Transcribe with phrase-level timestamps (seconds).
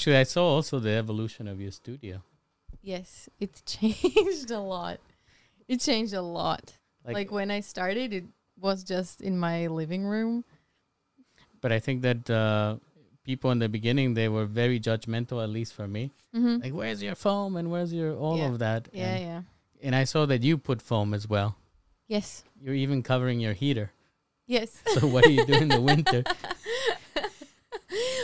[0.00, 2.22] actually, I saw also the evolution of your studio.
[2.82, 4.98] Yes, it changed a lot.
[5.68, 6.72] It changed a lot.
[7.04, 8.24] Like, Like, when I started, it
[8.58, 10.44] was just in my living room.
[11.60, 12.76] but I think that uh,
[13.24, 16.10] people in the beginning they were very judgmental, at least for me.
[16.34, 16.62] Mm-hmm.
[16.62, 18.48] Like, where's your foam and where's your all Yeah.
[18.48, 18.88] of that?
[18.92, 19.42] yeah, and, yeah.
[19.82, 21.56] and I saw that you put foam as well.
[22.08, 23.90] Yes, You're even covering your heater.
[24.46, 24.82] yes.
[24.98, 26.24] So what do you do in the winter?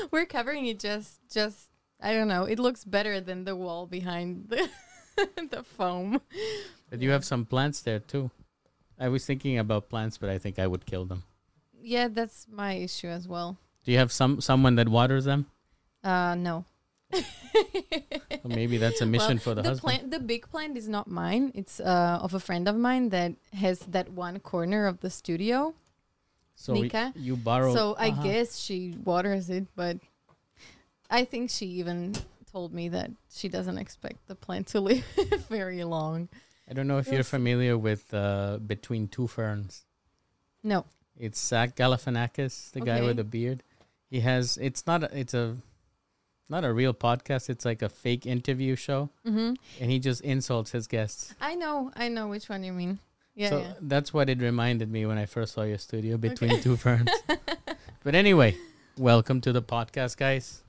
[0.12, 1.70] We're covering it just, just.
[2.00, 2.44] I don't know.
[2.44, 4.68] It looks better than the wall behind the
[5.50, 6.20] the foam.
[6.90, 8.30] But you have some plants there too.
[8.98, 11.24] I was thinking about plants, but I think I would kill them.
[11.82, 13.56] Yeah, that's my issue as well.
[13.84, 15.46] Do you have some someone that waters them?
[16.04, 16.64] Uh, no.
[18.44, 19.80] Or maybe that's a mission for the, the husband.
[19.80, 23.32] plant the big plant is not mine it's uh of a friend of mine that
[23.54, 25.74] has that one corner of the studio
[26.56, 27.12] so Nika.
[27.14, 27.72] you borrow.
[27.74, 28.22] so i Uh-huh.
[28.24, 29.98] guess she waters it but
[31.10, 32.14] i think she even
[32.50, 35.04] told me that she doesn't expect the plant to live
[35.48, 36.28] very long
[36.68, 39.84] I don't know if you're familiar with uh, Between Two Ferns.
[40.64, 40.84] no
[41.16, 43.62] It's Zach Galifianakis, the guy with the beard.
[44.10, 44.58] He has.
[44.60, 45.04] It's not.
[45.04, 45.58] A, it's a.
[46.48, 47.48] Not a real podcast.
[47.50, 49.54] It's like a fake interview show, mm-hmm.
[49.80, 51.34] and he just insults his guests.
[51.40, 52.98] i know i know which one you mean
[53.36, 53.72] yeah, so yeah.
[53.80, 57.08] that's what it reminded me when I first saw your studio, Between Two Ferns.
[58.02, 58.56] but anyway,
[58.98, 60.62] welcome to the podcast, guys.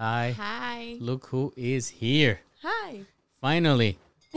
[0.00, 0.32] Hi.
[0.36, 2.40] hi Look who is here.
[2.62, 3.02] hi
[3.40, 3.98] Finally,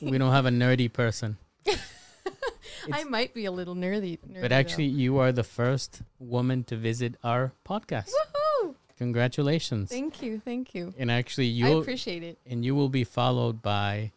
[0.00, 1.36] we don't have a nerdy person.
[2.92, 6.76] i might be a little nerdy, nerdy But actually, you are the first woman to
[6.76, 8.10] visit our podcast.
[8.14, 8.74] Woohoo!
[8.96, 9.90] Congratulations.
[9.90, 13.62] thank you thank you and actually, i you appreciate it and you will be followed
[13.62, 14.12] by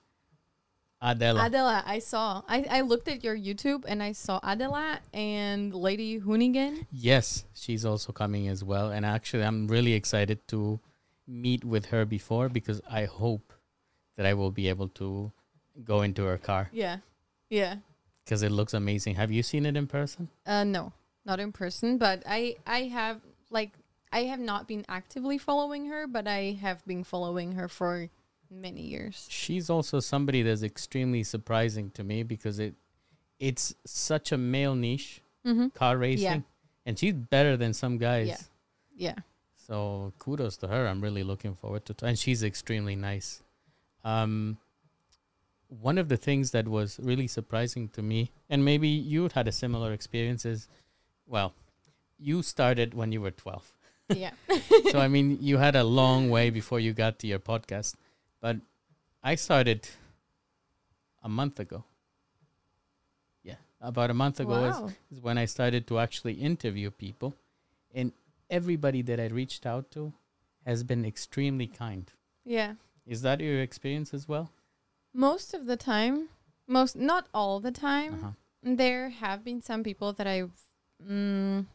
[1.01, 1.45] Adela.
[1.47, 2.43] Adela, I saw.
[2.47, 6.85] I, I looked at your YouTube and I saw Adela and Lady Hoonigan.
[6.91, 8.91] yes, she's also coming as well.
[8.91, 10.79] And actually, I'm really excited to
[11.27, 13.53] meet with her before because I hope
[14.17, 15.31] that I will be able to
[15.83, 16.97] go into her car Yeah.
[17.49, 17.77] Yeah.
[18.25, 19.15] because it looks amazing.
[19.15, 20.27] Have you seen it in person?
[20.45, 20.91] Uh no,
[21.25, 23.71] not in person, but I I have like
[24.11, 28.09] I have not been actively following her, but I have been following her for
[28.51, 29.27] many years.
[29.29, 32.75] She's also somebody that's extremely surprising to me because it
[33.39, 35.73] it's such a male niche Mhm.
[35.73, 36.43] car racing
[36.85, 38.27] and she's better than some guys.
[38.27, 38.37] Yeah.
[39.07, 39.15] Yeah.
[39.67, 40.85] So kudos to her.
[40.87, 43.41] I'm really looking forward to and she's extremely nice.
[44.03, 44.57] Um
[45.69, 49.51] one of the things that was really surprising to me and maybe you had a
[49.51, 50.67] similar experience is
[51.25, 51.53] well,
[52.19, 53.73] you started when you were 12.
[54.13, 54.31] Yeah.
[54.91, 57.95] so I mean, you had a long way before you got to your podcast,
[58.41, 58.57] but
[59.23, 59.87] I started
[61.23, 61.83] a month ago.
[63.43, 67.35] Yeah, about a month ago is, is when I started to actually interview people,
[67.93, 68.11] and
[68.49, 70.13] everybody that I reached out to
[70.65, 72.11] has been extremely kind.
[72.43, 72.73] Yeah.
[73.05, 74.51] Is that your experience as well?
[75.13, 76.29] Most of the time,
[76.67, 78.13] most not all the time.
[78.13, 78.31] Uh-huh.
[78.63, 80.51] There have been some people that I've.
[81.03, 81.65] Mm,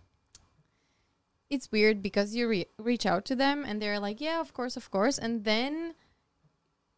[1.50, 4.76] it's weird because you re- reach out to them and they're like, "Yeah, of course,
[4.76, 5.94] of course," and then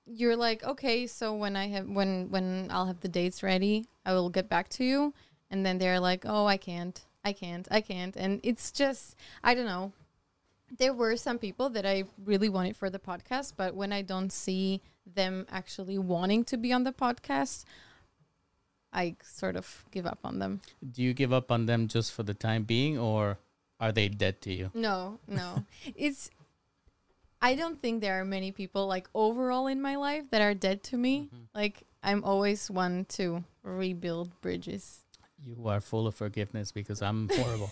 [0.08, 4.12] you're like, "Okay, so when I have when when I'll have the dates ready, I
[4.14, 5.14] will get back to you."
[5.50, 9.54] And then they're like, "Oh, I can't, I can't, I can't," and it's just I
[9.54, 9.92] don't know.
[10.76, 14.30] There were some people that I really wanted for the podcast, but when I don't
[14.30, 17.64] see them actually wanting to be on the podcast,
[18.92, 20.60] I sort of give up on them.
[20.92, 23.38] Do you give up on them just for the time being, or
[23.80, 24.70] are they dead to you?
[24.75, 25.64] No, no.
[25.96, 26.30] it's
[27.41, 30.82] I don't think there are many people like overall in my life that are dead
[30.84, 31.28] to me.
[31.32, 31.44] Mm-hmm.
[31.54, 35.00] Like I'm always one to rebuild bridges.
[35.44, 37.71] You are full of forgiveness because I'm horrible.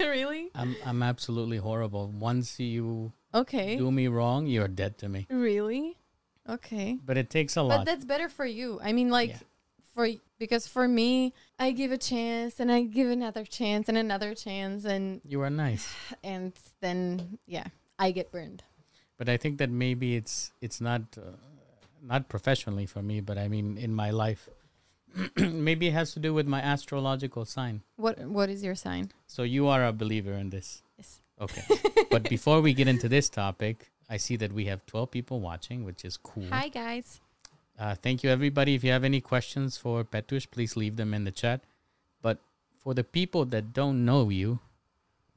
[0.00, 0.50] really?
[0.54, 2.08] I'm I'm absolutely horrible.
[2.08, 3.76] Once you Okay.
[3.76, 5.26] do me wrong, you're dead to me.
[5.30, 5.96] Really?
[6.48, 6.98] Okay.
[7.04, 7.78] But it takes a lot.
[7.78, 8.80] But that's better for you.
[8.82, 9.38] I mean like Yeah.
[9.94, 14.34] for because for me, I give a chance and I give another chance and another
[14.34, 15.86] chance and You are nice.
[16.24, 17.66] and then yeah,
[17.98, 18.62] I get burned.
[19.18, 21.36] But I think that maybe it's it's not uh,
[22.02, 24.48] not professionally for me, but I mean in my life.
[25.36, 27.82] maybe it has to do with my astrological sign.
[27.96, 29.12] What what is your sign?
[29.26, 30.82] So you are a believer in this.
[30.98, 31.20] Yes.
[31.40, 31.64] Okay.
[32.10, 35.84] but before we get into this topic, I see that we have 12 people watching,
[35.84, 36.46] which is cool.
[36.50, 37.20] Hi guys.
[37.78, 38.74] Uh, thank you, everybody.
[38.74, 41.60] If you have any questions for Petush, please leave them in the chat.
[42.22, 42.38] But
[42.78, 44.60] for the people that don't know you,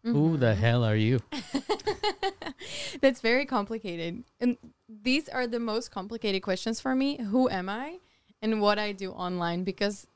[0.04, 0.62] who the Mm-hmm.
[0.62, 1.19] hell are you?
[3.01, 4.24] That's very complicated.
[4.40, 4.57] And
[4.88, 7.18] these are the most complicated questions for me.
[7.18, 8.00] Who am I
[8.42, 10.07] and what I do online because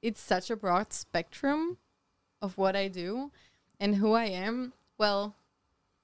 [0.00, 1.78] it's such a broad spectrum
[2.40, 3.30] of what I do
[3.78, 4.72] and who I am.
[4.98, 5.36] Well,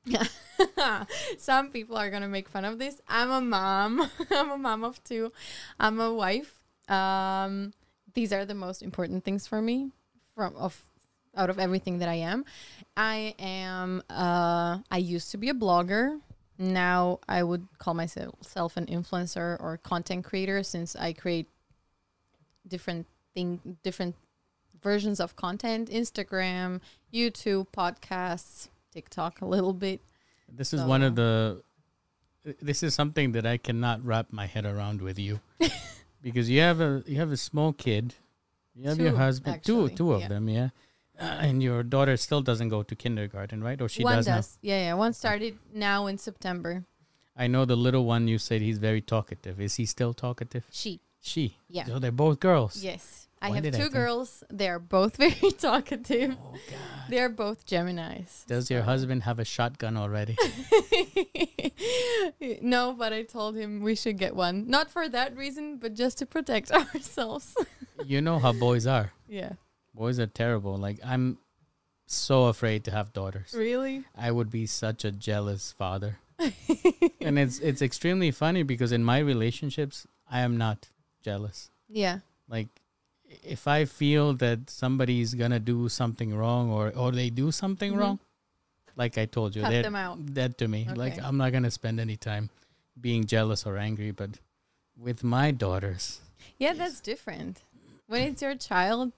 [1.39, 3.01] Some people are gonna make fun of this.
[3.09, 4.11] I'm a mom.
[4.31, 5.33] I'm a mom of two.
[5.79, 6.61] I'm a wife.
[6.89, 7.73] Um,
[8.15, 9.91] these are the most important things for me
[10.35, 10.88] from of
[11.39, 12.45] out of everything that I am.
[12.97, 16.21] I am uh I used to be a blogger.
[16.59, 21.47] Now I would call myself an influencer or content creator since I create
[22.67, 24.17] different thing different
[24.83, 26.81] versions of content, Instagram,
[27.13, 30.01] YouTube, podcasts, TikTok a little bit.
[30.49, 31.63] This is one of the.
[32.63, 35.41] This is something that I cannot wrap my head around with you,
[36.23, 38.15] because you have a you have a small kid,
[38.75, 40.29] you have your husband, two actually, two of yeah.
[40.29, 40.69] them, yeah,
[41.21, 43.81] Uh, and your daughter still doesn't go to kindergarten, right?
[43.81, 44.59] Or she one does, does.
[44.63, 44.95] Yeah, yeah.
[44.95, 46.85] One started now in September.
[47.37, 48.29] I know the little one.
[48.29, 49.61] You said he's very talkative.
[49.61, 50.65] Is he still talkative?
[50.71, 51.01] She.
[51.21, 51.57] She.
[51.69, 51.87] Yeah.
[51.87, 52.83] So they're both girls.
[52.83, 53.27] Yes.
[53.41, 54.43] I have did I two girls.
[54.51, 56.37] They are both very talkative.
[56.41, 57.09] Oh God.
[57.09, 58.45] They are both Geminis.
[58.47, 60.37] Does your husband have a shotgun already?
[62.61, 64.69] no, but I told him we should get one.
[64.69, 67.55] Not for that reason, but just to protect ourselves.
[68.05, 69.13] you know how boys are.
[69.29, 69.53] yeah.
[69.95, 70.77] Boys are terrible.
[70.77, 71.39] Like I'm
[72.07, 73.55] so afraid to have daughters.
[73.57, 74.05] Really?
[74.17, 76.19] I would be such a jealous father.
[77.21, 80.89] and it's it's extremely funny because in my relationships I am not
[81.23, 81.71] jealous.
[81.89, 82.21] Yeah.
[82.49, 82.69] Like
[83.43, 87.99] if I feel that somebody's gonna do something wrong or or they do something Mhm.
[87.99, 88.19] wrong,
[88.97, 90.33] like I told you, Cut they're them out.
[90.33, 90.87] dead to me.
[90.95, 92.51] Like I'm not gonna spend any time
[93.01, 94.13] being jealous or angry.
[94.13, 94.39] But
[94.97, 96.21] with my daughters,
[96.59, 97.63] Yeah, that's different.
[98.07, 99.13] When it's your child,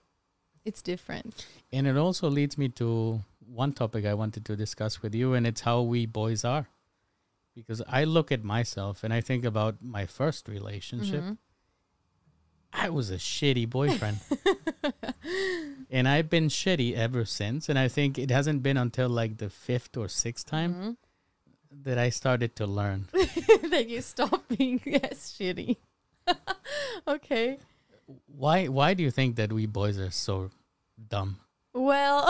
[0.65, 1.47] it's different.
[1.73, 5.47] and it also leads me to one topic I wanted to discuss with you, and
[5.47, 6.69] it's how we boys are.
[7.55, 11.23] Because I look at myself and I think about my first relationship.
[11.25, 11.39] Mhm.
[12.73, 14.21] I was a shitty boyfriend.
[15.91, 17.69] and I've been shitty ever since.
[17.69, 20.97] And I think it hasn't been until like the fifth or sixth time Mhm.
[21.85, 23.09] that I started to learn.
[23.71, 25.77] that you stop being as shitty.
[27.09, 27.59] okay.
[28.27, 30.51] Why why do you think that we boys are so
[31.09, 31.39] dumb?
[31.73, 32.27] Well,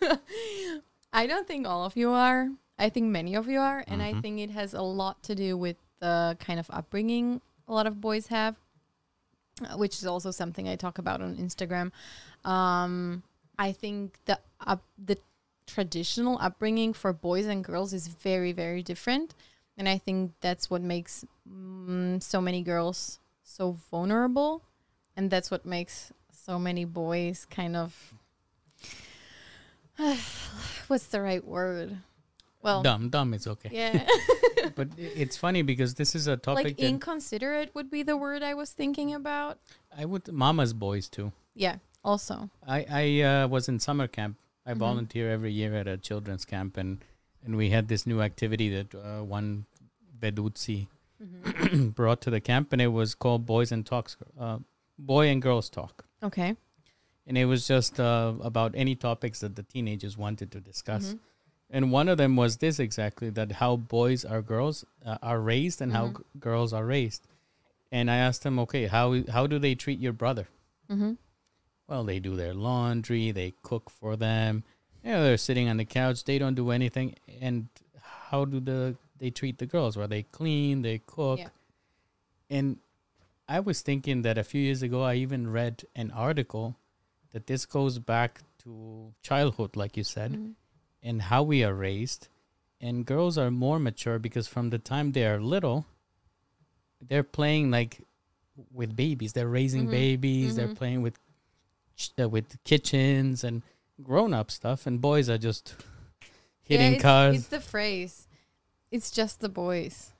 [1.12, 2.48] I don't think all of you are.
[2.78, 3.84] I think many of you are.
[3.86, 4.22] And I Mhm.
[4.22, 8.00] think it has a lot to do with the kind of upbringing a lot of
[8.00, 8.56] boys have,
[9.62, 11.92] uh, which is also something I talk about on Instagram.
[12.44, 13.22] Um,
[13.58, 15.18] I think the up, the
[15.66, 19.34] traditional upbringing for boys and girls is very, very different.
[19.76, 24.62] And I think that's what makes mm, so many girls so vulnerable.
[25.20, 28.14] And that's what makes so many boys kind of
[30.88, 31.98] what's the right word?
[32.62, 33.68] Well, dumb, dumb is okay.
[33.70, 34.06] yeah,
[34.74, 38.54] But it's funny because this is a topic like inconsiderate would be the word I
[38.54, 39.58] was thinking about.
[39.94, 41.32] I would mama's boys too.
[41.54, 42.48] Yeah, also.
[42.66, 44.38] I I uh, was in summer camp.
[44.64, 44.78] I Mhm.
[44.78, 47.04] volunteer every year at a children's camp, and
[47.44, 49.66] and we had this new activity that uh, one
[50.18, 50.88] Bedutsi
[51.22, 51.88] Mm-hmm.
[52.00, 54.56] brought to the camp, and it was called Boys and Talks, uh,
[55.00, 56.56] Boy and Girls Talk, Okay.
[57.26, 61.14] and it was just uh, about any topics that the teenagers wanted to discuss.
[61.14, 61.18] Mhm.
[61.72, 65.80] And one of them was this exactly that how boys are girls uh, are raised
[65.80, 66.16] and how Mhm.
[66.18, 67.26] g- girls are raised.
[67.92, 70.48] And I asked them, okay, how how do they treat your brother?
[70.90, 71.12] Mm-hmm.
[71.88, 74.64] Well, they do their laundry, they cook for them.
[75.04, 77.14] Yeah, they're sitting on the couch, they don't do anything.
[77.40, 77.68] And
[78.30, 79.96] how do the they treat the girls?
[79.96, 81.38] Where they clean, they cook.
[81.38, 81.48] Yeah.
[82.50, 82.78] And
[83.50, 86.76] I was thinking that a few years ago I even read an article
[87.32, 90.54] that this goes back to childhood like you said Mhm.
[91.02, 92.28] and how we are raised.
[92.80, 95.84] And girls are more mature because from the time they are little,
[97.00, 98.06] they're playing like
[98.72, 99.32] with babies.
[99.32, 99.90] They're raising Mhm.
[99.90, 100.54] babies.
[100.56, 100.76] They're Mhm.
[100.76, 101.18] playing with
[101.96, 103.62] ch- uh, with kitchens and
[104.02, 104.86] grown up stuff.
[104.86, 105.74] And boys are just
[106.62, 107.36] hitting it's, cars.
[107.36, 108.28] It's the phrase.
[108.92, 110.12] It's just the boys.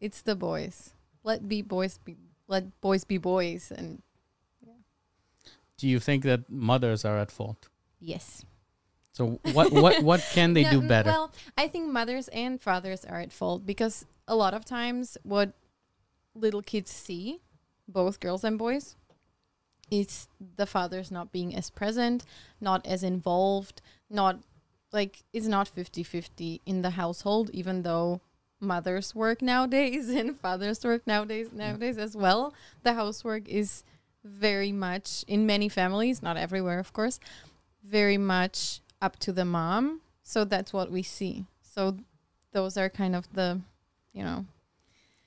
[0.00, 0.94] It's the boys.
[1.22, 2.16] Let be boys be
[2.50, 4.02] let boys be boys and
[4.60, 4.80] yeah.
[5.78, 7.68] Do you think that mothers are at fault?
[8.00, 8.44] yes.
[9.12, 11.10] So what what what can they No, do better?
[11.10, 15.52] Well, I think mothers and fathers are at fault because a lot of times what
[16.34, 17.40] little kids see,
[17.88, 18.96] both girls and boys,
[19.90, 22.24] is the fathers not being as present,
[22.60, 24.38] not as involved, not
[24.92, 28.20] like it's not 50-50 in the household even though
[28.60, 32.54] mothers work nowadays and fathers work nowadays nowadays as well.
[32.82, 33.82] The housework is
[34.24, 37.18] very much in many families, not everywhere of course,
[37.82, 40.00] very much up to the mom.
[40.22, 41.46] So that's what we see.
[41.62, 41.96] So
[42.52, 43.60] those are kind of the,
[44.12, 44.46] you know,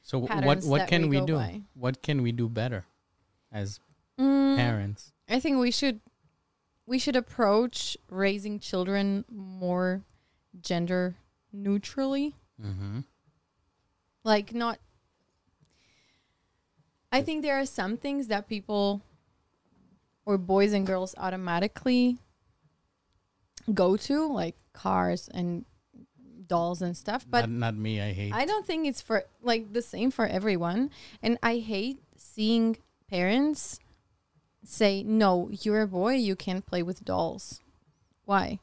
[0.02, 1.36] so what what can we, we do?
[1.36, 1.62] by.
[1.74, 2.86] What can we do better
[3.52, 3.80] as
[4.20, 5.12] Mm, parents?
[5.28, 6.00] I think we should
[6.86, 10.04] we should approach raising children more
[10.62, 11.16] gender
[11.52, 12.36] neutrally.
[12.62, 13.00] Mm-hmm.
[14.24, 14.80] Like not
[17.13, 19.03] I think there are some things that people
[20.25, 22.18] or boys and girls automatically
[23.72, 25.65] go to, like cars and
[26.48, 27.25] dolls and stuff.
[27.30, 28.01] But not, not me.
[28.01, 28.34] I hate.
[28.34, 30.89] I don't think it's for like the same for everyone.
[31.22, 32.77] And I hate seeing
[33.08, 33.80] parents
[34.63, 36.15] say, "No, you're a boy.
[36.15, 37.62] You can't play with dolls."
[38.25, 38.60] Why?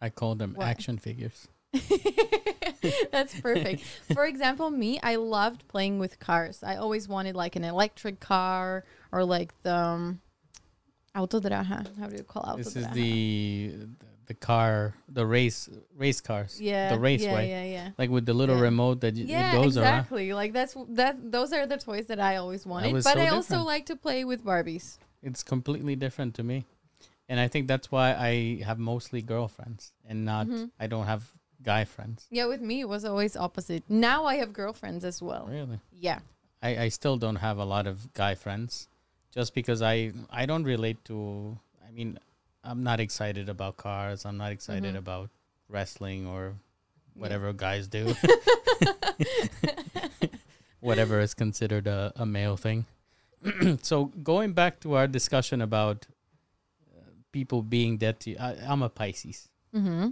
[0.00, 0.70] I call them Why?
[0.70, 1.48] action figures.
[3.12, 3.82] That's perfect.
[4.14, 6.62] For example, me, I loved playing with cars.
[6.62, 10.20] I always wanted like an electric car or like the um,
[11.14, 11.86] autodraha.
[11.98, 12.56] How do you call autodraha?
[12.64, 13.74] This is the
[14.26, 16.60] the car, the race race cars.
[16.60, 17.48] yeah, the raceway.
[17.48, 17.90] Yeah, yeah, yeah.
[17.98, 18.62] Like with the little Yeah.
[18.62, 20.00] remote that Yeah, goes around.
[20.00, 20.32] exactly.
[20.32, 21.32] Like that's that.
[21.32, 22.92] Those are the toys that I always wanted.
[22.92, 24.98] But so I also like to play with Barbies.
[25.22, 26.64] It's completely different to me,
[27.28, 30.46] and I think that's why I have mostly girlfriends and not.
[30.46, 30.70] Mhm.
[30.78, 31.32] I don't have
[31.68, 32.26] guy friends.
[32.30, 33.82] Yeah, with me it was always opposite.
[33.88, 35.44] Now I have girlfriends as well.
[35.58, 36.20] Really, Yeah.
[36.68, 38.88] I I still don't have a lot of guy friends,
[39.36, 39.96] just because I
[40.42, 41.16] I don't relate to.
[41.86, 42.18] I mean,
[42.64, 44.24] I'm not excited about cars.
[44.24, 44.98] I'm not excited Mhm.
[45.04, 45.28] about
[45.76, 47.20] wrestling or Yeah.
[47.22, 48.04] whatever guys do.
[50.80, 52.86] whatever is considered a, a male thing.
[53.82, 56.06] so going back to our discussion about
[56.96, 57.00] uh,
[57.32, 60.08] people being dead to you, I, I'm a Pisces, Mm-hmm.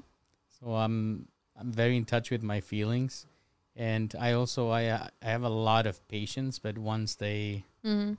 [0.61, 1.27] so I'm
[1.59, 3.27] I'm very in touch with my feelings,
[3.75, 6.59] and I also I uh, I have a lot of patience.
[6.59, 8.15] But once they, Mm-hmm.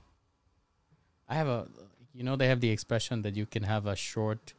[1.28, 1.68] I have a,
[2.14, 4.54] you know, they have the expression that you can have a short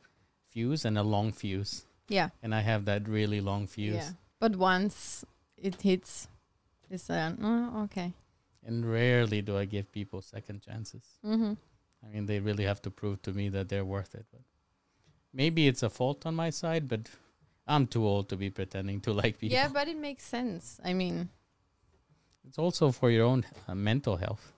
[0.49, 2.29] fuse and a long fuse, Yeah.
[2.43, 3.95] and I have that really long fuse.
[3.95, 4.09] Yeah.
[4.39, 5.25] But once
[5.57, 6.27] it hits,
[6.89, 8.13] it's uh, oh, okay.
[8.65, 11.01] And rarely do I give people second chances.
[11.25, 11.53] Mm-hmm.
[12.03, 14.25] I mean, they really have to prove to me that they're worth it.
[14.31, 14.41] But
[15.33, 17.09] maybe it's a fault on my side, but
[17.69, 19.53] I'm too old to be pretending to like people.
[19.55, 20.79] Yeah, but it makes sense.
[20.83, 21.29] I mean,
[22.47, 24.53] It's also for your own uh, mental health.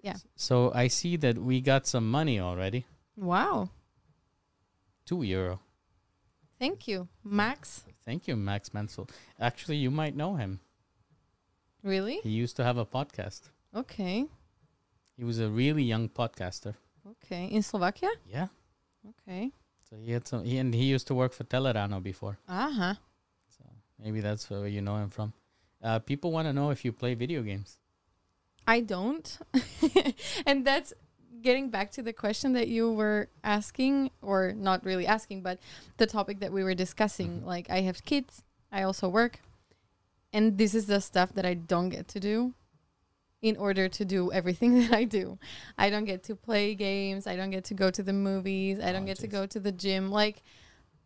[0.00, 0.16] Yeah.
[0.34, 2.84] So I see that we got some money already.
[3.16, 3.68] wow.
[5.04, 5.60] Two euro.
[6.58, 7.84] Thank you, Max.
[8.06, 9.08] Thank you, Max Mansell.
[9.38, 10.60] Actually, you might know him.
[11.82, 12.20] Really?
[12.22, 13.50] He used to have a podcast.
[13.76, 14.24] Okay.
[15.18, 16.74] He was a really young podcaster.
[17.04, 17.52] Okay.
[17.52, 18.08] In Slovakia?
[18.24, 18.48] Yeah.
[19.04, 19.52] Okay.
[19.94, 22.38] So he had some, he, and he used to work for Telerano before.
[22.48, 22.94] Uh huh.
[23.56, 23.64] So
[24.02, 25.32] maybe that's where you know him from.
[25.82, 27.78] Uh, people want to know if you play video games.
[28.66, 29.38] I don't.
[30.46, 30.94] and that's
[31.42, 35.60] getting back to the question that you were asking, or not really asking, but
[35.98, 37.42] the topic that we were discussing.
[37.42, 37.46] Mhm.
[37.46, 39.40] Like, I have kids, I also work,
[40.32, 42.54] and this is the stuff that I don't get to do
[43.44, 45.38] in order to do everything that I do.
[45.76, 48.90] I don't get to play games, I don't get to go to the movies, I
[48.90, 50.10] don't Oh, get to go to the gym.
[50.10, 50.42] Like,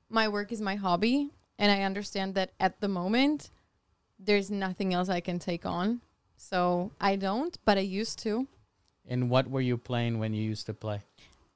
[0.09, 3.51] my work is my hobby, and I understand that at the moment,
[4.21, 6.01] there's nothing else I can take on.
[6.37, 8.47] So I don't, but I used to.
[9.09, 11.01] And what were you playing when you used to play?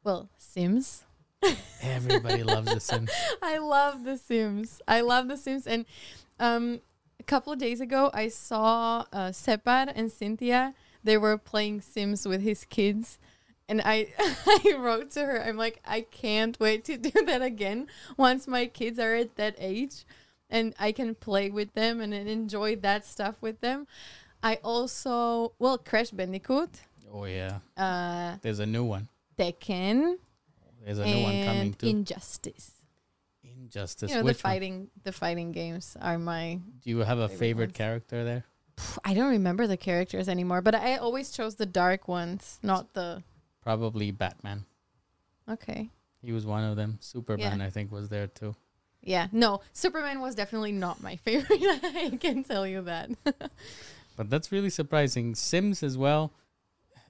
[0.02, 1.04] Well, Sims.
[1.80, 3.10] Everybody loves The Sims.
[3.40, 4.80] I love The Sims.
[4.88, 5.68] I love The Sims.
[5.68, 5.84] And
[6.40, 6.80] um,
[7.22, 10.74] a couple of days ago, I saw uh, Separ and Cynthia.
[11.04, 13.20] They were playing Sims with his kids.
[13.68, 17.86] And I, I wrote to her, I'm like, I can't wait to do that again
[18.16, 20.04] once my kids are at that age
[20.50, 23.86] and I can play with them and enjoy that stuff with them.
[24.42, 26.80] I also, well, Crash Bandicoot,
[27.14, 29.06] Oh yeah, uh, there's a new one.
[29.38, 30.16] Tekken,
[30.82, 31.86] There's a new one coming too.
[31.86, 32.71] Injustice.
[33.74, 34.10] Injustice.
[34.10, 34.52] you know the Which one?
[34.52, 38.44] fighting the fighting games are my Do you have a favorite favorite character there?
[39.04, 43.22] I don't remember the characters anymore, but I always chose the dark ones, not the
[43.62, 44.64] Probably Batman.
[45.48, 45.90] Okay.
[46.20, 46.98] He was one of them.
[47.00, 48.54] Superman, I think, was there too.
[49.00, 49.28] Yeah.
[49.32, 51.60] No, Superman was definitely not my favorite.
[51.62, 53.10] I can tell you that.
[54.16, 55.34] But that's really surprising.
[55.34, 56.32] Sims as well.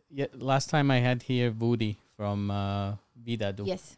[0.08, 3.96] Yeah, last time I had here Woody from uh, Vidadu, yes.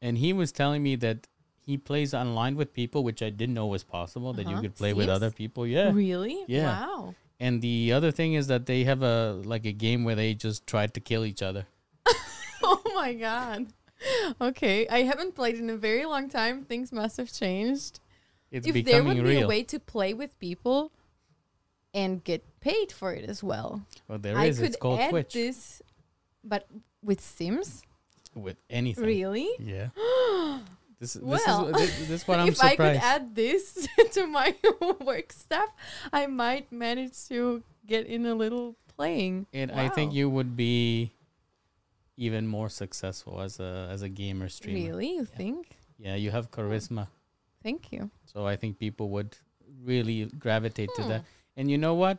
[0.00, 1.26] and he was telling me that
[1.66, 4.32] he plays online with people, which I didn't know was possible.
[4.34, 4.62] That you Uh-huh.
[4.62, 5.66] could play with other people.
[5.66, 5.92] Yeah.
[5.92, 6.44] Really?
[6.46, 6.86] Yeah.
[6.86, 7.14] Wow.
[7.40, 10.66] And the other thing is that they have a like a game where they just
[10.66, 11.66] tried to kill each other.
[12.62, 13.66] oh my god.
[14.40, 16.64] Okay, I haven't played in a very long time.
[16.64, 18.00] Things must have changed.
[18.50, 20.92] It's if there would be a way to play with people
[21.94, 24.58] and get paid for it as well, well, there I is.
[24.58, 25.32] could It's called add Twitch.
[25.32, 25.82] this,
[26.44, 26.66] but
[27.02, 27.82] with Sims,
[28.34, 29.04] with anything.
[29.04, 29.48] really?
[29.58, 29.88] Yeah.
[31.00, 34.26] This, this Well, is this, this is what I'm if I could add this to
[34.26, 34.54] my
[35.00, 35.70] work stuff,
[36.12, 39.46] I might manage to get in a little playing.
[39.52, 41.12] and I think you would be
[42.16, 44.86] even more successful as a as a gamer streamer.
[44.92, 45.36] Really, you Yeah.
[45.36, 45.76] think?
[45.98, 47.08] Yeah, you have charisma,
[47.62, 48.10] Thank you.
[48.24, 49.36] so I think people would
[49.82, 51.20] really gravitate to that.
[51.22, 51.26] Hmm.
[51.56, 52.18] And you know what?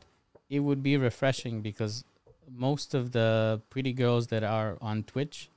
[0.50, 2.04] It would be refreshing because
[2.50, 5.50] most of the pretty girls that are on Twitch,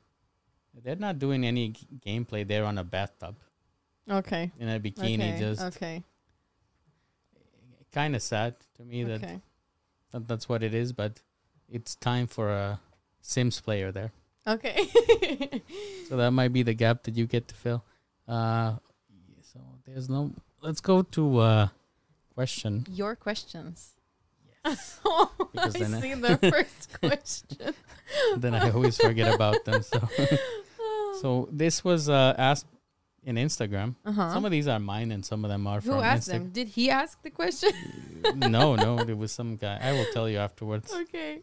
[0.83, 2.47] they're not doing any g- gameplay.
[2.47, 3.37] They're on a bathtub
[4.11, 4.51] Okay.
[4.59, 5.39] in a bikini, okay.
[5.39, 6.03] just okay.
[7.93, 9.41] kind of sad to me that, Okay.
[10.13, 10.93] that that's what it is.
[10.93, 11.21] But
[11.69, 12.81] it's time for a
[13.21, 14.13] Sims player there.
[14.47, 14.87] Okay.
[16.09, 17.85] So that might be the gap that you get to fill.
[18.27, 18.77] Uh,
[19.53, 20.33] so there's no.
[20.63, 21.69] Let's go to uh,
[22.33, 22.87] question.
[22.91, 23.91] Your questions.
[24.65, 24.99] Yes.
[25.05, 27.75] oh, Because I then I- see the first question.
[28.39, 29.83] then I always forget about them.
[29.83, 30.01] So
[31.21, 32.67] so this was uh, asked
[33.25, 33.95] in Instagram.
[34.05, 34.33] uh-huh.
[34.33, 36.33] Some of these are mine, and some of them are Who from Who asked Instagram.
[36.33, 36.51] them?
[36.51, 37.71] Did he ask the question?
[38.37, 39.79] no, no, it was some guy.
[39.83, 40.93] I will tell you afterwards.
[40.93, 41.41] okay.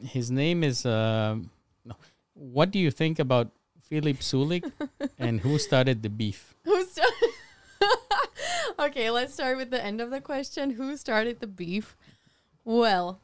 [0.00, 0.84] His name is.
[0.84, 1.50] um
[1.84, 1.94] no.
[2.34, 3.50] What do you think about
[3.88, 4.64] Philip Sulik,
[5.18, 6.54] and who started the beef?
[6.64, 7.30] Who started?
[8.78, 10.70] okay, let's start with the end of the question.
[10.70, 11.96] Who started the beef?
[12.64, 13.20] Well,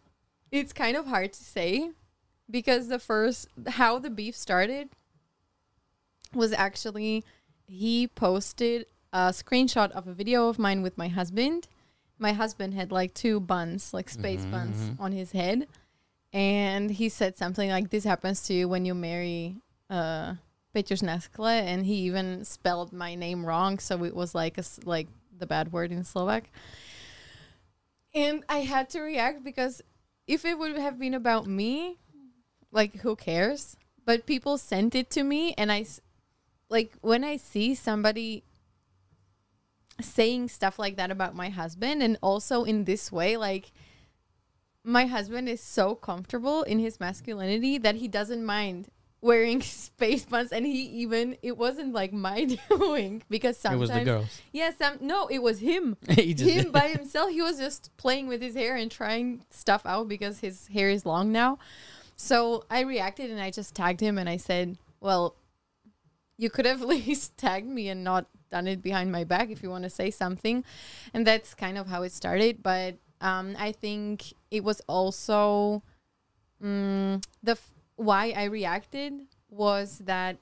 [0.52, 1.90] it's kind of hard to say
[2.50, 3.48] because the first
[3.80, 4.90] how the beef started
[6.34, 7.24] was actually
[7.66, 11.68] he posted a screenshot of a video of mine with my husband.
[12.18, 15.00] My husband had like two buns, like space buns Mhm.
[15.00, 15.66] on his head.
[16.32, 19.56] And he said something like this happens to you when you marry
[19.88, 20.34] uh
[20.74, 25.08] Petrus Nasklee and he even spelled my name wrong so it was like a like
[25.36, 26.50] the bad word in Slovak.
[28.14, 29.82] And I had to react because
[30.26, 31.96] if it would have been about me,
[32.70, 33.76] like who cares?
[34.04, 35.84] But people sent it to me and I
[36.68, 38.44] like when I see somebody
[40.00, 43.72] saying stuff like that about my husband and also in this way like
[44.84, 48.86] my husband is so comfortable in his masculinity that he doesn't mind
[49.20, 53.90] wearing space buns and he even it wasn't like my doing because It sometimes was
[53.90, 54.40] the girls.
[54.52, 55.96] yeah some no it was him.
[56.08, 57.30] Him by himself.
[57.30, 61.04] He was just playing with his hair and trying stuff out because his hair is
[61.04, 61.58] long now.
[62.14, 65.34] So i reacted and i just tagged him and i said well
[66.38, 69.62] you could have at least tagged me and not done it behind my back if
[69.62, 70.64] you want to say something
[71.12, 75.82] and that's kind of how it started but um, i think it was also
[76.62, 79.12] mm, the f- why i reacted
[79.50, 80.36] was that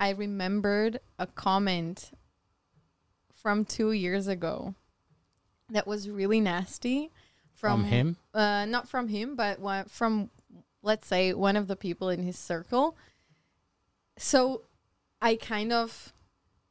[0.00, 2.10] i remembered a comment
[3.34, 4.74] from two years ago
[5.70, 7.10] that was really nasty
[7.54, 8.16] From him?
[8.34, 10.30] uh, not from him, but from
[10.82, 12.96] let's say one of the people in his circle.
[14.18, 14.62] So
[15.22, 16.12] I kind of,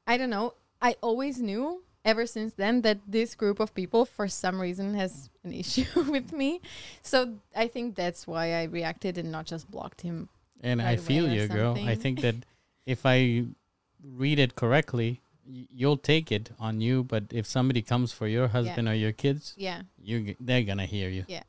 [0.06, 4.28] I don't know, I always knew ever since then that this group of people, for
[4.28, 6.62] some reason, has an issue with me.
[7.02, 10.30] So I think that's why I reacted and not just blocked him.
[10.62, 11.78] And I feel you, girl.
[11.80, 12.36] I think that
[12.86, 13.46] if I
[14.04, 17.04] read it correctly, you'll take it on you.
[17.04, 21.10] But if somebody comes for your husband or your kids, Yeah, you they're gonna hear
[21.10, 21.26] you.
[21.28, 21.44] yeah,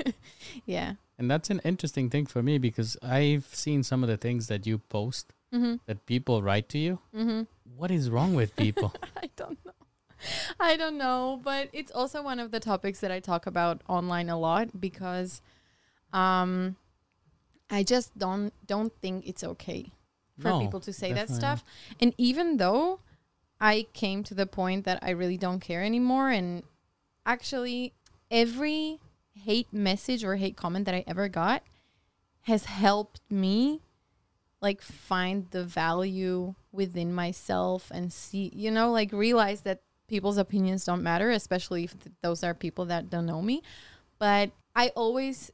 [0.66, 0.94] yeah.
[1.18, 4.66] And that's an interesting thing for me because I've seen some of the things that
[4.66, 5.74] you post Mm-hmm.
[5.86, 6.98] that people write to you.
[7.14, 7.42] Mm-hmm.
[7.76, 8.94] What is wrong with people?
[9.16, 9.72] I don't know.
[10.60, 14.28] I don't know, but it's also one of the topics that I talk about online
[14.30, 15.40] a lot because
[16.12, 16.76] um
[17.70, 19.92] I just don't don't think it's okay
[20.38, 21.64] for No, people to say that stuff.
[22.00, 23.00] And even though
[23.60, 26.62] I came to the point that I really don't care anymore and
[27.24, 27.92] actually
[28.30, 28.98] every
[29.34, 31.62] hate message or hate comment that I ever got
[32.42, 33.80] has helped me
[34.62, 40.84] like find the value within myself and see you know like realize that people's opinions
[40.84, 43.62] don't matter especially if th- those are people that don't know me
[44.18, 45.50] but i always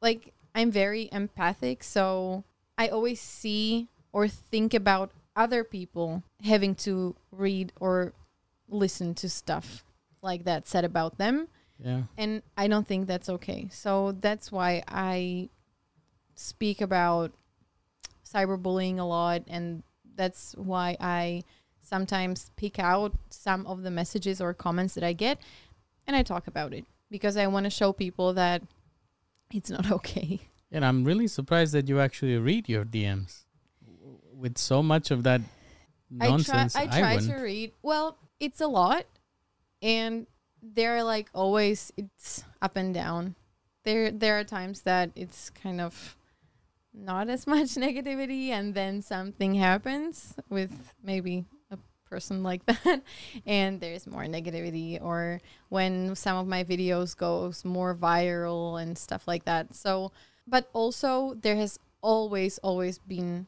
[0.00, 2.44] like i'm very empathic so
[2.78, 8.12] i always see or think about other people having to read or
[8.68, 9.84] listen to stuff
[10.20, 11.48] like that said about them
[11.84, 12.02] yeah.
[12.16, 13.68] and I don't think that's okay.
[13.70, 15.48] So that's why I
[16.34, 17.32] speak about
[18.32, 19.82] cyberbullying a lot, and
[20.14, 21.42] that's why I
[21.82, 25.38] sometimes pick out some of the messages or comments that I get,
[26.06, 28.62] and I talk about it because I want to show people that
[29.52, 30.40] it's not okay.
[30.70, 33.44] And I'm really surprised that you actually read your DMs
[34.34, 35.42] with so much of that
[36.10, 36.74] nonsense.
[36.74, 37.32] I try, I try wouldn't.
[37.32, 37.72] to read.
[37.82, 39.04] Well, it's a lot,
[39.82, 40.26] and
[40.62, 43.34] they're like always it's up and down.
[43.84, 46.16] There there are times that it's kind of
[46.94, 51.78] not as much negativity, and then something happens with maybe a
[52.08, 53.02] person like that,
[53.46, 59.26] and there's more negativity, or when some of my videos goes more viral and stuff
[59.26, 59.74] like that.
[59.74, 60.12] So,
[60.46, 63.46] but also there has always always been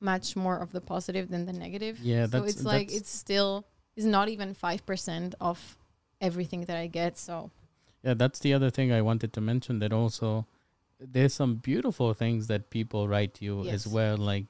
[0.00, 1.98] much more of the positive than the negative.
[2.00, 5.76] Yeah, so it's like it's still it's not even five percent of
[6.20, 7.18] everything that I get.
[7.18, 7.50] So
[8.02, 10.46] Yeah, that's the other thing I wanted to mention that also
[11.00, 14.46] there's some beautiful things that people write to you as well like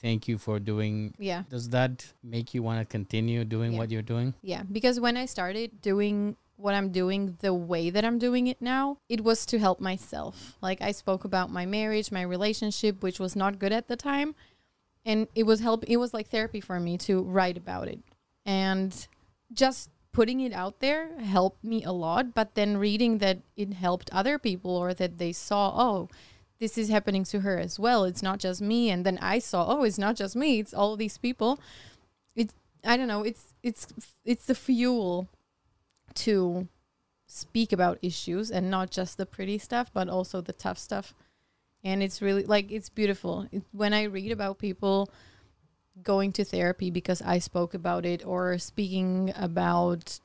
[0.00, 3.78] thank you for doing yeah, does that make you want to continue doing Yeah.
[3.78, 4.34] what you're doing?
[4.42, 4.62] yeah.
[4.70, 8.98] Because when I started doing what I'm doing the way that I'm doing it now,
[9.08, 10.56] it was to help myself.
[10.62, 14.34] Like I spoke about my marriage, my relationship, which was not good at the time,
[15.04, 15.84] and it was help.
[15.86, 18.00] It was like therapy for me to write about it,
[18.44, 18.94] and
[19.52, 22.32] just putting it out there helped me a lot.
[22.32, 26.08] But then reading that it helped other people or that they saw, oh,
[26.58, 28.04] this is happening to her as well.
[28.04, 28.88] It's not just me.
[28.88, 30.58] And then I saw, oh, it's not just me.
[30.58, 31.60] It's all these people.
[32.34, 33.24] It's I don't know.
[33.24, 33.88] It's it's
[34.24, 35.28] it's the fuel
[36.24, 36.66] to
[37.26, 41.12] speak about issues and not just the pretty stuff, but also the tough stuff.
[41.84, 45.10] And it's really like it's beautiful it, when I read about people
[46.02, 50.20] going to therapy because I spoke about it or speaking about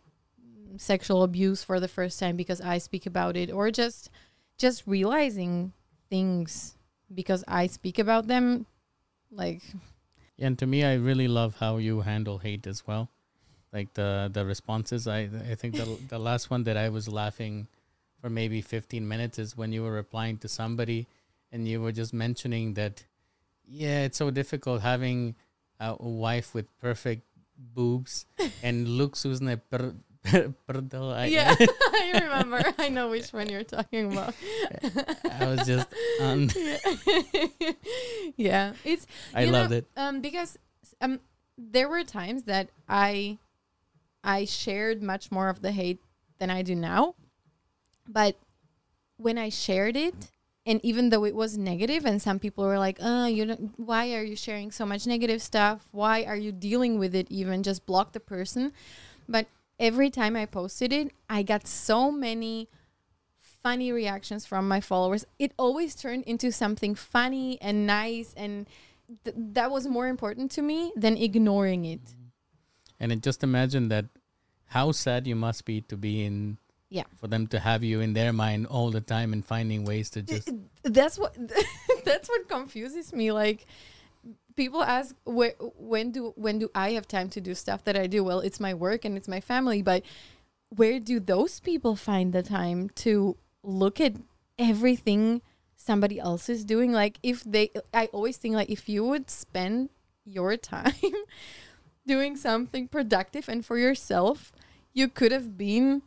[0.77, 4.09] sexual abuse for the first time because I speak about it or just
[4.57, 5.73] just realizing
[6.09, 6.75] things
[7.13, 8.65] because I speak about them
[9.31, 9.61] like
[10.39, 13.09] And to me I really love how you handle hate as well.
[13.73, 17.67] Like the the responses I I think the the last one that I was laughing
[18.19, 21.07] for maybe 15 minutes is when you were replying to somebody
[21.51, 23.03] and you were just mentioning that
[23.65, 25.35] yeah, it's so difficult having
[25.81, 27.23] a wife with perfect
[27.57, 28.25] boobs
[28.63, 31.25] and looks who's per, per.
[31.25, 34.35] Yeah I remember I know which one you're talking about
[35.31, 35.87] I was just
[36.21, 36.49] on
[38.37, 39.85] yeah it's I loved know, it.
[39.97, 40.57] um because
[41.01, 41.19] um
[41.57, 43.37] there were times that i
[44.23, 45.99] i shared much more of the hate
[46.39, 47.15] than i do now
[48.07, 48.35] but
[49.17, 50.31] when i shared it
[50.65, 54.13] and even though it was negative and some people were like uh you don't why
[54.13, 55.87] are you sharing so much negative stuff?
[55.91, 57.63] Why are you dealing with it even?
[57.63, 58.71] Just block the person.
[59.27, 59.47] But
[59.79, 62.69] every time i posted it i got so many
[63.61, 65.25] funny reactions from my followers.
[65.39, 68.67] It always turned into something funny and nice and
[69.23, 72.01] th- that was more important to me than ignoring it.
[72.99, 74.05] And it, just imagine that
[74.67, 76.57] how sad you must be to be in
[76.91, 77.05] Yeah.
[77.15, 80.21] for them to have you in their mind all the time and finding ways to
[80.21, 80.49] just
[80.83, 81.37] that's what
[82.03, 83.31] that's what confuses me.
[83.31, 83.65] Like
[84.57, 88.07] people ask where, when do when do i have time to do stuff that i
[88.07, 88.25] do?
[88.25, 90.03] Well it's my work and it's my family but
[90.67, 94.15] where do those people find the time to look at
[94.59, 95.41] everything
[95.77, 96.91] somebody else is doing?
[96.91, 99.89] Like if they i always think like if you would spend
[100.25, 101.15] your time
[102.05, 104.51] doing something productive and for yourself
[104.93, 106.01] you could have been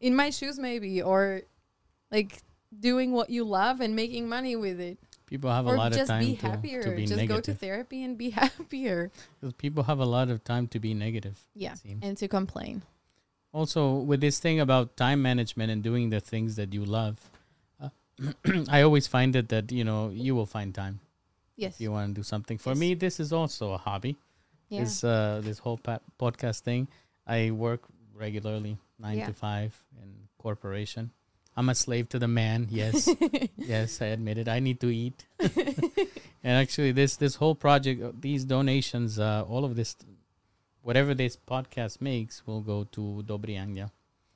[0.00, 1.42] in my shoes maybe or
[2.10, 2.42] like
[2.78, 6.08] doing what you love and making money with it people have a lot of just
[6.10, 9.10] time be to, happier to be just go to therapy and be happier
[9.40, 11.44] 'Cause people have a lot of time to be negative.
[11.54, 12.82] yeah and to complain
[13.52, 17.18] Also, with this thing about time management and doing the things that you love,
[17.82, 17.90] uh,
[18.70, 21.00] I always find it that you know you will find time
[21.56, 22.58] yes if you want to do something.
[22.62, 22.78] For Yes.
[22.78, 24.14] me, this is also a hobby.
[24.70, 25.80] yeah This uh, this whole
[26.22, 26.86] podcast thing.
[27.26, 27.82] I work
[28.14, 31.10] regularly, nine to five in corporation.
[31.56, 32.68] I'm a slave to the man.
[32.70, 33.08] Yes,
[33.56, 34.48] yes, I admit it.
[34.48, 35.26] I need to eat.
[35.40, 36.08] and
[36.44, 39.96] actually, this this whole project, uh, these donations, uh, all of this,
[40.82, 43.90] whatever this podcast makes, will go to Dobry Anjel.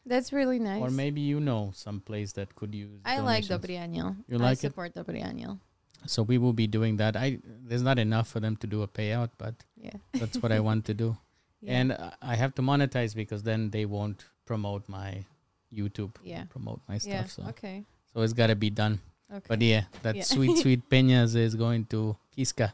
[0.07, 3.01] that's really nice Or maybe you know some place that could use.
[3.05, 3.53] i like donations.
[3.53, 4.17] Dobry Anjel.
[4.29, 4.61] You like it?
[4.61, 5.59] support Dobry Anjel.
[6.07, 7.17] So we will be doing that.
[7.17, 10.61] I there's not enough for them to do a payout, but yeah that's what I
[10.61, 11.17] want to do.
[11.63, 11.79] yeah.
[11.79, 15.25] And I have to monetize because then they won't promote my
[15.73, 17.31] YouTube, yeah promote my yeah stuff.
[17.31, 19.01] So okay so it's got to be done.
[19.33, 20.23] okay But yeah, that Yeah.
[20.25, 22.73] sweet sweet peñas is going to Kiska.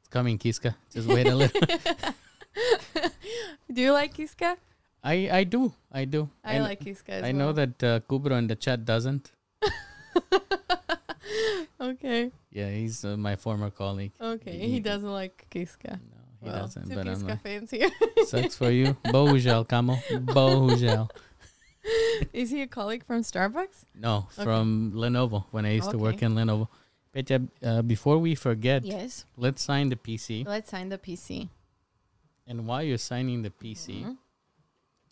[0.00, 0.74] It's coming, Kiska.
[0.92, 1.60] Just wait a little.
[3.72, 4.56] do you like Kiska?
[5.04, 6.28] I I do I do.
[6.44, 9.30] I And like Kiska as I know that uh, Kubro in the chat doesn't.
[11.80, 14.12] okay Yeah, he's uh, my former colleague.
[14.20, 16.88] okay He- he doesn't like Kiska No, he well, doesn't.
[16.94, 17.90] But I'm like, fans here
[18.26, 18.96] sucks for you.
[19.06, 19.96] Bohužel, Kamo.
[20.10, 21.10] Bohužel.
[22.32, 24.44] is he a colleague from Starbucks No, Okay.
[24.44, 26.68] from Lenovo when I used to work in Lenovo.
[27.12, 30.44] Petya, uh, before we forget, yes let's sign the PC.
[30.46, 31.48] let's sign the PC
[32.46, 34.16] And while you're signing the PC, Mhm.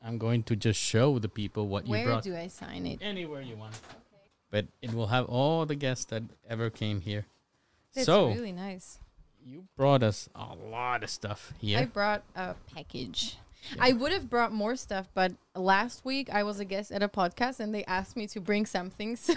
[0.03, 2.25] I'm going to just show the people what you brought.
[2.25, 3.75] where do I sign it Anywhere you want.
[4.51, 7.27] But it will have all the guests that ever came here.
[7.95, 8.99] That's so really nice.
[9.47, 11.79] You brought us a lot of stuff here.
[11.79, 13.37] I brought a package.
[13.75, 13.85] Yeah.
[13.85, 17.09] I would have brought more stuff, but last week I was a guest at a
[17.09, 19.17] podcast and they asked me to bring something.
[19.27, 19.35] So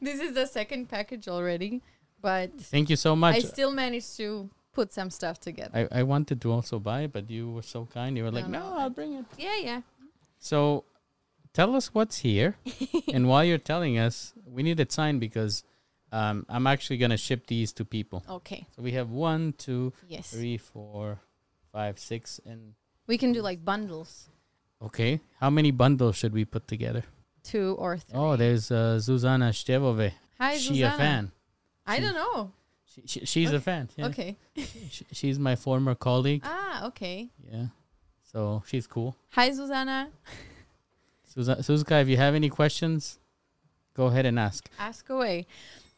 [0.00, 1.82] this is the second package already,
[2.20, 3.36] but Thank you so much.
[3.36, 5.88] I still managed to put some stuff together.
[5.90, 8.16] I, I wanted to also buy, but you were so kind.
[8.16, 9.24] You were like, No, no, no, I'll bring it.
[9.38, 9.80] yeah, yeah.
[10.38, 10.84] So,
[11.52, 12.56] tell us what's here,
[13.12, 15.64] and while you're telling us, we need it signed because
[16.12, 18.22] um, I'm actually gonna ship these to people.
[18.28, 18.66] Okay.
[18.76, 20.30] So we have one, two, Yes.
[20.30, 21.18] three, four,
[21.72, 22.74] five, six, and
[23.06, 24.28] We can do like bundles,
[24.82, 25.20] okay.
[25.40, 27.04] How many bundles should we put together?
[27.42, 28.18] two or three.
[28.18, 30.12] Oh, there's uh, Zuzana Stevove.
[30.38, 30.96] Hi, she a Zuzana.
[30.96, 31.32] fan.
[31.86, 32.52] I She- don't know.
[32.84, 33.88] She, she, she's a fan.
[33.96, 34.06] Yeah.
[34.08, 34.36] Okay.
[34.90, 36.42] She, she's my former colleague.
[36.44, 37.30] Ah, okay.
[37.50, 37.66] Yeah.
[38.32, 39.16] So she's cool.
[39.30, 39.50] Hi.
[39.50, 40.10] Suza-
[41.60, 43.18] Suzuka, if you have any questions,
[43.94, 44.68] go ahead and ask.
[44.78, 45.46] Ask away.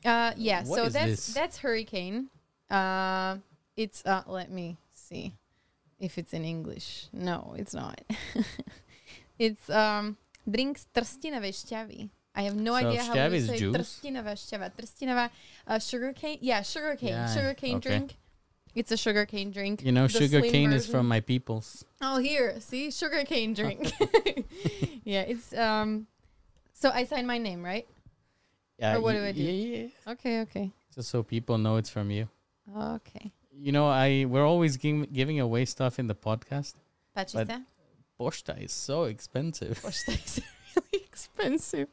[0.04, 0.64] Uh, yeah.
[0.64, 1.34] What so that's this?
[1.34, 2.28] that's hurricane.
[2.70, 3.38] Uh,
[3.76, 4.22] it's uh.
[4.26, 5.34] Let me see
[6.00, 7.06] if it's in English.
[7.12, 8.00] No, it's not.
[9.38, 10.16] it's um
[10.48, 12.10] drinks trstinové šťavy.
[12.34, 13.76] I have no So idea how you say juice?
[13.76, 15.30] trstinová šťava.
[15.66, 16.38] Uh, sugar cane.
[16.40, 17.10] Yeah, sugar cane.
[17.10, 17.88] Yeah, sugar cane okay.
[17.90, 18.16] drink.
[18.74, 19.82] It's a sugar cane drink.
[19.84, 21.84] You know, The sugar cane is from my peoples.
[22.00, 23.92] Oh, here, see, sugar cane drink.
[25.04, 26.06] yeah, it's um.
[26.72, 27.86] So I sign my name, right?
[28.78, 28.96] Yeah.
[28.96, 29.40] Or what do I do?
[29.42, 30.12] Yeah, yeah.
[30.12, 32.28] Okay, okay, Just so people know it's from you.
[32.76, 33.32] okay.
[33.54, 36.74] You know, I we're always giving giving away stuff in the podcast.
[37.16, 37.62] Pachita.
[38.18, 39.78] Poshta is so expensive.
[39.85, 40.40] Poshta is
[40.74, 41.88] really expensive.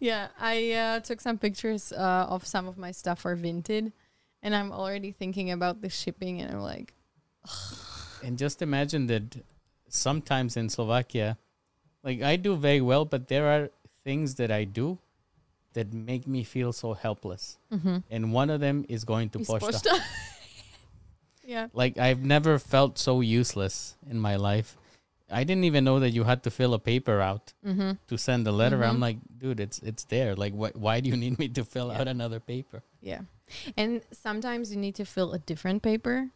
[0.00, 3.92] Yeah, I uh, took some pictures uh, of some of my stuff for Vinted,
[4.42, 6.94] and I'm already thinking about the shipping, and I'm like,
[8.22, 9.44] And just imagine that
[9.88, 11.36] sometimes in Slovakia,
[12.02, 13.70] like I do very well, but there are
[14.02, 14.98] things that I do
[15.74, 17.58] that make me feel so helpless.
[17.72, 17.98] mm-hmm.
[18.10, 19.98] And one of them is going to Poshta.
[21.44, 21.68] yeah.
[21.72, 24.76] Like I've never felt so useless in my life.
[25.30, 27.92] I didn't even know that you had to fill a paper out Mm-hmm.
[28.08, 28.84] to send a letter.
[28.84, 29.00] I'm Mhm.
[29.08, 30.34] like, dude, it's it's there.
[30.36, 32.00] Like, wh- why do you need me to fill Yeah.
[32.00, 32.82] out another paper?
[33.00, 33.22] Yeah.
[33.76, 36.30] And sometimes you need to fill a different paper.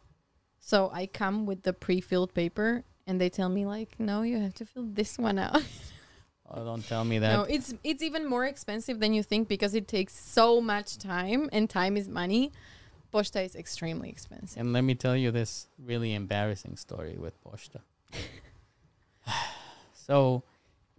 [0.59, 4.53] So I come with the pre-filled paper and they tell me like, "No, you have
[4.55, 5.63] to fill this one out."
[6.51, 7.31] Oh, don't tell me that.
[7.35, 11.49] no, it's it's even more expensive than you think because it takes so much time
[11.51, 12.51] and time is money.
[13.13, 14.59] Poshta is extremely expensive.
[14.59, 17.81] And let me tell you this really embarrassing story with Poshta.
[19.93, 20.43] so,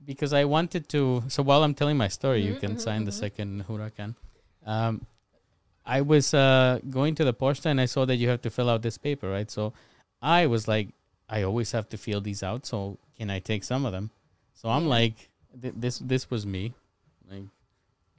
[0.04, 3.04] because I wanted to, so while I'm telling my story, you Mhm, can mhm, sign
[3.04, 3.14] the mhm.
[3.20, 4.14] second huracan.
[4.66, 5.06] Um,
[5.86, 8.68] I was uh, going to the Poshta and I saw that you have to fill
[8.68, 9.50] out this paper, right?
[9.50, 9.72] So
[10.20, 10.88] I was like,
[11.28, 12.66] I always have to fill these out.
[12.66, 14.10] So can I take some of them?
[14.54, 15.30] So I'm like,
[15.60, 16.74] th- this this was me,
[17.30, 17.44] like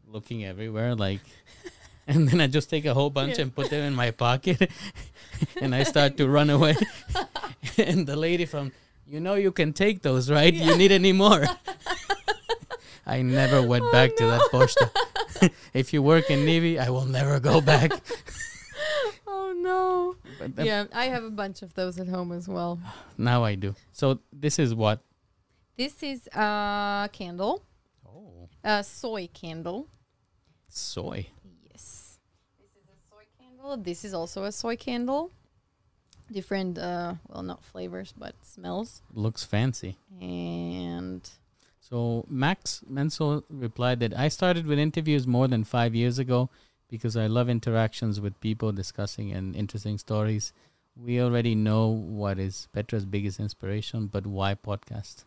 [0.07, 1.21] looking everywhere, like,
[2.07, 3.43] and then I just take a whole bunch Yeah.
[3.43, 4.69] and put them in my pocket,
[5.61, 6.75] and I start to run away.
[7.77, 8.71] and the lady from,
[9.07, 10.53] you know, you can take those, right?
[10.53, 11.45] You need any more?
[13.05, 14.59] I never went Oh, back to that no.
[14.59, 14.89] posta.
[15.73, 17.91] if you work in Navy, I will never go back.
[19.27, 20.15] oh no.
[20.39, 22.79] But Yeah, I have a bunch of those at home as well.
[23.17, 23.75] Now I do.
[23.91, 24.99] So this is what?
[25.81, 27.63] This is a candle,
[28.05, 29.87] Oh, a soy candle.
[30.69, 31.25] soy.
[31.71, 32.19] Yes.
[32.59, 33.77] This is a soy candle.
[33.77, 35.31] This is also a soy candle.
[36.31, 39.01] Different, uh, well, not flavors, but smells.
[39.11, 39.97] Looks fancy.
[40.21, 41.27] And
[41.79, 46.51] So Max Menzel replied that I started with interviews more than five years ago
[46.89, 50.53] because I love interactions with people discussing and interesting stories.
[50.95, 55.25] We already know what is Petra's biggest inspiration, but why podcast?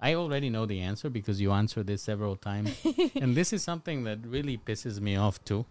[0.00, 2.74] I already know the answer because you answered this several times.
[3.14, 5.66] and this is something that really pisses me off too.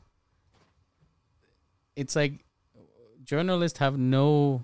[1.95, 2.45] It's like
[3.23, 4.63] journalists have no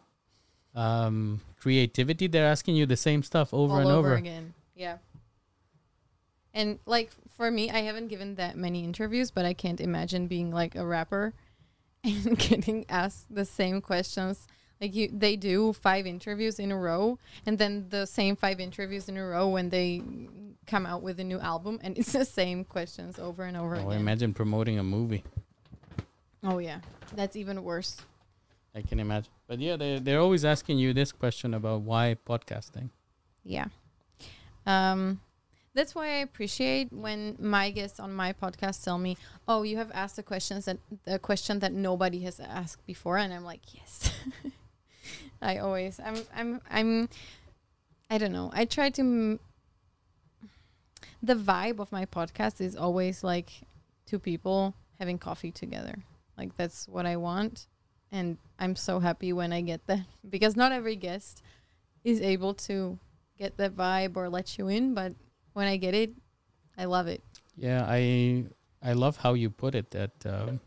[0.75, 2.28] um, creativity.
[2.28, 4.15] They're asking you the same stuff over all and over over.
[4.15, 4.54] again.
[4.75, 4.97] Yeah.
[6.54, 10.51] And like for me, I haven't given that many interviews, but I can't imagine being
[10.51, 11.34] like a rapper
[12.04, 14.47] and getting asked the same questions.
[14.82, 19.08] Like you, they do five interviews in a row, and then the same five interviews
[19.08, 20.02] in a row when they
[20.68, 23.90] come out with a new album, and it's the same questions over and over Oh,
[23.90, 24.02] again.
[24.02, 25.24] imagine promoting a movie.
[26.44, 26.80] oh yeah,
[27.16, 27.98] that's even worse.
[28.76, 29.32] I can imagine.
[29.48, 32.90] But yeah, they they're always asking you this question about why podcasting.
[33.46, 33.68] Yeah.
[34.66, 35.22] Um,
[35.74, 39.16] that's why I appreciate when my guests on my podcast tell me,
[39.48, 43.34] "Oh, you have asked the questions that a question that nobody has asked before," and
[43.34, 44.12] I'm like, "Yes."
[45.41, 47.10] I always, I'm, I'm, I'm,
[48.10, 48.52] I don't know.
[48.54, 49.02] I try to.
[49.02, 49.39] M-
[51.21, 53.50] the vibe of my podcast is always like
[54.06, 55.95] two people having coffee together.
[56.38, 57.67] Like that's what I want,
[58.12, 61.41] and I'm so happy when I get that because not every guest
[62.04, 63.00] is able to
[63.38, 65.13] get that vibe or let you in, but
[65.54, 66.12] when I get it,
[66.78, 67.24] I love it.
[67.58, 68.45] Yeah, I
[68.84, 70.60] I love how you put it that um,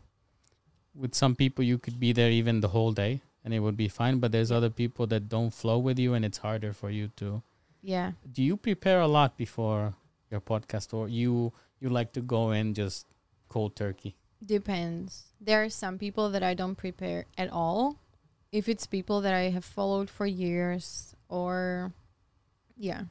[0.95, 3.87] with some people you could be there even the whole day and it would be
[3.87, 7.09] fine, but there's other people that don't flow with you and it's harder for you
[7.17, 7.41] to
[7.81, 8.11] Yeah.
[8.29, 9.95] Do you prepare a lot before
[10.29, 13.07] your podcast, or you you like to go in just
[13.47, 14.15] cold turkey?
[14.45, 15.31] Depends.
[15.39, 17.97] There are some people that I don't prepare at all.
[18.51, 21.93] If it's people that I have followed for years or
[22.75, 23.03] yeah,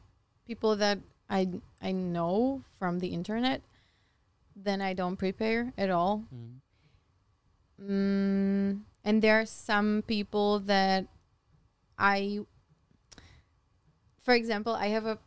[0.46, 0.98] people that
[1.30, 1.48] I
[1.80, 3.62] I know from the internet,
[4.56, 6.24] then I don't prepare at all.
[6.34, 6.60] Mm.
[7.80, 11.06] Mm, and there are some people that
[11.98, 12.40] I,
[14.20, 15.18] for example, I have a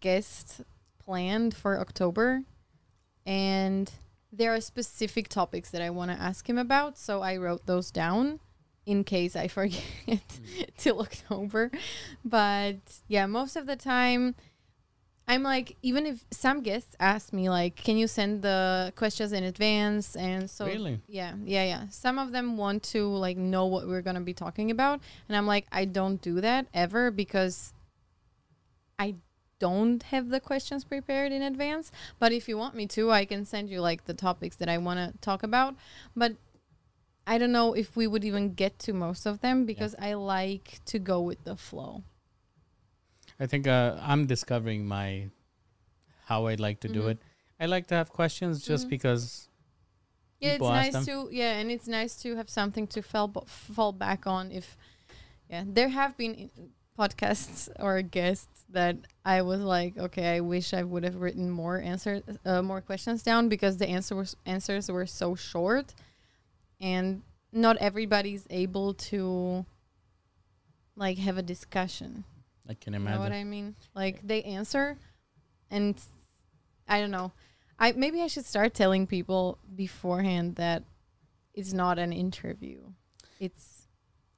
[0.00, 0.62] guest
[1.04, 2.42] planned for October,
[3.24, 3.90] and
[4.32, 6.98] there are specific topics that I want to ask him about.
[6.98, 8.40] So I wrote those down
[8.84, 9.82] in case I forget
[10.76, 11.70] till October.
[12.24, 12.76] But
[13.08, 14.34] yeah, most of the time,
[15.28, 19.42] I'm like, even if some guests ask me, like, can you send the questions in
[19.42, 20.14] advance?
[20.14, 21.00] And so, Really?
[21.08, 21.88] yeah, yeah, yeah.
[21.90, 25.46] Some of them want to like know what we're gonna be talking about, and I'm
[25.46, 27.72] like, I don't do that ever because
[28.98, 29.16] I
[29.58, 31.90] don't have the questions prepared in advance.
[32.18, 34.78] But if you want me to, I can send you like the topics that I
[34.78, 35.74] want to talk about.
[36.14, 36.36] But
[37.26, 40.80] I don't know if we would even get to most of them because I like
[40.86, 42.04] to go with the flow.
[43.38, 45.30] I think uh, I'm discovering my
[46.24, 47.10] how I'd like to do Mhm.
[47.12, 47.18] it.
[47.60, 48.90] I like to have questions just Mhm.
[48.90, 49.48] because
[50.40, 51.04] Yeah, it's nice them.
[51.06, 54.50] to yeah, and it's nice to have something to fall b- fall back on.
[54.52, 54.76] If
[55.50, 56.50] yeah, there have been
[56.98, 61.78] podcasts or guests that I was like, okay, I wish I would have written more
[61.80, 65.94] answers, uh, more questions down because the answer was, answers were so short,
[66.80, 67.22] and
[67.52, 69.64] not everybody's able to
[70.96, 72.24] like have a discussion.
[72.68, 73.12] I can imagine.
[73.12, 73.32] You know what.
[73.32, 73.74] I mean?
[73.94, 74.96] Like they answer,
[75.70, 75.94] and
[76.88, 77.32] I don't know.
[77.78, 80.82] I maybe I should start telling people beforehand that
[81.54, 82.80] it's not an interview;
[83.38, 83.88] it's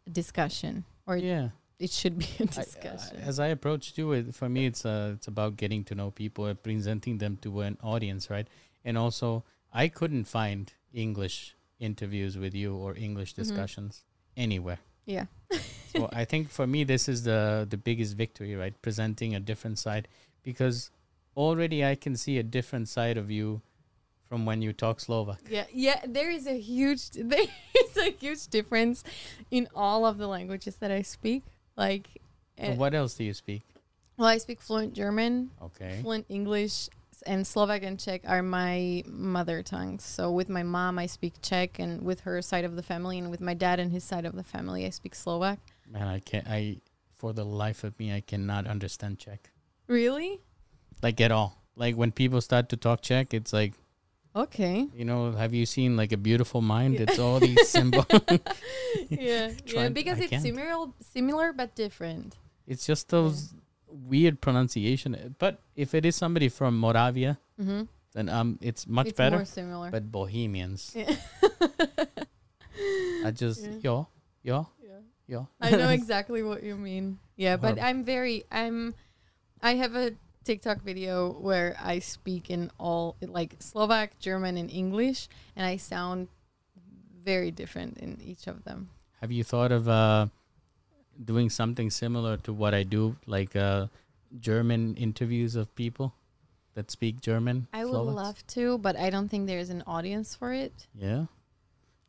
[0.07, 1.51] a discussion, or yeah.
[1.79, 3.19] it should be a discussion.
[3.19, 6.11] uh, as I approach to it, for me, it's uh, it's about getting to know
[6.11, 8.49] people, and presenting them to an audience, right?
[8.85, 13.37] And also, I couldn't find English interviews with you or English Mhm.
[13.37, 14.05] discussions
[14.37, 14.79] anywhere.
[15.09, 15.25] Yeah,
[15.97, 18.77] so I think for me, this is the the biggest victory, right?
[18.85, 20.05] Presenting a different side,
[20.44, 20.92] because
[21.33, 23.64] already I can see a different side of you
[24.29, 25.40] from when you talk Slovak.
[25.49, 26.05] yeah, yeah.
[26.05, 29.01] There is a huge there is a huge difference
[29.49, 31.49] in all of the languages that I speak.
[31.73, 32.21] Like,
[32.61, 33.64] eh, what else do you speak?
[34.21, 36.03] well, I speak fluent German, Okay.
[36.05, 36.90] fluent English
[37.26, 40.04] and Slovak and Czech are my mother tongues.
[40.04, 43.31] So with my mom, I speak Czech, and with her side of the family, and
[43.31, 45.59] with my dad and his side of the family, I speak Slovak.
[45.90, 46.46] Man, I can't.
[46.46, 46.78] I
[47.14, 49.50] for the life of me, I cannot understand Czech,
[49.88, 50.40] Really?
[51.02, 51.62] like at all.
[51.74, 53.74] Like when people start to talk Czech, it's like
[54.37, 54.87] Okay.
[54.94, 55.33] you know.
[55.33, 56.94] Have you seen like a beautiful mind?
[56.94, 57.02] Yeah.
[57.09, 58.07] It's all these symbols.
[59.09, 62.37] yeah, yeah, because it's similar, similar but different.
[62.66, 63.54] it's just those
[63.90, 65.35] weird pronunciation.
[65.38, 67.90] But if it is somebody from Moravia, Mm-hmm.
[68.14, 69.44] then um, it's much it's better.
[69.44, 69.90] similar.
[69.90, 71.11] But Bohemians, yeah.
[73.24, 73.79] I just Yeah.
[73.83, 74.09] yo
[74.42, 75.01] yo yeah.
[75.27, 75.48] yo.
[75.61, 77.18] I know exactly what you mean.
[77.37, 77.83] Yeah, but Horrible.
[77.88, 78.94] I'm very I'm
[79.61, 85.29] I have a TikTok video where I speak in all like Slovak, German and English
[85.57, 86.29] and I sound
[87.24, 88.88] very different in each of them.
[89.20, 90.29] Have you thought of uh,
[91.24, 93.87] doing something similar to what I do, like uh,
[94.40, 96.14] German interviews of people
[96.74, 97.66] that speak German?
[97.72, 98.16] I would Slovaks?
[98.16, 100.87] love to, but I don't think there's an audience for it.
[100.94, 101.26] Yeah,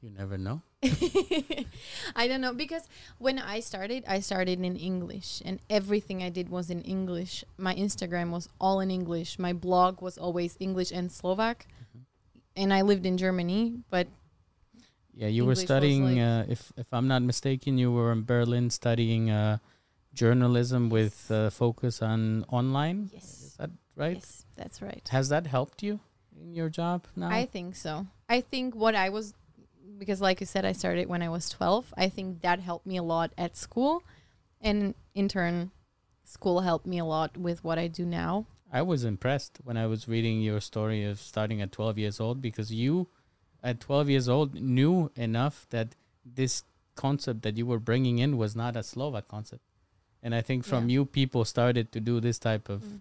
[0.01, 0.61] you never know.
[2.15, 6.47] I don't know because when I started, I started in English and everything I did
[6.49, 7.43] was in English.
[7.57, 9.37] My Instagram was all in English.
[9.37, 11.67] My blog was always English and Slovak.
[11.67, 11.99] Mm-hmm.
[12.55, 14.07] And I lived in Germany, but
[15.19, 16.03] Yeah, you were English was studying.
[16.05, 19.57] like- uh, if if I'm not mistaken, you were in Berlin studying uh,
[20.13, 23.09] journalism with uh, focus on online.
[23.13, 23.23] Yes.
[23.23, 24.15] Is that right?
[24.15, 25.05] yes, that's right.
[25.11, 25.99] Has that helped you
[26.41, 27.29] in your job now?
[27.29, 28.07] I think so.
[28.29, 29.33] I think what I was
[29.97, 31.93] because like you said I started when I was 12.
[31.97, 34.03] I think that helped me a lot at school
[34.61, 35.71] and in turn
[36.23, 38.45] school helped me a lot with what I do now.
[38.71, 42.39] I was impressed when I was reading your story of starting at 12 years old
[42.39, 43.09] because you,
[43.63, 45.95] at 12 years old, knew enough that
[46.25, 46.63] this
[46.95, 49.61] concept that you were bringing in was not a Slovak concept.
[50.21, 50.93] And I think from Yeah.
[50.93, 52.83] you, people started to do this type of.
[52.83, 52.99] Mm.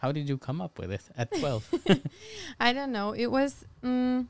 [0.00, 1.64] How did you come up with it at 12?
[2.60, 3.12] I don't know.
[3.12, 4.26] It was mm,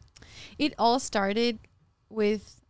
[0.58, 1.58] it all started
[2.08, 2.60] with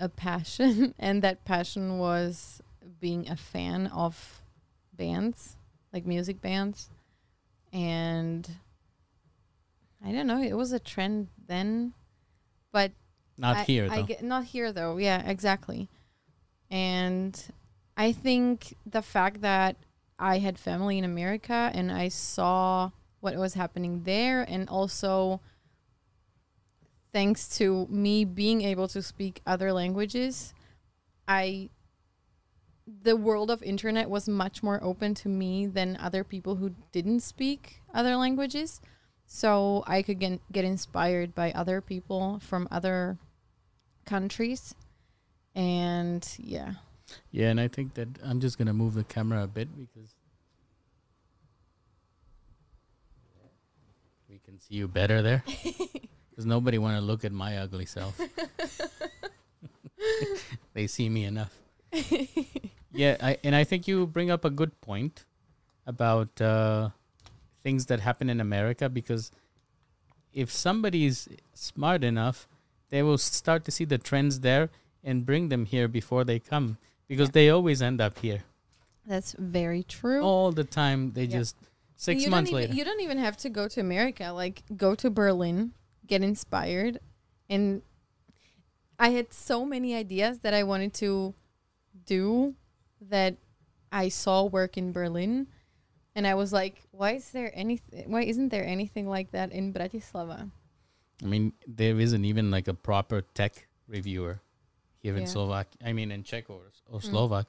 [0.00, 2.62] a passion and that passion was
[2.98, 4.40] being a fan of
[4.96, 5.56] bands,
[5.92, 6.88] like music bands.
[7.72, 8.48] And
[10.04, 11.92] I don't know, it was a trend then,
[12.72, 12.92] but
[13.38, 14.96] not I, here, I get, not here though.
[14.96, 15.88] Yeah, exactly.
[16.70, 17.40] And
[17.96, 19.76] I think the fact that
[20.18, 22.90] I had family in America and I saw
[23.20, 25.40] what was happening there and also
[27.12, 30.54] thanks to me being able to speak other languages,
[31.26, 31.70] I
[33.02, 37.20] the world of internet was much more open to me than other people who didn't
[37.20, 38.80] speak other languages.
[39.26, 43.18] So I could get, get inspired by other people from other
[44.04, 44.74] countries.
[45.54, 46.74] And yeah.
[47.30, 50.14] Yeah, and I think that I'm just gonna move the camera a bit because
[54.28, 55.44] we can see you better there.
[56.36, 58.20] Because nobody want to look at my ugly self.
[60.74, 61.56] they see me enough.
[62.92, 65.24] yeah, I, and I think you bring up a good point
[65.86, 66.90] about uh,
[67.66, 69.24] things that happen in America because
[70.32, 72.46] if somebody's smart enough,
[72.90, 74.70] they will start to see the trends there
[75.02, 76.66] and bring them here before they come
[77.08, 78.42] because they always end up here
[79.12, 80.22] That's very true.
[80.22, 81.00] all the time.
[81.16, 81.38] They Yeah.
[81.40, 81.56] just
[81.96, 82.74] six you months even, later.
[82.78, 84.26] You don't even have to go to America.
[84.42, 85.72] Like go to Berlin,
[86.06, 86.94] get inspired,
[87.54, 87.82] and
[89.06, 91.34] I had so many ideas that I wanted to
[92.16, 92.54] do
[93.00, 93.32] that
[93.90, 95.48] I saw work in Berlin,
[96.16, 98.10] and I was like, why is there anything?
[98.10, 100.50] Why isn't there anything like that in Bratislava?
[101.22, 104.40] I mean, there isn't even like a proper tech reviewer
[105.04, 105.28] here in Yeah.
[105.32, 105.68] Slovak.
[105.84, 107.10] I mean, in Czech or, or Mm.
[107.10, 107.46] Slovak,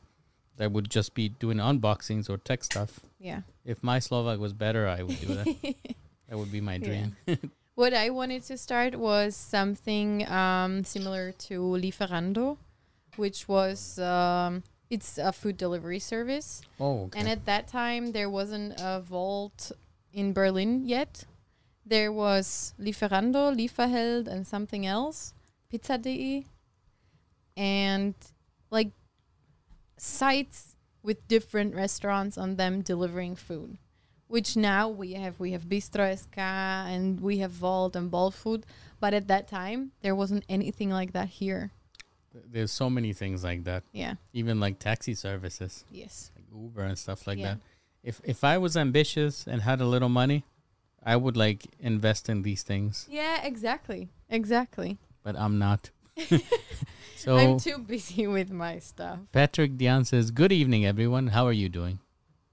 [0.57, 2.99] that would just be doing unboxings or tech stuff.
[3.19, 3.41] Yeah.
[3.65, 5.47] If my Slovak was better, I would do that.
[6.27, 6.87] that would be my Yeah.
[6.87, 7.15] dream.
[7.77, 12.57] What I wanted to start was something um, similar to Lieferando,
[13.21, 16.61] which was um, it's a food delivery service.
[16.79, 17.19] Oh, okay.
[17.19, 19.71] And at that time, there wasn't a Wolt
[20.13, 21.25] in Berlin yet.
[21.85, 25.33] There was Lieferando, Lieferheld, and something else,
[25.69, 26.45] Pizza.de,
[27.55, 28.13] and
[28.69, 28.91] like
[29.97, 33.77] sites with different restaurants on them delivering food.
[34.27, 38.65] Which now we have we have Bistro SK and we have Wolt and Bolt Food,
[38.99, 41.71] but at that time there wasn't anything like that here.
[42.45, 43.83] There's so many things like that.
[43.93, 44.15] Yeah.
[44.33, 46.31] Even like taxi services, Yes.
[46.35, 47.55] like Uber and stuff like Yeah.
[47.55, 47.59] that.
[48.03, 50.43] If if I was ambitious and had a little money,
[51.03, 53.43] I would like invest in these things, Yeah.
[53.45, 54.09] Exactly.
[54.29, 54.97] Exactly.
[55.23, 55.91] but I'm not.
[57.15, 59.19] so I'm too busy with my stuff.
[59.31, 61.27] Patrick Dion says, "Good evening, everyone.
[61.27, 61.99] How are you doing?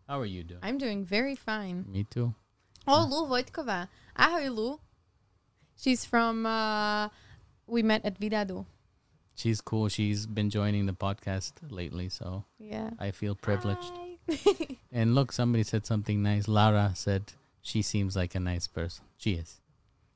[0.09, 0.61] How are you doing?
[0.62, 1.85] I'm doing very fine.
[1.89, 2.35] Me too.
[2.87, 3.89] Oh, Lu Vojtkova.
[4.18, 4.80] Ahoj, Lu.
[5.76, 7.09] She's from, uh,
[7.66, 8.66] we met at Vidadu.
[9.35, 9.89] She's cool.
[9.89, 12.91] She's been joining the podcast lately, so Yeah.
[12.99, 13.93] I feel privileged.
[14.93, 16.47] And look, somebody said something nice.
[16.47, 17.32] Lara said
[17.62, 19.05] she seems like a nice person.
[19.18, 19.61] She is.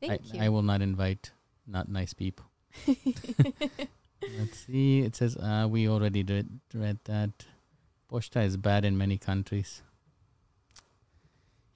[0.00, 1.32] Thank I, I will not invite
[1.66, 2.46] not nice people.
[2.86, 5.00] Let's see.
[5.00, 7.30] It says uh, we already read, read that.
[8.10, 9.82] Poshta is bad in many countries.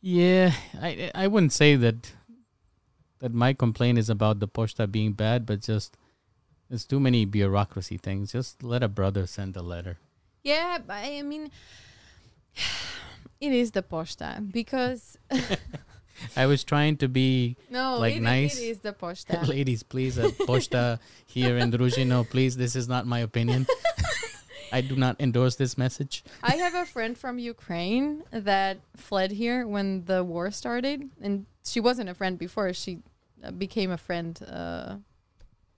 [0.01, 2.13] Yeah, I I wouldn't say that
[3.19, 5.97] that my complaint is about the Poshta being bad, but just
[6.69, 8.33] there's too many bureaucracy things.
[8.33, 9.99] Just let a brother send a letter.
[10.43, 11.51] yeah, but I mean,
[13.41, 15.19] it is the posta because
[16.37, 18.59] I was trying to be no, Like it, nice?
[18.59, 19.47] it is the posta.
[19.57, 22.57] ladies, please, uh, Poshta here in Druzhino, please.
[22.57, 23.67] This is not my opinion.
[24.73, 26.25] I do not endorse this message.
[26.43, 31.79] I have a friend from Ukraine that fled here when the war started, and she
[31.81, 32.73] wasn't a friend before.
[32.73, 33.01] She
[33.45, 34.97] uh, became a friend uh,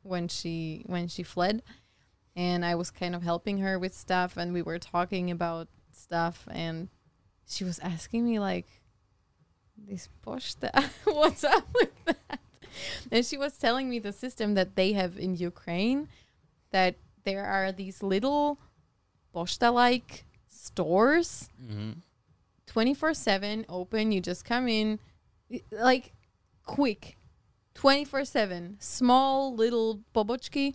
[0.05, 1.62] when she when she fled,
[2.36, 6.46] and I was kind of helping her with stuff, and we were talking about stuff,
[6.50, 6.88] and
[7.48, 8.66] she was asking me like,
[9.76, 10.70] "This poshta,
[11.05, 12.38] what's up with that?"
[13.11, 16.09] And she was telling me the system that they have in Ukraine,
[16.70, 18.59] that there are these little
[19.34, 22.00] posta like stores Mm-hmm.
[22.66, 24.98] 24 7 open you just come in
[25.70, 26.12] like
[26.64, 27.16] quick
[27.74, 30.74] 24 7 small little bobochki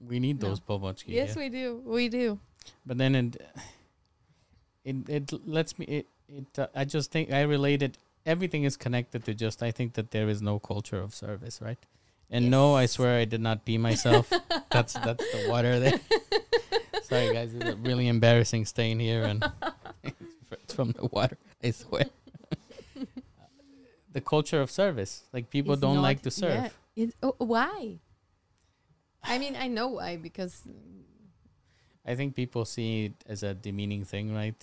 [0.00, 0.48] We need No.
[0.48, 1.08] those pobochki.
[1.08, 1.42] yes yeah.
[1.42, 2.38] we do we do
[2.86, 3.36] but then it
[4.84, 7.98] it it lets me it it uh, I just think I relate it.
[8.26, 9.62] Everything is connected to just.
[9.62, 11.78] I think that there is no culture of service, right?
[12.30, 14.28] And no, I swear I did not pee myself.
[14.70, 15.98] that's that's the water there.
[17.02, 19.42] Sorry guys, it's a really embarrassing stain here, and
[20.52, 21.38] it's from the water.
[21.64, 22.04] I swear.
[24.18, 26.58] The culture of service, like people It's don't like to serve.
[26.96, 27.98] yeah, it, oh, why
[29.22, 30.54] i mean i know why because
[32.10, 34.60] I think people see it as a demeaning thing, right?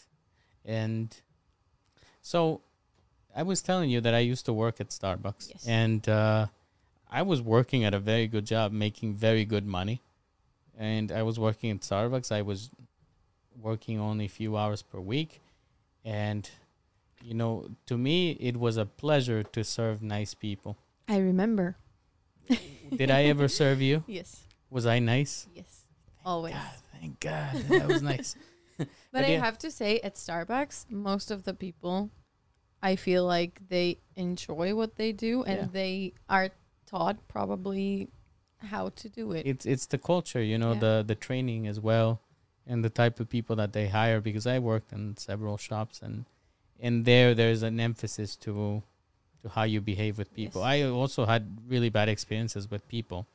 [0.80, 1.08] And
[2.22, 2.62] so
[3.36, 5.62] I was telling you that I used to work at Starbucks Yes.
[5.68, 6.48] and uh,
[7.20, 10.02] I was working at a very good job, making very good money.
[10.76, 12.32] And I was working at Starbucks.
[12.32, 12.72] I was
[13.62, 15.32] working only a few hours per week.
[16.04, 16.50] and
[17.24, 20.78] you know, to me, it was a pleasure to serve nice people.
[21.08, 21.78] I remember.
[22.96, 24.04] Did I ever serve you?
[24.08, 24.44] Yes.
[24.70, 25.48] Was I nice?
[25.56, 25.86] Yes.
[26.26, 26.54] Always.
[26.54, 28.36] God, thank God, that was nice.
[28.78, 32.10] But But I have to say, at Starbucks, most of the people,
[32.84, 35.68] I feel like they enjoy what they do and Yeah.
[35.72, 36.50] they are
[36.86, 38.10] taught probably
[38.58, 39.46] how to do it.
[39.48, 40.80] It's it's the culture, you know, Yeah.
[40.86, 42.20] the the training as well,
[42.68, 44.20] and the type of people that they hire.
[44.22, 46.26] Because I worked in several shops, and
[46.80, 48.84] and there there's an emphasis to
[49.44, 50.62] to how you behave with people.
[50.62, 50.70] Yes.
[50.70, 53.28] I also had really bad experiences with people,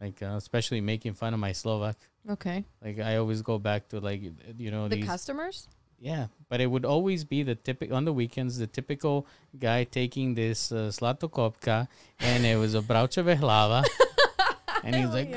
[0.00, 1.96] like uh, especially making fun of my Slovak.
[2.28, 2.64] okay.
[2.84, 4.20] Like I always go back to like
[4.58, 5.68] you know The these customers?
[5.98, 9.26] yeah, but it would always be the typical on the weekends the typical
[9.58, 11.88] guy taking this uh, zlatokopka
[12.20, 13.82] and it was a braučeve hlava
[14.84, 15.34] and he's like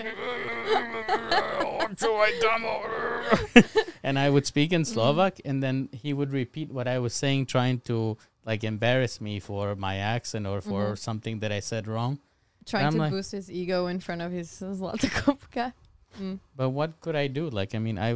[4.03, 7.45] and I would speak in Slovak and then he would repeat what I was saying
[7.47, 10.97] trying to like embarrass me for my accent or for Mhm.
[10.97, 12.19] something that I said wrong.
[12.65, 15.73] Trying to like- boost his ego in front of his Zlatokopka.
[16.19, 16.39] Mm.
[16.55, 17.49] But what could I do?
[17.49, 18.13] Like I mean I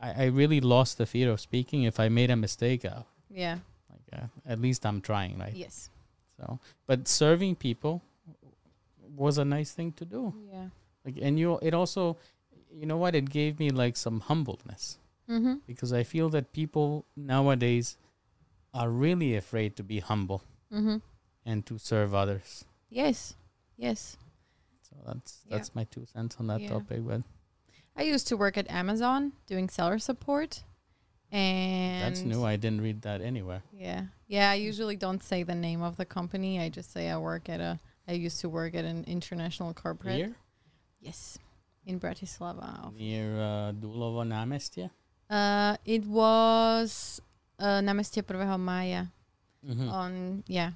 [0.00, 3.58] I, I really lost the fear of speaking if I made a mistake uh, Yeah.
[3.90, 5.54] like uh, at least I'm trying, right?
[5.54, 5.90] Yes.
[6.40, 8.02] So, but serving people
[9.14, 10.34] was a nice thing to do.
[10.50, 10.68] Yeah.
[11.04, 12.16] Like, and you, it also,
[12.72, 13.14] you know what?
[13.14, 14.98] It gave me like some humbleness
[15.28, 15.54] Mm-hmm.
[15.66, 17.96] because I feel that people nowadays
[18.74, 20.42] are really afraid to be humble
[20.72, 20.96] Mm-hmm.
[21.46, 22.64] and to serve others.
[22.90, 23.34] Yes.
[23.76, 24.16] Yes.
[24.82, 25.56] So that's Yeah.
[25.56, 26.70] that's my two cents on that Yeah.
[26.70, 27.06] topic.
[27.06, 27.22] But
[27.96, 30.64] I used to work at Amazon doing seller support.
[31.30, 32.44] And that's new.
[32.44, 33.62] I didn't read that anywhere.
[33.72, 34.06] Yeah.
[34.26, 36.60] Yeah, I usually don't say the name of the company.
[36.60, 40.16] I just say I work at a I used to work at an international corporate.
[40.16, 40.34] Here
[41.00, 41.38] Yes.
[41.86, 42.92] In Bratislava.
[42.94, 44.90] near uh, Dulovo námestie.
[45.30, 47.20] Uh it was
[47.58, 48.58] uh Námestie 1.
[48.58, 49.10] mája
[49.64, 49.88] Mhm.
[49.90, 50.72] on yeah.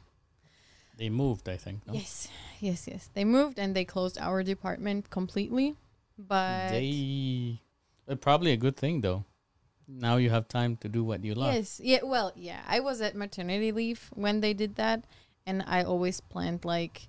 [0.96, 1.86] They moved, I think.
[1.86, 1.92] No?
[1.92, 2.28] Yes.
[2.60, 3.10] Yes, yes.
[3.12, 5.76] They moved and they closed our department completely.
[6.16, 7.60] But They,
[8.08, 9.24] uh, probably a good thing though.
[9.86, 11.52] Now you have time to do what you love.
[11.54, 11.80] Yes.
[11.84, 12.02] Yeah.
[12.02, 12.62] Well, yeah.
[12.66, 15.04] I was at maternity leave when they did that,
[15.46, 17.08] and I always planned like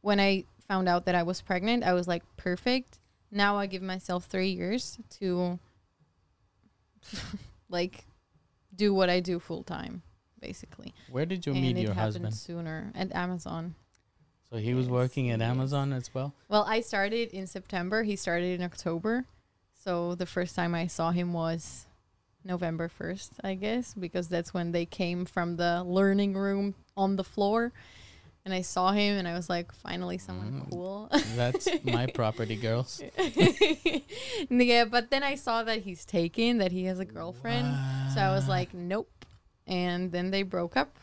[0.00, 2.99] when I found out that I was pregnant, I was like, perfect.
[3.30, 5.58] Now I give myself three years to
[7.68, 8.04] like
[8.74, 10.02] do what I do full time,
[10.40, 10.94] basically.
[11.10, 12.34] Where did you and meet your husband?
[12.34, 13.74] sooner at Amazon.
[14.50, 15.48] So he was working at yes.
[15.48, 16.34] Amazon as well.
[16.48, 18.02] Well, I started in September.
[18.02, 19.26] He started in October.
[19.72, 21.86] So the first time I saw him was
[22.44, 27.24] November 1st, I guess, because that's when they came from the learning room on the
[27.24, 27.72] floor.
[28.44, 30.70] And I saw him and I was like, finally, someone Mm.
[30.70, 31.08] cool.
[31.36, 33.02] That's my property, girls.
[34.50, 37.66] yeah, but then I saw that he's taken, that he has a girlfriend.
[38.14, 39.10] So I was like, nope.
[39.66, 40.96] And then they broke up.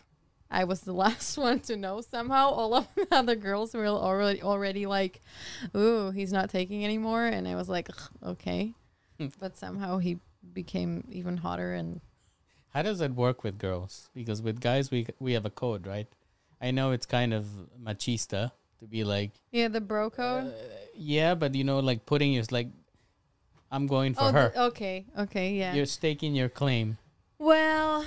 [0.49, 2.49] I was the last one to know somehow.
[2.49, 5.19] All of the other girls were already already like,
[5.75, 7.89] "Ooh, he's not taking anymore." And I was like,
[8.23, 8.73] "Okay."
[9.19, 9.27] Hmm.
[9.39, 10.19] but somehow he
[10.53, 12.01] became even hotter and
[12.73, 14.09] How does it work with girls?
[14.13, 16.07] Because with guys, we we have a code, right?
[16.61, 17.45] I know it's kind of
[17.81, 20.47] machista to be like, yeah, the bro code.
[20.47, 20.51] uh,
[20.95, 22.67] yeah, but you know, like putting is like,
[23.71, 24.51] I'm going for oh, her.
[24.53, 25.73] the- okay, okay, yeah.
[25.73, 26.97] You're staking your claim.
[27.39, 28.05] Well,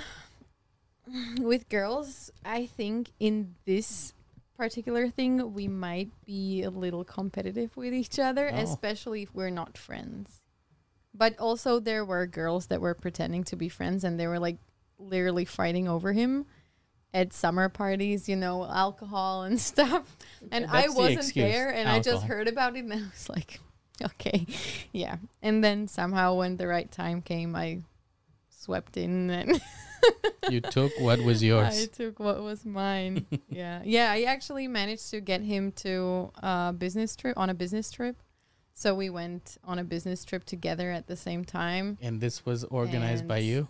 [1.39, 4.13] with girls, I think in this
[4.57, 8.57] particular thing, we might be a little competitive with each other, Oh.
[8.57, 10.41] especially if we're not friends.
[11.13, 14.57] But also, there were girls that were pretending to be friends and they were like
[14.97, 16.45] literally fighting over him
[17.13, 20.17] at summer parties, you know, alcohol and stuff.
[20.51, 22.97] And I That's the wasn't excuse, there and I just heard about it and I
[22.97, 23.59] was like,
[24.03, 24.45] okay,
[24.91, 25.17] yeah.
[25.41, 27.81] And then somehow, when the right time came, I
[28.49, 29.61] swept in and
[30.49, 31.83] You took what was yours.
[31.83, 33.27] I took what was mine.
[33.49, 34.11] yeah, yeah.
[34.11, 38.15] I actually managed to get him to a business trip on a business trip.
[38.73, 41.97] So we went on a business trip together at the same time.
[42.01, 43.67] And this was organized by you.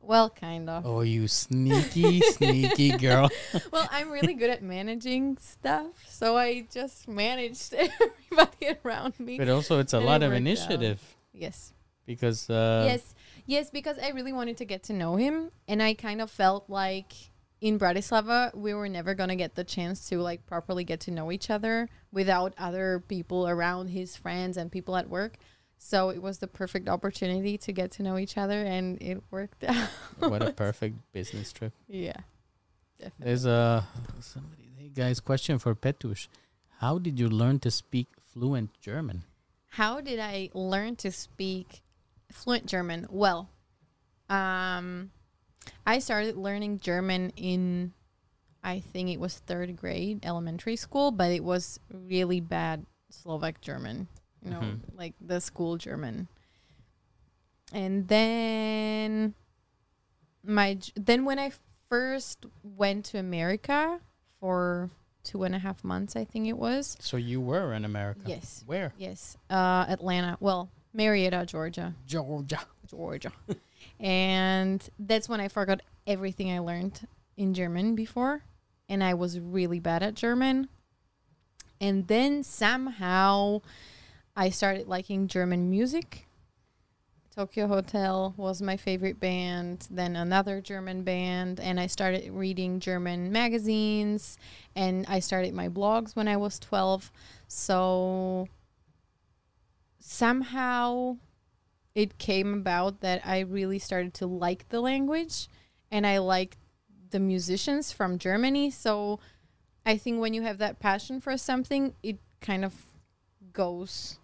[0.00, 0.86] Well, kind of.
[0.86, 3.28] Oh, you sneaky, sneaky girl.
[3.72, 7.74] Well, I'm really good at managing stuff, so I just managed
[8.30, 9.38] everybody around me.
[9.38, 10.38] But also, it's a And it lot of worked out.
[10.38, 11.72] initiative yes.
[12.06, 13.14] because uh, yes,
[13.46, 16.68] yes, because I really wanted to get to know him, and I kind of felt
[16.68, 17.12] like
[17.60, 21.30] in Bratislava we were never gonna get the chance to like properly get to know
[21.30, 25.36] each other without other people around, his friends and people at work.
[25.80, 29.64] So it was the perfect opportunity to get to know each other, and it worked
[29.68, 29.88] out.
[30.20, 31.72] what a perfect business trip.
[31.88, 32.20] yeah,
[33.00, 33.24] definitely.
[33.24, 33.88] There's a
[34.20, 34.68] somebody.
[34.76, 36.28] Hey guys, question for Petush.
[36.84, 39.24] How did you learn to speak fluent German?
[39.72, 41.80] How did I learn to speak
[42.30, 43.06] fluent German?
[43.08, 43.48] Well,
[44.28, 45.10] um,
[45.86, 47.92] I started learning German in,
[48.62, 54.08] I think it was third grade, elementary school, but it was really bad Slovak German,
[54.42, 54.80] you know, Mhm.
[54.94, 56.28] like the school German.
[57.72, 59.34] And then
[60.42, 61.52] my then when I
[61.88, 64.00] first went to America
[64.40, 64.90] for
[65.22, 66.96] two and a half months, I think it was.
[67.00, 68.22] So you were in America.
[68.26, 68.92] Yes, Where?
[68.96, 70.36] yes, uh, Atlanta.
[70.40, 71.94] Well, Marietta, Georgia.
[72.06, 72.60] Georgia.
[72.86, 73.32] Georgia.
[74.00, 78.42] and that's when I forgot everything I learned in German before.
[78.88, 80.68] And I was really bad at German.
[81.80, 83.60] And then somehow
[84.36, 86.26] I started liking German music.
[87.36, 93.30] Tokio Hotel was my favorite band, then another German band, and I started reading German
[93.30, 94.36] magazines
[94.74, 97.12] and I started my blogs when I was 12.
[97.46, 98.48] So
[100.00, 101.18] somehow
[101.94, 105.48] it came about that I really started to like the language
[105.90, 106.58] and I liked
[107.10, 108.70] the musicians from Germany.
[108.70, 109.20] So
[109.84, 112.74] I think when you have that passion for something, it kind of
[113.52, 114.19] goes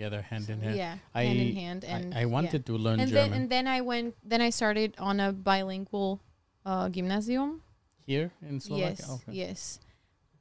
[0.00, 0.76] Together, hand in hand.
[0.80, 2.32] yeah I- hand in hand and I, yeah.
[2.32, 5.28] wanted to learn and German then and then I went then I started on a
[5.28, 6.24] bilingual
[6.64, 7.60] uh, gymnasium
[8.08, 8.96] here in Slovakia.
[8.96, 9.32] Yes, Okay.
[9.36, 9.60] yes.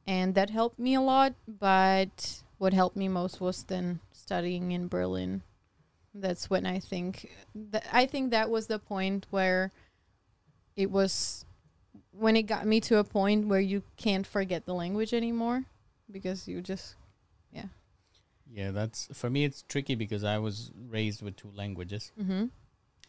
[0.08, 4.88] And that helped me a lot, but what helped me most was then studying in
[4.88, 5.44] Berlin.
[6.16, 9.76] That's when I think that I think that was the point where
[10.80, 11.44] it was
[12.16, 15.68] when it got me to a point where you can't forget the language anymore
[16.08, 16.96] because you just
[17.52, 17.70] Yeah,
[18.54, 19.44] that's for me.
[19.46, 22.12] It's tricky because I was raised with two languages.
[22.18, 22.50] mhm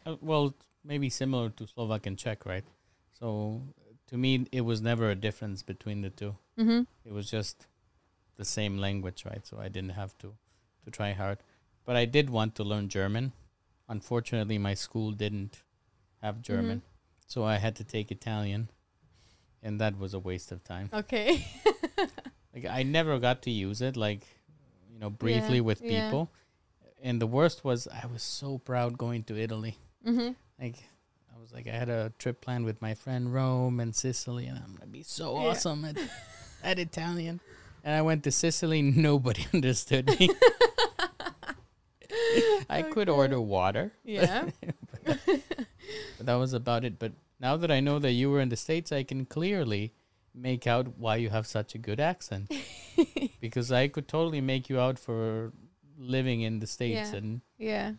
[0.06, 2.64] Uh, well, maybe similar to Slovak and Czech, right?
[3.18, 3.62] So
[4.08, 6.36] to me, it was never a difference between the two.
[6.56, 7.66] mhm It was just
[8.36, 9.46] the same language, right?
[9.46, 10.34] So I didn't have to
[10.84, 11.38] to try hard.
[11.84, 13.32] But I did want to learn German.
[13.88, 15.62] Unfortunately, my school didn't
[16.22, 16.82] have German,
[17.26, 18.70] so I had to take Italian,
[19.62, 20.88] and that was a waste of time.
[20.92, 21.44] okay
[22.54, 24.26] Like I never got to use it, like
[25.00, 25.88] you know, briefly Yeah, with yeah.
[25.88, 26.30] people.
[27.02, 29.78] And the worst was I was so proud going to Italy.
[30.06, 30.76] mhm Like
[31.34, 34.58] I was like I had a trip planned with my friend Rome and Sicily, and
[34.58, 35.48] I'm gonna be so Yeah.
[35.48, 35.96] awesome at,
[36.62, 37.40] at Italian.
[37.82, 38.82] And I went to Sicily.
[38.82, 40.28] Nobody understood me.
[42.68, 44.44] I could order water, yeah
[45.06, 46.98] but that was about it.
[46.98, 49.92] But now that I know that you were in the states, I can clearly
[50.40, 52.50] make out why you have such a good accent.
[53.40, 55.52] because I could totally make you out for
[55.98, 57.18] living in the states, Yeah.
[57.18, 57.92] and yeah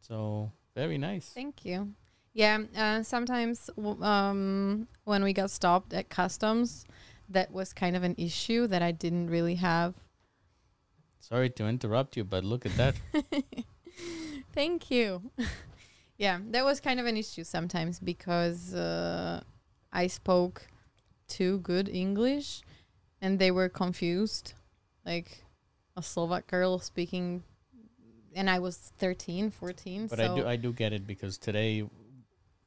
[0.00, 1.30] so very nice.
[1.34, 1.94] Thank you.
[2.34, 6.84] Yeah, uh, sometimes w- um, when we got stopped at customs,
[7.30, 9.94] that was kind of an issue that I didn't really have.
[11.18, 12.94] Sorry to interrupt you, but look at that.
[14.52, 15.22] Thank you.
[16.18, 19.40] yeah, that was kind of an issue sometimes because uh,
[19.92, 20.66] I spoke
[21.28, 22.62] too good English
[23.20, 24.54] and they were confused.
[25.04, 25.44] Like
[25.96, 27.42] a Slovak girl speaking,
[28.34, 30.08] and I was 13, 14.
[30.08, 31.84] But so I do I do get it because today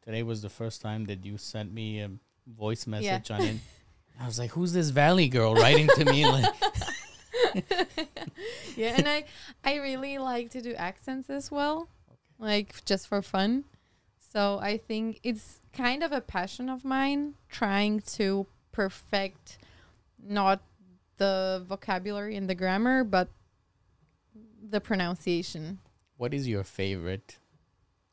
[0.04, 2.10] today was the first time that you sent me a
[2.48, 2.92] voice Yeah.
[2.92, 3.58] message on it.
[4.20, 6.46] I was like, "Who's this Valley girl writing to me?" Like,
[8.76, 9.26] yeah, and I
[9.64, 11.88] I really like to do accents as well,
[12.40, 13.64] like just for fun.
[14.32, 19.58] So I think it's kind of a passion of mine, trying to perfect
[20.24, 20.62] not
[21.18, 23.30] the vocabulary and the grammar, but
[24.62, 25.80] the pronunciation.
[26.18, 27.40] what is your favorite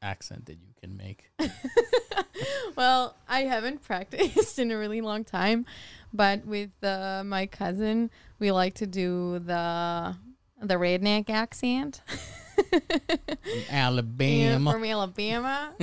[0.00, 1.30] accent that you can make?
[2.76, 5.66] well, I haven't practiced in a really long time,
[6.14, 10.16] but with uh, my cousin, we like to do the
[10.62, 12.00] the redneck accent.
[12.56, 12.80] From
[13.44, 15.74] Yeah, Alabama, from Alabama.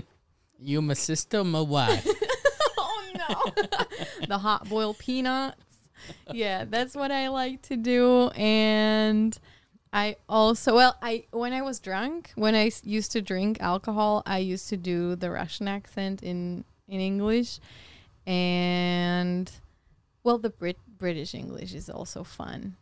[0.64, 2.08] You my sister, my wife.
[2.78, 3.66] oh no,
[4.28, 5.58] the hot boiled peanuts.
[6.32, 9.38] Yeah, that's what I like to do, and
[9.94, 14.40] I also well, I when I was drunk, when I used to drink alcohol, I
[14.40, 17.60] used to do the Russian accent in in English,
[18.26, 19.52] and
[20.24, 22.76] well, the Brit British English is also fun.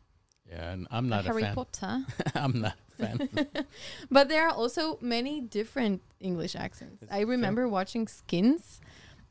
[0.50, 1.56] Yeah, and I'm not a Harry fan.
[1.56, 2.06] Potter.
[2.36, 3.48] I'm not fan.
[4.10, 7.04] But there are also many different English accents.
[7.10, 7.32] I true.
[7.32, 8.82] remember watching Skins,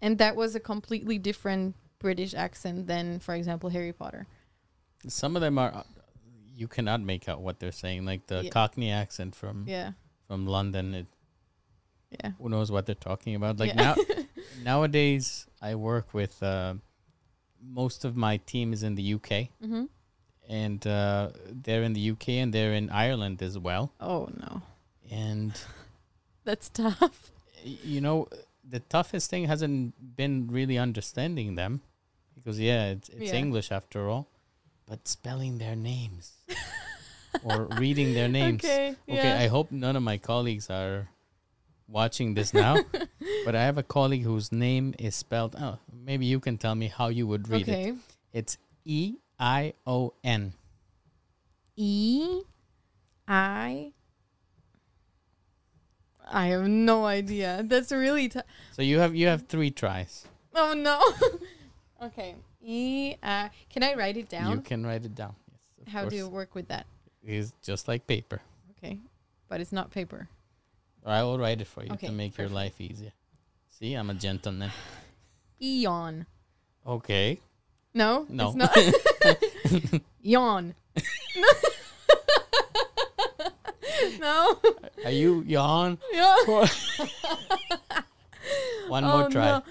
[0.03, 4.27] and that was a completely different British accent than, for example, Harry Potter.
[5.09, 5.85] Some of them are
[6.61, 8.51] you cannot make out what they're saying, like the Yeah.
[8.51, 9.93] Cockney accent from Yeah,
[10.27, 10.95] from London.
[10.95, 11.07] It,
[12.11, 12.33] yeah.
[12.39, 13.59] who knows what they're talking about?
[13.59, 13.95] Like yeah.
[13.95, 13.95] now,
[14.63, 16.75] nowadays, I work with uh,
[17.63, 19.85] most of my team is in the UK, hmm
[20.51, 21.31] and uh,
[21.63, 23.93] they're in the UK and they're in Ireland as well.
[24.01, 24.63] Oh no,
[25.11, 25.53] And
[26.45, 27.31] that's tough.
[27.63, 28.27] you know,
[28.69, 31.81] the toughest thing hasn't been really understanding them
[32.35, 33.39] because yeah, it's, it's Yeah.
[33.39, 34.27] English after all,
[34.91, 36.33] but spelling their names
[37.45, 38.65] or reading their names.
[38.65, 38.97] Okay.
[39.09, 39.39] Okay, yeah.
[39.39, 41.09] I hope none of my colleagues are
[41.87, 42.77] watching this now,
[43.45, 45.55] but I have a colleague whose name is spelled.
[45.59, 47.73] Oh, maybe you can tell me how you would read it.
[47.73, 47.93] okay.
[48.33, 50.53] It's E I O N.
[51.75, 52.43] E
[53.27, 53.93] I
[56.31, 57.65] I have no idea.
[57.65, 58.45] That's really tough.
[58.73, 60.27] So you have you have three tries.
[60.55, 61.01] Oh no.
[62.07, 62.37] okay.
[62.63, 64.51] E I Can I write it down?
[64.51, 65.35] You can write it down.
[65.51, 66.85] Yes, How do you work with that?
[67.25, 68.43] It's just like paper.
[68.77, 68.99] Okay.
[69.49, 70.29] But it's not paper.
[71.05, 73.13] I will write it for you Okay, to make your life easier.
[73.71, 74.71] See, I'm a gentleman.
[75.63, 76.27] Eon.
[76.87, 77.41] Okay.
[77.95, 78.27] No?
[78.29, 78.55] No.
[80.23, 80.75] Yawn.
[84.19, 84.59] no.
[85.05, 85.99] Are you yawn?
[86.13, 86.37] Yeah.
[88.89, 89.45] One Oh, more try.
[89.51, 89.63] no.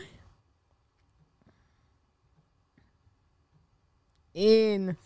[4.34, 4.96] In.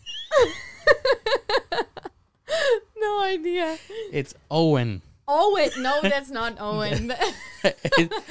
[2.96, 3.76] no idea.
[4.12, 5.02] It's Owen.
[5.26, 5.70] Owen.
[5.78, 7.12] no, that's not Owen.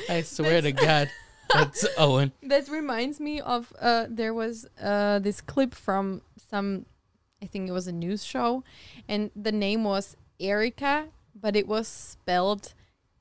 [0.10, 1.10] I swear to God,
[1.54, 2.32] that's Owen.
[2.44, 6.86] that reminds me of uh, there was uh, this clip from some,
[7.42, 8.64] I think it was a news show,
[9.08, 12.74] and the name was Erica, but it was spelled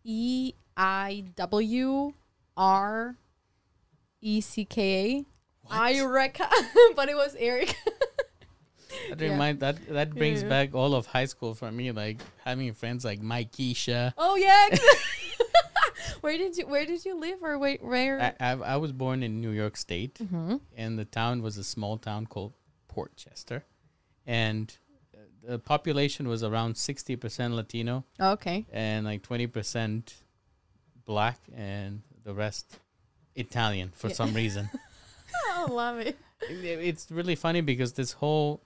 [0.04, 2.12] E I W
[2.56, 3.16] R
[4.20, 5.24] E C K
[5.70, 5.84] A.
[5.94, 6.48] Erica,
[6.96, 7.74] but it was Erica.
[9.08, 9.30] That Yeah.
[9.32, 10.48] remind that that brings Yeah.
[10.48, 14.12] back all of high school for me, like having friends like Mike Keisha.
[14.18, 14.68] Oh yeah.
[16.22, 18.34] where did you Where did you live, or wait, where?
[18.40, 20.60] I, I I was born in New York State, Mhm.
[20.76, 22.52] and the town was a small town called
[22.88, 23.64] Port Chester,
[24.26, 24.74] and
[25.14, 25.18] uh,
[25.52, 28.64] the population was around sixty percent Latino Okay.
[28.72, 30.14] and like twenty percent
[31.04, 32.78] black, and the rest
[33.34, 34.14] Italian for Yeah.
[34.14, 34.70] some reason.
[35.56, 36.16] I love it.
[36.50, 38.60] It- it's really funny because this whole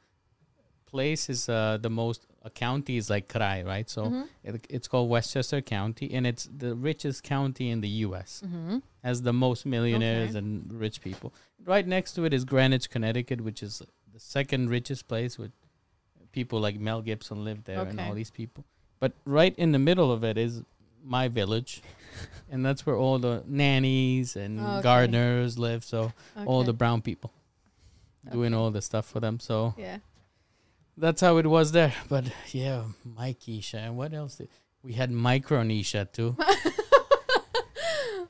[0.87, 3.89] place is uh, the most a county is like Krai, right?
[3.91, 4.29] So Mhm.
[4.45, 8.31] it, it's called Westchester County, and it's the richest county in the U.S.
[8.47, 8.83] Mhm.
[9.03, 10.39] Has the most millionaires Okay.
[10.39, 11.33] and rich people.
[11.65, 13.83] Right next to it is Greenwich, Connecticut, which is
[14.15, 15.51] the second richest place with
[16.31, 18.65] people like Mel Gibson live there and all these people.
[19.01, 20.63] But right in the middle of it is
[21.03, 21.83] my village,
[22.51, 24.83] and that's where all the nannies and Okay.
[24.83, 25.83] gardeners live.
[25.85, 26.13] So
[26.47, 27.33] all the brown people
[28.31, 29.39] doing all the stuff for them.
[29.41, 29.99] So Yeah.
[30.97, 31.95] That's how it was there.
[32.09, 33.87] But yeah, Mikeisha.
[33.87, 34.37] And what else?
[34.37, 34.49] Did,
[34.83, 36.37] we had Micronesia too.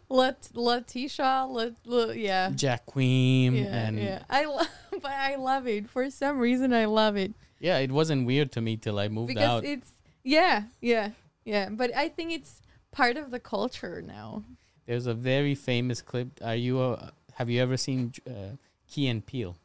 [0.08, 2.50] Let Letitia, Lat, Lat, yeah.
[2.54, 3.54] Jack Queen.
[3.56, 4.22] Yeah, and yeah.
[4.30, 5.88] I love, but I love it.
[5.88, 9.28] For some reason, I love it yeah, it wasn't weird to me till I moved
[9.28, 9.64] because out.
[9.64, 9.92] it's
[10.22, 11.10] yeah, yeah,
[11.44, 11.68] yeah.
[11.70, 12.60] But I think it's
[12.92, 14.44] part of the culture now.
[14.86, 16.28] There's a very famous clip.
[16.44, 16.80] Are you?
[16.80, 18.56] Uh, have you ever seen uh,
[18.88, 19.56] Key and Peele?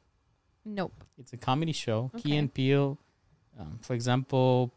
[0.65, 1.03] Nope.
[1.17, 2.11] It's a comedy show.
[2.17, 2.37] Key Okay.
[2.37, 2.97] and Peele.
[3.59, 4.73] Um, for example,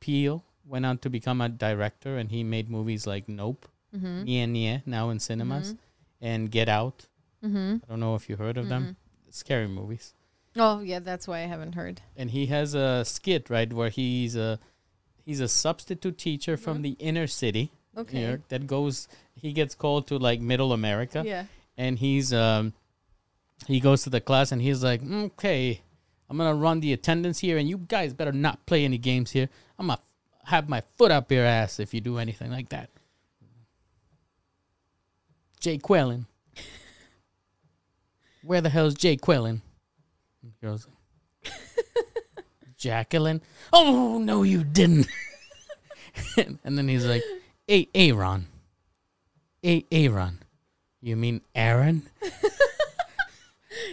[0.00, 4.22] Peele went on to become a director, and he made movies like Nope, Mm-hmm.
[4.24, 5.74] Nia Nia, now in cinemas,
[6.20, 7.06] and Get Out.
[7.44, 7.76] Mm-hmm.
[7.82, 8.96] I don't know if you heard of them.
[9.30, 10.14] Scary movies.
[10.56, 12.00] Oh yeah, that's why I haven't heard.
[12.16, 14.58] And he has a skit right where he's a
[15.24, 16.82] he's a substitute teacher from Mhm.
[16.82, 18.26] the inner city, New Okay.
[18.26, 19.06] York, that goes.
[19.34, 21.46] He gets called to like Middle America, Yeah.
[21.76, 22.74] and he's um
[23.66, 25.82] he goes to the class and he's like, "Mm, okay,
[26.28, 29.48] I'm gonna run the attendance here, and you guys better not play any games here.
[29.78, 30.00] I'm gonna
[30.44, 32.90] have my foot up your ass if you do anything like that.
[35.60, 36.26] Jay Quellen.
[38.42, 39.60] Where the hell's Jay Quellen?
[40.62, 40.86] Goes,
[42.80, 43.42] Jacqueline.
[43.72, 45.06] Oh no, you didn't.
[46.64, 47.22] and then he's like,
[47.70, 48.46] "A Aaron,
[49.64, 50.38] A Aaron,
[51.02, 52.08] you mean Aaron?"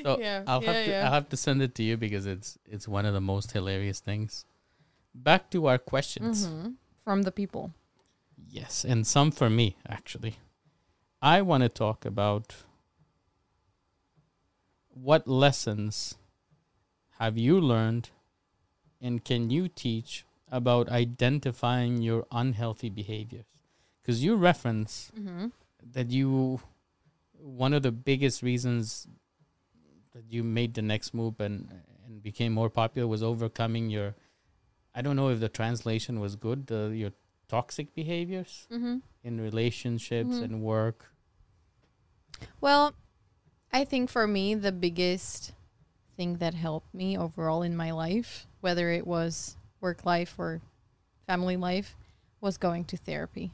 [0.03, 1.05] So Yeah, I'll yeah, have to yeah.
[1.05, 3.99] I'll have to send it to you because it's it's one of the most hilarious
[3.99, 4.45] things.
[5.13, 6.47] Back to our questions.
[6.47, 6.69] Mm-hmm.
[7.03, 7.71] From the people.
[8.49, 10.35] Yes, and some for me actually.
[11.21, 12.55] I want to talk about
[14.89, 16.15] what lessons
[17.19, 18.09] have you learned
[19.01, 23.45] and can you teach about identifying your unhealthy behaviors?
[24.01, 25.47] Because you reference Mm-hmm.
[25.93, 26.59] that you
[27.39, 29.07] one of the biggest reasons
[30.17, 31.69] that you made the next move and
[32.05, 34.15] and became more popular was overcoming your
[34.95, 37.11] I don't know if the translation was good, the, your
[37.47, 38.97] toxic behaviors Mm-hmm.
[39.23, 40.43] in relationships Mhm.
[40.43, 41.11] and work.
[42.61, 42.93] Well,
[43.71, 45.53] I think for me, the biggest
[46.15, 50.61] thing that helped me overall in my life, whether it was work life or
[51.27, 51.95] family life,
[52.41, 53.51] was going to therapy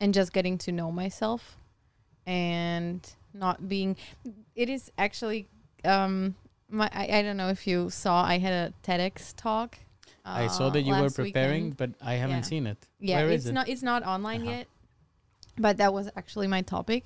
[0.00, 1.58] and just getting to know myself
[2.26, 3.96] and not being
[4.56, 5.46] it is actually
[5.84, 6.34] um
[6.70, 9.78] my I, I don't know if you saw I had a TEDx talk.
[10.24, 11.76] I saw uh, that you were preparing, weekend.
[11.76, 12.42] but I haven't Yeah.
[12.42, 12.78] seen it.
[12.98, 13.52] Yeah, Where it's is it?
[13.52, 14.50] not it's not online Uh-huh.
[14.50, 14.66] yet.
[15.58, 17.04] But that was actually my topic.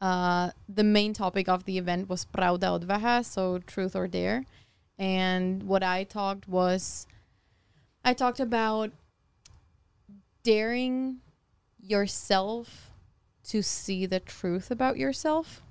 [0.00, 4.44] Uh, the main topic of the event was Pravda odvaha, so truth or dare.
[4.98, 7.06] And what I talked was
[8.04, 8.92] I talked about
[10.42, 11.20] daring
[11.80, 12.90] yourself
[13.44, 15.62] to see the truth about yourself.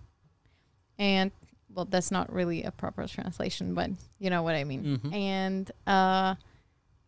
[0.97, 1.31] And
[1.73, 4.99] well, that's not really a proper translation, but you know what I mean.
[4.99, 5.13] Mhm.
[5.13, 6.35] and uh,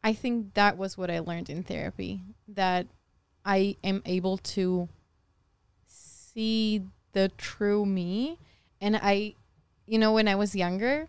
[0.03, 2.87] I think that was what I learned in therapy that
[3.45, 4.89] I am able to
[5.87, 8.37] see the true me,
[8.81, 9.35] and I,
[9.87, 11.07] you know, when I was younger,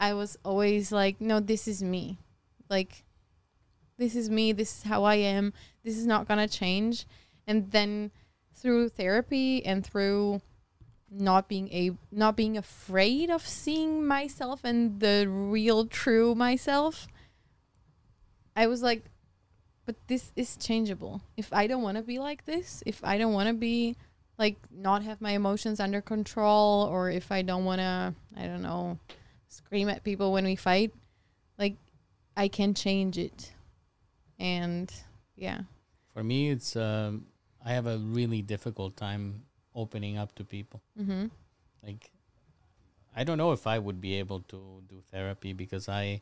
[0.00, 2.18] I was always like, no, this is me,
[2.68, 3.04] like,
[3.96, 5.52] this is me, this is how I am,
[5.84, 7.06] this is not gonna change,
[7.46, 8.10] and then
[8.54, 10.40] through therapy and through
[11.10, 17.06] not being a not being afraid of seeing myself and the real true myself
[18.56, 19.04] i was like
[19.86, 21.20] but this is changeable.
[21.36, 23.96] If i don't want to be like this if i don't want to be
[24.38, 28.62] like not have my emotions under control or if i don't want to i don't
[28.62, 28.98] know
[29.48, 30.92] scream at people when we fight
[31.58, 31.76] like
[32.36, 33.52] i can change it.
[34.38, 34.92] And
[35.36, 35.60] yeah.
[36.12, 37.26] For me, it's um,
[37.64, 39.42] I have a really difficult time
[39.74, 40.80] opening up to people.
[41.00, 41.26] mm-hmm.
[41.82, 42.10] Like,
[43.16, 46.20] I don't know if I would be able to do therapy because I,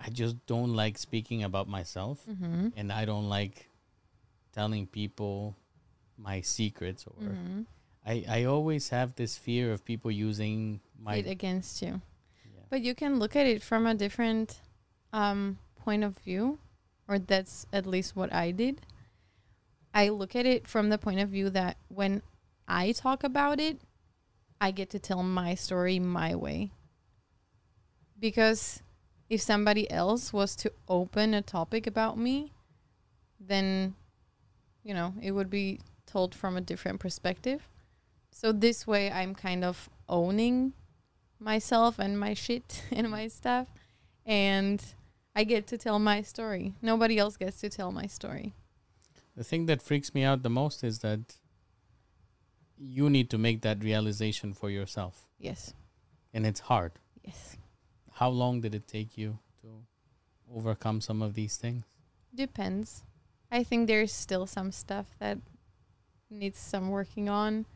[0.00, 2.68] I just don't like speaking about myself, Mm-hmm.
[2.76, 3.68] and I don't like
[4.52, 5.54] telling people
[6.16, 7.06] my secrets.
[7.06, 7.62] Or Mm-hmm.
[8.06, 11.16] I, I always have this fear of people using my.
[11.16, 12.00] it against you
[12.54, 12.62] Yeah.
[12.70, 14.60] But you can look at it from a different
[15.12, 16.58] um, point of view,
[17.06, 18.80] or that's at least what I did.
[19.94, 22.22] I look at it from the point of view that when
[22.68, 23.80] I talk about it,
[24.60, 26.70] I get to tell my story my way.
[28.18, 28.82] Because
[29.28, 32.52] if somebody else was to open a topic about me,
[33.40, 33.94] then,
[34.84, 37.68] you know, it would be told from a different perspective.
[38.30, 40.74] So this way, I'm kind of owning
[41.40, 43.68] myself and my shit and my stuff
[44.28, 44.84] and
[45.34, 46.74] I get to tell my story.
[46.82, 48.52] Nobody else gets to tell my story.
[49.34, 51.36] The thing that freaks me out the most is that
[52.78, 55.74] you need to make that realization for yourself, Yes.
[56.32, 56.92] and it's hard.
[57.24, 57.56] Yes.
[58.12, 59.68] How long did it take you to
[60.54, 61.84] overcome some of these things?
[62.34, 63.02] Depends.
[63.50, 65.38] I think there's still some stuff that
[66.30, 67.66] needs some working on.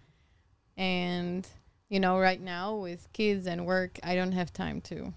[0.76, 1.46] And
[1.88, 5.12] you know, right now with kids and work, I don't have time to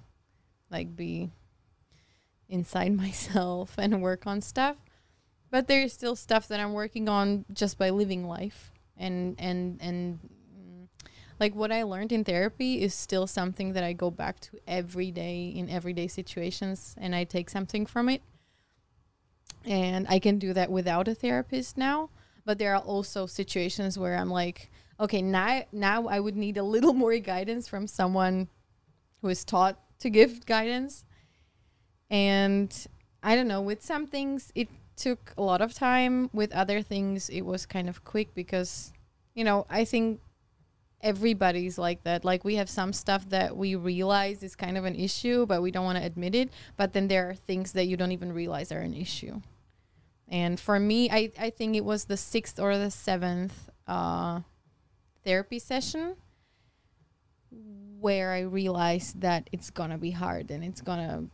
[0.70, 1.30] like be
[2.50, 4.78] inside myself and work on stuff.
[5.50, 8.72] But there's still stuff that I'm working on just by living life.
[8.98, 10.88] And and and mm,
[11.39, 15.12] like what I learned in therapy is still something that I go back to every
[15.12, 18.22] day in everyday situations and I take something from it.
[19.66, 22.10] And I can do that without a therapist now,
[22.46, 24.70] but there are also situations where I'm like,
[25.00, 28.48] okay, now now I would need a little more guidance from someone
[29.22, 31.04] who is taught to give guidance.
[32.10, 32.72] And
[33.24, 37.30] I don't know, with some things it took a lot of time, with other things
[37.30, 38.93] it was kind of quick because
[39.36, 40.22] you know, I think
[41.02, 42.26] everybody's like that.
[42.26, 45.70] Like we have some stuff that we realize is kind of an issue, but we
[45.70, 46.50] don't want to admit it.
[46.78, 49.41] But then there are things that you don't even realize are an issue.
[50.28, 54.39] And for me, I, I think it was the sixth or the seventh uh,
[55.24, 56.16] therapy session
[58.00, 61.26] where I realized that it's gonna be hard and it's gonna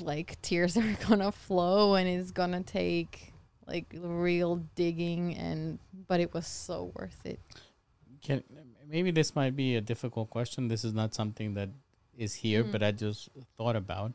[0.00, 3.32] like tears are gonna flow and it's gonna take
[3.66, 7.38] like real digging and but it was so worth it.
[8.22, 8.42] Can
[8.88, 10.68] maybe this might be a difficult question.
[10.68, 11.68] This is not something that
[12.16, 12.72] is here, Mm.
[12.72, 14.12] but I just thought about.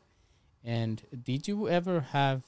[0.63, 2.43] And did you ever have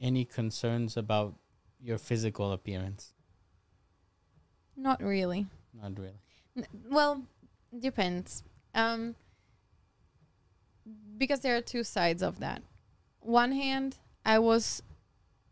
[0.00, 1.34] any concerns about
[1.80, 3.12] your physical appearance?
[4.76, 5.46] Not really.
[5.72, 6.20] Not really.
[6.56, 7.22] N- well,
[7.78, 8.42] depends.
[8.74, 9.14] Um,
[11.18, 12.62] because there are two sides of that.
[13.20, 14.82] One hand, I was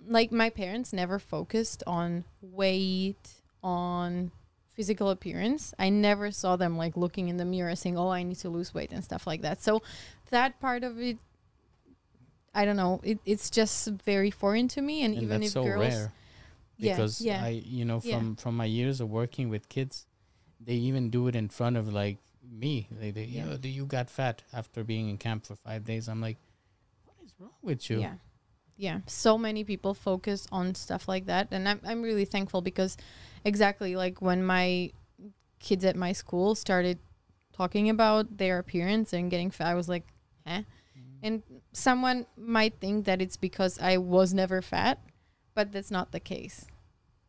[0.07, 3.31] like my parents never focused on weight,
[3.63, 4.31] on
[4.75, 5.73] physical appearance.
[5.79, 8.75] I never saw them like looking in the mirror saying, "Oh, I need to lose
[8.75, 9.63] weight" and stuff like that.
[9.63, 9.83] So
[10.31, 11.19] that part of it
[12.55, 15.53] I don't know, it, it's just very foreign to me and, And even that's if
[15.55, 16.13] so girls rare
[16.79, 17.43] because yeah.
[17.43, 18.19] I, you know, Yeah.
[18.19, 20.07] from from my years of working with kids,
[20.61, 22.19] they even do it in front of like
[22.51, 22.89] me.
[22.91, 23.47] They, they Yeah.
[23.47, 26.09] "Yo, do you got fat after being in camp for five days?
[26.09, 26.39] I'm like,
[27.05, 28.01] what is wrong with you?
[28.01, 28.15] Yeah.
[28.77, 32.97] yeah so many people focus on stuff like that and I'm, I'm really thankful because
[33.45, 34.91] exactly like when my
[35.61, 36.99] kids at my school started
[37.53, 40.03] talking about their appearance and getting fat i was like
[40.47, 40.63] eh
[41.23, 41.43] and
[41.73, 44.99] someone might think that it's because i was never fat
[45.55, 46.67] but that's not the case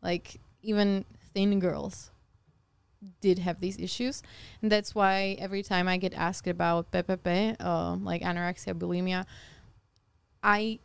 [0.02, 2.10] like even thin girls
[3.22, 4.24] did have these issues
[4.62, 9.26] and that's why every time i get asked about PPP, uh, like anorexia bulimia
[10.44, 10.80] i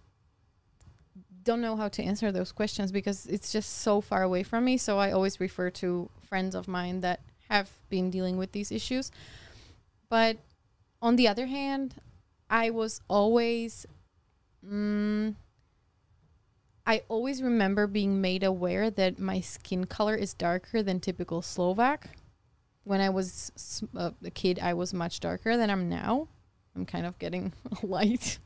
[1.44, 4.76] don't know how to answer those questions because it's just so far away from me.
[4.76, 9.10] So I always refer to friends of mine that have been dealing with these issues.
[10.08, 10.38] But
[11.00, 11.94] on the other hand,
[12.48, 13.86] I was always,
[14.64, 15.34] mm,
[16.86, 22.08] I always remember being made aware that my skin color is darker than typical Slovak.
[22.84, 23.52] When I was
[23.96, 26.28] uh, a kid, I was much darker than I'm now.
[26.74, 27.52] I'm kind of getting
[27.82, 28.38] light.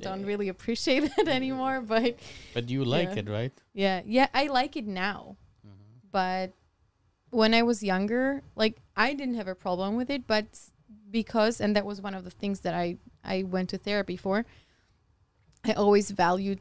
[0.00, 0.26] Don't Yeah.
[0.26, 2.18] really appreciate it anymore, but
[2.54, 3.20] But you like Yeah.
[3.20, 3.52] it, right?
[3.74, 5.36] yeah, yeah, I like it now.
[6.10, 6.52] But
[7.30, 10.44] when I was younger, like I didn't have a problem with it, but
[11.10, 14.44] because and that was one of the things that I I went to therapy for.
[15.64, 16.60] I always valued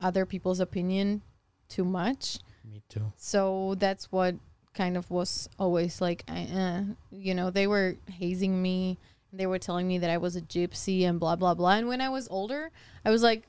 [0.00, 1.22] other people's opinion
[1.68, 2.38] too much.
[2.64, 3.12] Me too.
[3.16, 4.34] So that's what
[4.74, 8.98] kind of was always like, uh, you know, they were hazing me.
[9.32, 11.72] They were telling me that I was a gypsy and blah blah blah.
[11.76, 12.70] And when I was older,
[13.04, 13.44] I was like,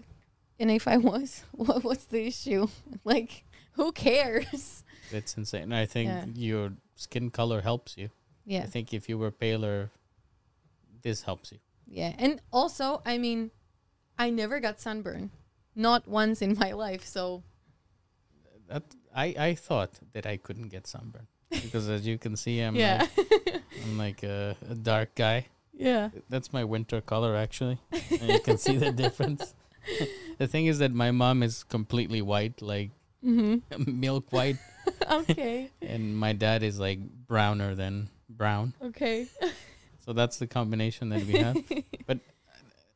[0.60, 2.68] and if I was, what, what's the issue?
[3.04, 3.44] like,
[3.74, 4.84] who cares?
[5.14, 5.74] It's insane.
[5.74, 6.26] I think Yeah.
[6.34, 8.10] your skin color helps you.
[8.46, 9.90] Yeah, I think if you were paler,
[11.02, 11.60] this helps you.
[11.88, 12.14] yeah.
[12.18, 13.52] And also, I mean,
[14.18, 15.32] I never got sunburn,
[15.76, 17.06] not once in my life.
[17.06, 17.44] So
[18.68, 18.84] That
[19.16, 23.08] I I thought that I couldn't get sunburn because as you can see, I'm yeah,
[23.18, 25.48] like, I'm like a, a dark guy.
[25.74, 26.10] yeah.
[26.30, 27.80] That's my winter color actually.
[27.92, 29.54] and you can see the difference.
[30.38, 32.92] the thing is that my mom is completely white, like
[33.22, 33.58] hmm
[33.88, 34.58] milk white,
[35.12, 38.74] okay, and my dad is like browner than brown.
[38.82, 39.28] okay.
[40.06, 41.58] So that's the combination that we have.
[42.08, 42.20] but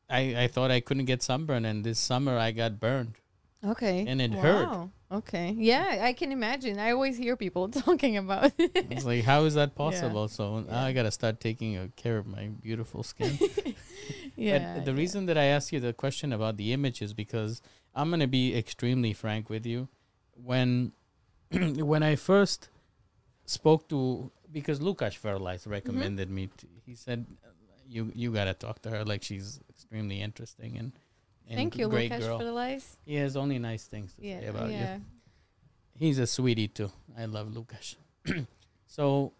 [0.08, 3.14] I I thought I couldn't get sunburn, and this summer I got burned.
[3.64, 4.04] Okay.
[4.06, 4.68] And it hurt.
[5.10, 5.54] Okay.
[5.56, 6.78] Yeah, I can imagine.
[6.78, 8.70] I always hear people talking about it.
[8.90, 9.76] It's like how is that Yeah.
[9.76, 10.28] possible?
[10.28, 13.38] So now I gotta start taking care of my beautiful skin.
[14.36, 14.74] yeah.
[14.74, 14.96] But the yeah.
[15.02, 17.62] reason that I asked you the question about the image is because
[17.94, 19.88] I'm gonna be extremely frank with you.
[20.34, 20.92] When
[21.50, 22.68] when I first
[23.46, 25.70] spoke to because Lukas Verlies Mm-hmm.
[25.70, 27.26] recommended me, to, he said
[27.88, 30.92] you you gotta talk to her like she's extremely interesting and,
[31.48, 32.38] and Thank you, great girl.
[32.38, 32.96] for the lies.
[33.04, 34.40] he has only nice things to Yeah.
[34.40, 35.00] say about you.
[35.98, 36.90] He's a sweetie too.
[37.16, 37.96] I love Lukas.
[38.86, 39.32] so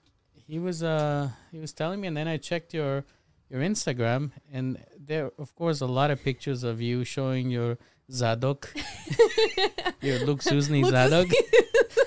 [0.46, 3.04] he was uh he was telling me, and then I checked your
[3.50, 7.76] your Instagram, and there of course a lot of pictures of you showing your
[8.10, 8.72] Zadok,
[10.00, 11.28] your Luke Susny Zadok,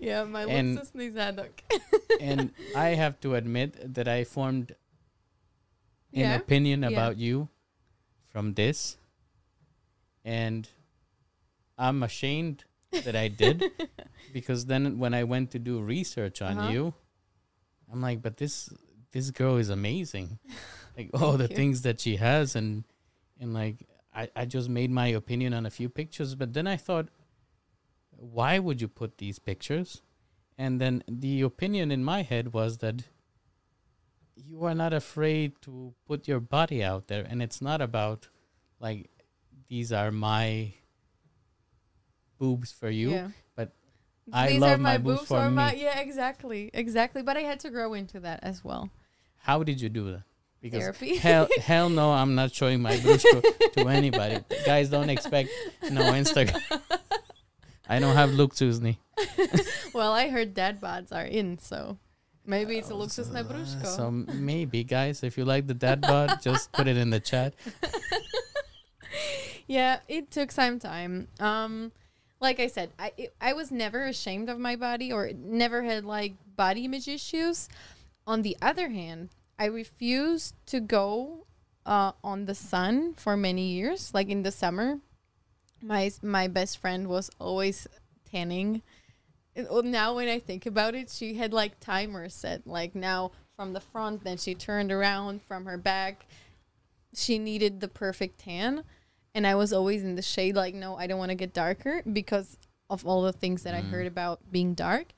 [0.00, 1.62] yeah, my And- Luxus Zadok.
[2.20, 4.72] and I have to admit that I formed
[6.12, 6.34] an Yeah.
[6.36, 6.88] opinion Yeah.
[6.90, 7.48] about you
[8.28, 8.96] from this,
[10.24, 10.68] and
[11.76, 13.64] I'm ashamed that I did
[14.32, 16.70] because then when I went to do research on Uh-huh.
[16.72, 16.94] you,
[17.92, 18.68] I'm like, but this
[19.12, 20.38] this girl is amazing.
[20.98, 21.54] Like all the you.
[21.54, 22.82] things that she has and
[23.38, 26.76] and like I, I just made my opinion on a few pictures, but then I
[26.76, 27.06] thought,
[28.20, 30.02] why would you put these pictures?
[30.56, 33.04] And then the opinion in my head was that
[34.34, 38.28] you are not afraid to put your body out there and it's not about
[38.80, 39.08] like
[39.68, 40.72] these are my
[42.38, 43.28] boobs for you Yeah.
[43.56, 43.72] but
[44.32, 45.82] I These love are my my boobs boobs for or my me.
[45.82, 47.22] yeah, exactly, exactly.
[47.22, 48.90] But I had to grow into that as well.
[49.38, 50.22] how did you do that
[50.60, 51.16] because Therapy.
[51.16, 53.40] hell hell no i'm not showing my boobs to,
[53.76, 55.50] to anybody guys don't expect
[55.92, 56.58] no instagram
[57.88, 58.98] i don't have Suzni.
[59.94, 61.98] well, I heard dad bods are in, so
[62.46, 66.40] maybe it's a Luxus na Uh, so maybe guys if you like the dad bod
[66.42, 67.54] just put it in the chat
[69.68, 71.28] yeah, it took some time.
[71.38, 71.92] Um,
[72.40, 76.04] like I said, I it, I was never ashamed of my body or never had
[76.04, 77.68] like body image issues.
[78.26, 81.46] On the other hand, I refused to go
[81.84, 84.12] uh, on the sun for many years.
[84.14, 84.98] Like in the summer,
[85.82, 87.86] my my best friend was always
[88.30, 88.82] tanning.
[89.56, 92.66] Well, now when I think about it, she had like timers set.
[92.66, 96.26] Like now from the front, then she turned around from her back.
[97.14, 98.84] She needed the perfect tan
[99.34, 102.02] and I was always in the shade like no I don't want to get darker
[102.10, 102.56] because
[102.90, 103.90] of all the things that I Mm.
[103.90, 105.08] heard about being dark.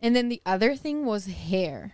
[0.00, 1.92] And then the other thing was hair.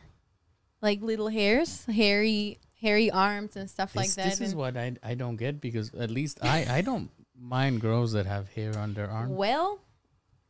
[0.80, 4.30] Like little hairs, hairy hairy arms and stuff like that.
[4.30, 7.10] this is what I I don't get because at least I I don't
[7.40, 9.36] mind girls that have hair on their arm.
[9.36, 9.80] Well,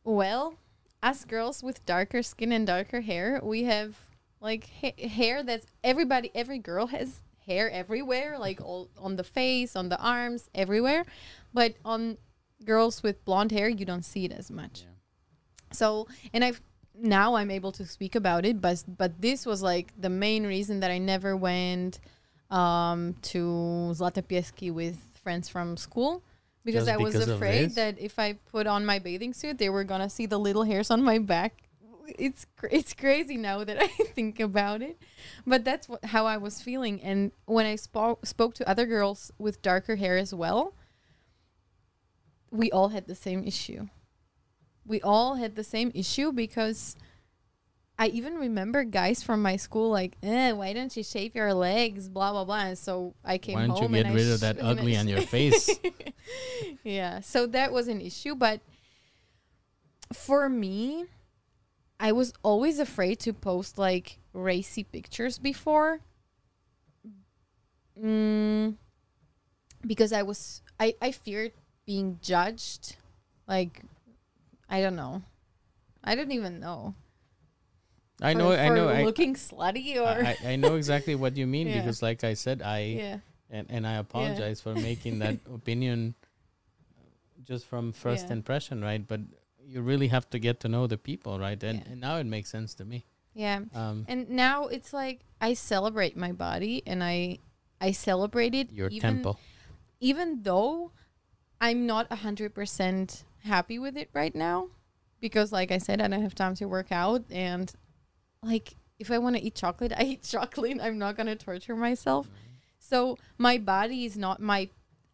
[0.03, 0.55] well,
[1.03, 3.97] us girls with darker skin and darker hair, we have
[4.41, 9.75] like ha- hair that's everybody, every girl has hair everywhere, like all on the face,
[9.75, 11.05] on the arms, everywhere.
[11.53, 12.17] But on
[12.63, 14.81] girls with blonde hair, you don't see it as much.
[14.81, 14.95] Yeah.
[15.73, 16.61] So, and I've
[17.01, 20.81] now I'm able to speak about it, but but this was like the main reason
[20.81, 21.99] that I never went
[22.49, 23.39] um, to
[23.93, 26.23] Zlaté Piesky with friends from school
[26.71, 29.69] because Just I was because afraid that if I put on my bathing suit, they
[29.69, 31.63] were gonna see the little hairs on my back.
[32.07, 34.97] It's it's crazy now that I think about it,
[35.45, 37.01] but that's what, how I was feeling.
[37.01, 40.73] And when I spoke spoke to other girls with darker hair as well,
[42.51, 43.87] we all had the same issue.
[44.85, 46.95] We all had the same issue because
[47.99, 52.07] I even remember guys from my school like, eh, why don't you shave your legs?
[52.07, 52.61] Blah blah blah.
[52.61, 53.69] And so I came home.
[53.69, 55.69] Why don't you get rid of that ugly on your face?
[56.85, 58.61] yeah, so that was an issue, but
[60.13, 61.07] for me,
[61.99, 65.99] I was always afraid to post like racy pictures before.
[68.01, 68.75] Mm,
[69.85, 71.51] because I was I I feared
[71.85, 72.95] being judged
[73.45, 73.81] like
[74.69, 75.21] I don't know.
[76.01, 76.95] I don't even know.
[78.21, 81.37] I For- know I for know I, looking slutty or I, I know exactly what
[81.37, 81.79] you mean Yeah.
[81.79, 83.17] because like I said I yeah.
[83.49, 86.15] and, and I apologize for making that opinion
[87.43, 88.33] just from first Yeah.
[88.33, 89.05] impression, right?
[89.05, 89.21] But
[89.65, 91.61] you really have to get to know the people, right?
[91.63, 91.91] And, Yeah.
[91.91, 93.05] and now it makes sense to me.
[93.33, 93.61] Yeah.
[93.73, 97.39] Um, And now it's like I celebrate my body and I
[97.79, 99.37] I celebrate it your even tempo.
[100.01, 100.91] even though
[101.61, 104.67] I'm not 100% happy with it right now
[105.21, 107.71] because like I said I don't have time to work out and
[108.43, 111.75] like if I want to eat chocolate I eat chocolate I'm not going to torture
[111.75, 112.35] myself mm-hmm.
[112.79, 114.69] so my body is not my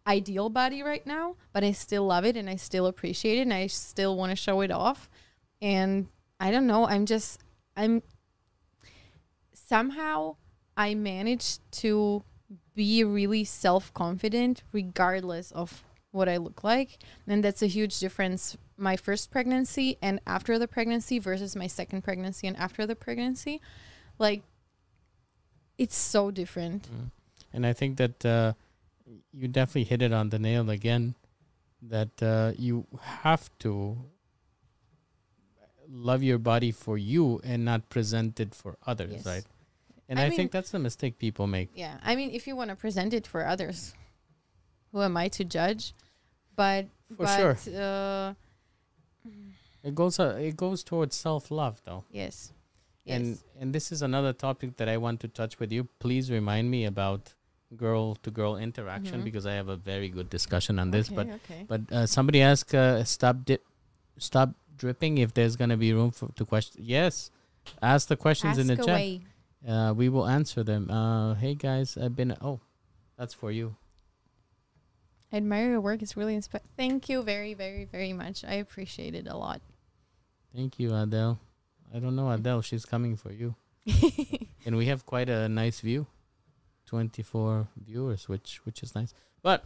[0.07, 3.53] ideal body right now but I still love it and I still appreciate it and
[3.53, 5.09] I still want to show it off
[5.61, 6.07] and
[6.39, 7.41] I don't know I'm just
[7.75, 8.03] I'm
[9.53, 10.35] somehow
[10.77, 12.23] I managed to
[12.75, 16.97] be really self confident regardless of what I look like.
[17.27, 18.57] And that's a huge difference.
[18.77, 23.61] My first pregnancy and after the pregnancy versus my second pregnancy and after the pregnancy.
[24.19, 24.43] Like,
[25.77, 26.83] it's so different.
[26.91, 27.11] Mm.
[27.53, 28.53] And I think that uh,
[29.33, 31.15] you definitely hit it on the nail again.
[31.81, 33.97] That uh, you have to
[35.89, 39.25] love your body for you and not present it for others, Yes.
[39.25, 39.43] right?
[40.09, 41.69] And I I, mean- think that's the mistake people make.
[41.75, 41.97] Yeah.
[42.03, 43.93] I mean, if you want to present it for others,
[44.91, 45.93] who am I to judge?
[46.55, 47.57] But, For but, sure.
[47.81, 48.33] Uh,
[49.85, 52.03] It goes uh, it goes towards self love though.
[52.11, 52.51] yes.
[52.51, 52.53] And
[53.07, 53.17] Yes.
[53.17, 55.87] and and this is another topic that I want to touch with you.
[55.99, 57.33] Please remind me about
[57.77, 59.23] girl to girl interaction Mhm.
[59.25, 61.09] because I have a very good discussion on this.
[61.09, 61.65] But okay.
[61.67, 63.63] but uh, somebody asked, uh, stop dip,
[64.17, 65.19] stop dripping.
[65.19, 67.29] If there's gonna be room for to question, yes,
[67.81, 68.95] ask the questions in the Ask chat.
[68.95, 69.21] away.
[69.67, 70.89] Uh, we will answer them.
[70.89, 72.35] Uh, hey guys, I've been.
[72.41, 72.59] Oh,
[73.17, 73.75] that's for you.
[75.31, 76.01] I admire your work.
[76.01, 76.67] It's really inspiring.
[76.77, 78.43] Thank you very, very, very much.
[78.43, 79.61] I appreciate it a lot.
[80.55, 81.37] Thank you, Adele.
[81.93, 82.61] I don't know Adele.
[82.61, 83.55] She's coming for you.
[84.65, 86.07] and we have quite a nice view
[86.87, 89.63] 24 viewers which which is nice but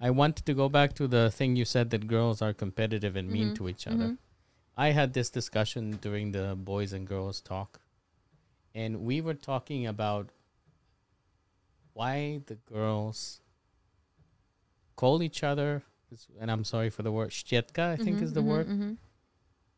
[0.00, 3.30] i wanted to go back to the thing you said that girls are competitive and
[3.30, 4.18] mean Mhm, to each other mhm.
[4.76, 7.80] i had this discussion during the boys and girls talk
[8.74, 10.30] and we were talking about
[11.92, 13.40] why the girls
[14.96, 15.82] call each other
[16.40, 18.96] and i'm sorry for the word shchetka i think Mhm, is the mhm, word mhm.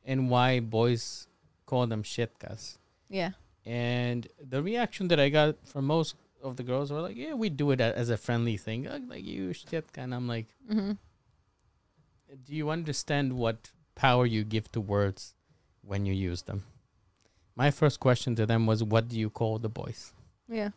[0.05, 1.27] And why boys
[1.67, 2.79] call them shetkas
[3.09, 3.33] Yeah.
[3.67, 7.49] and the reaction that I got from most of the girls were like, "Yeah, we
[7.49, 10.93] do it as a friendly thing, like you shit." And I'm like, hmm
[12.45, 15.35] "Do you understand what power you give to words
[15.83, 16.65] when you use them?"
[17.57, 20.13] My first question to them was, "What do you call the boys?"
[20.49, 20.71] Yeah.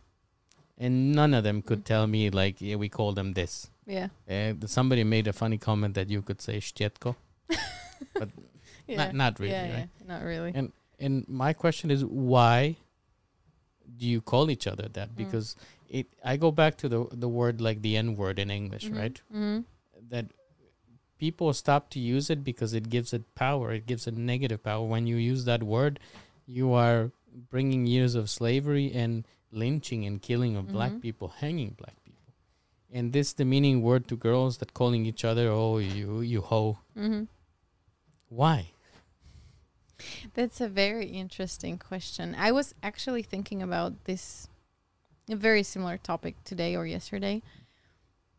[0.77, 4.07] And none of them could tell me like, "Yeah, we call them this." Yeah.
[4.29, 7.15] Uh, somebody made a funny comment that you could say "shtetko,"
[8.87, 8.97] Yeah.
[8.97, 9.89] not not really, yeah, right?
[9.99, 10.07] yeah.
[10.07, 10.51] Not really.
[10.55, 12.77] And and my question is why
[13.97, 15.09] do you call each other that?
[15.11, 15.15] Mm.
[15.15, 15.55] Because
[15.89, 18.97] it I go back to the the word like the N word in English, Mhm,
[18.97, 19.21] right?
[19.33, 19.65] mhm.
[20.09, 20.25] That
[21.17, 23.71] people stop to use it because it gives it power.
[23.73, 24.85] It gives it negative power.
[24.85, 25.99] When you use that word,
[26.45, 27.11] you are
[27.49, 31.01] bringing years of slavery and lynching and killing of black Mhm.
[31.01, 32.33] people, hanging black people.
[32.91, 36.77] And this demeaning word to girls that calling each other, oh you you hoe.
[36.95, 37.27] Mhm.
[38.29, 38.71] Why?
[40.33, 42.35] That's a very interesting question.
[42.37, 44.47] I was actually thinking about this
[45.29, 47.41] a very similar topic today or yesterday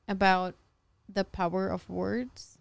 [0.08, 0.54] about
[1.08, 2.58] the power of words.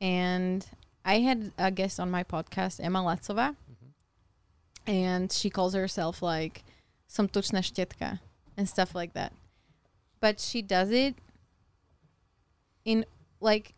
[0.00, 0.66] And
[1.04, 4.90] I had a guest on my podcast, Emma Latsova, mm-hmm.
[4.90, 6.64] and she calls herself like
[7.06, 8.20] some tučna štietka
[8.56, 9.32] and stuff like that.
[10.20, 11.14] But she does it
[12.84, 13.04] in
[13.40, 13.74] like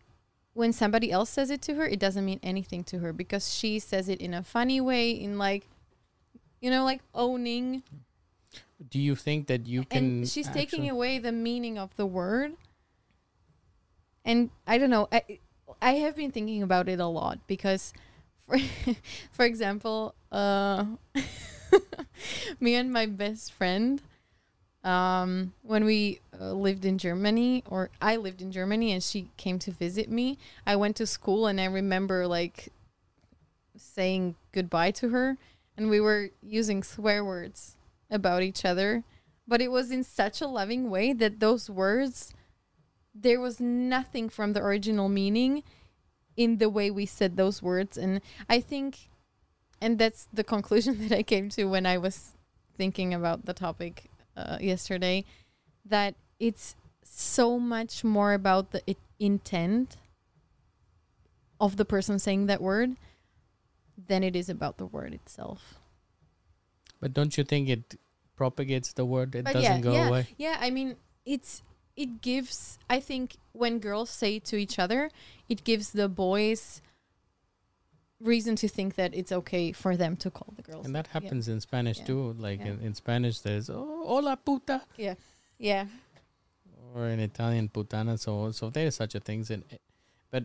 [0.56, 3.78] when somebody else says it to her, it doesn't mean anything to her because she
[3.78, 5.68] says it in a funny way, in like,
[6.62, 7.82] you know, like owning.
[8.90, 9.98] Do you think that you can?
[9.98, 12.54] and she's taking away the meaning of the word.
[14.24, 15.08] And I don't know.
[15.12, 15.38] I
[15.80, 17.92] I have been thinking about it a lot because,
[18.38, 18.58] for
[19.30, 20.84] for example, uh,
[22.60, 24.00] me and my best friend,
[24.86, 29.58] um, when we uh, lived in Germany, or I lived in Germany, and she came
[29.58, 30.38] to visit me.
[30.64, 32.72] I went to school, and I remember like
[33.76, 35.36] saying goodbye to her,
[35.76, 37.76] and we were using swear words
[38.10, 39.02] about each other,
[39.46, 42.32] but it was in such a loving way that those words,
[43.12, 45.64] there was nothing from the original meaning
[46.36, 49.08] in the way we said those words, and I think,
[49.80, 52.34] and that's the conclusion that I came to when I was
[52.76, 55.24] thinking about the topic uh, yesterday,
[55.84, 59.96] that it's so much more about the it, intent
[61.60, 62.96] of the person saying that word
[63.96, 65.74] than it is about the word itself.
[67.00, 67.96] But don't you think it
[68.36, 69.34] propagates the word?
[69.34, 70.26] It But doesn't yeah, go yeah, away.
[70.36, 71.62] Yeah, I mean, it's
[71.96, 72.78] it gives.
[72.90, 75.10] I think when girls say to each other,
[75.48, 76.82] it gives the boys
[78.20, 80.86] reason to think that it's okay for them to call the girls.
[80.86, 81.20] And that Yeah.
[81.20, 82.06] happens in Spanish Yeah.
[82.06, 82.32] too.
[82.34, 82.68] Like Yeah.
[82.68, 85.14] in, in Spanish, there's oh, hola puta, Yeah,
[85.58, 85.86] yeah.
[86.94, 88.18] or in Italian putana.
[88.18, 89.50] So so there is such a things.
[89.50, 89.64] And
[90.30, 90.44] but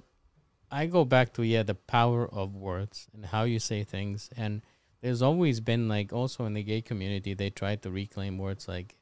[0.69, 4.30] I go back to yeah the power of words and how you say things.
[4.35, 4.61] And
[5.02, 8.95] there's always been like also in the gay community they try to reclaim words like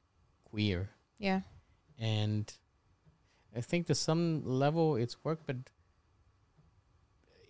[0.46, 1.42] queer yeah,
[1.98, 2.52] and
[3.54, 5.58] I think to some level it's worked, but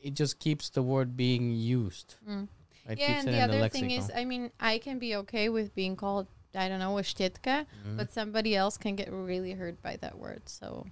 [0.01, 2.15] it just keeps the word being used.
[2.27, 2.47] mm.
[2.87, 3.19] It yeah.
[3.19, 4.09] And the other the thing is.
[4.15, 6.27] I mean, I can be okay with being called.
[6.55, 7.97] I don't know a štietka, Mhm.
[7.97, 10.49] but somebody else can get really hurt by that word.
[10.49, 10.87] So,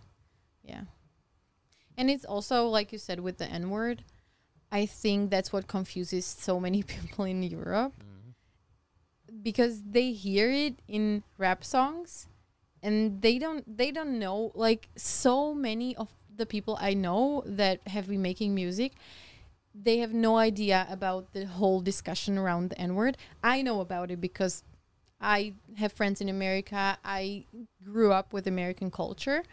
[0.63, 0.83] yeah.
[1.97, 4.03] And it's also like you said with the N word.
[4.71, 8.33] I think that's what confuses so many people in Europe Mhm.
[9.41, 12.27] because they hear it in rap songs
[12.83, 17.85] and they don't they don't know like so many of the people I know that
[17.87, 18.93] have been making music
[19.83, 23.15] they have no idea about the whole discussion around the n-word.
[23.43, 24.63] I know about it because
[25.21, 26.97] I have friends in America.
[27.03, 27.45] I
[27.83, 29.43] grew up with American culture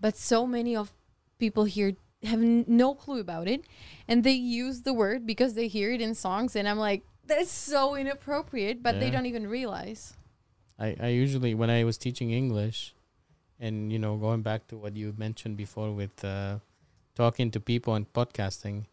[0.00, 0.92] but so many of
[1.38, 1.92] people here
[2.22, 3.64] have n- no clue about it.
[4.08, 7.50] And they use the word because they hear it in songs and I'm like that's
[7.50, 10.14] so inappropriate but they don't even realize.
[10.78, 12.94] I, I usually when I was teaching English,
[13.60, 16.58] and you know going back to what you mentioned before with uh,
[17.14, 18.84] talking to people and podcasting,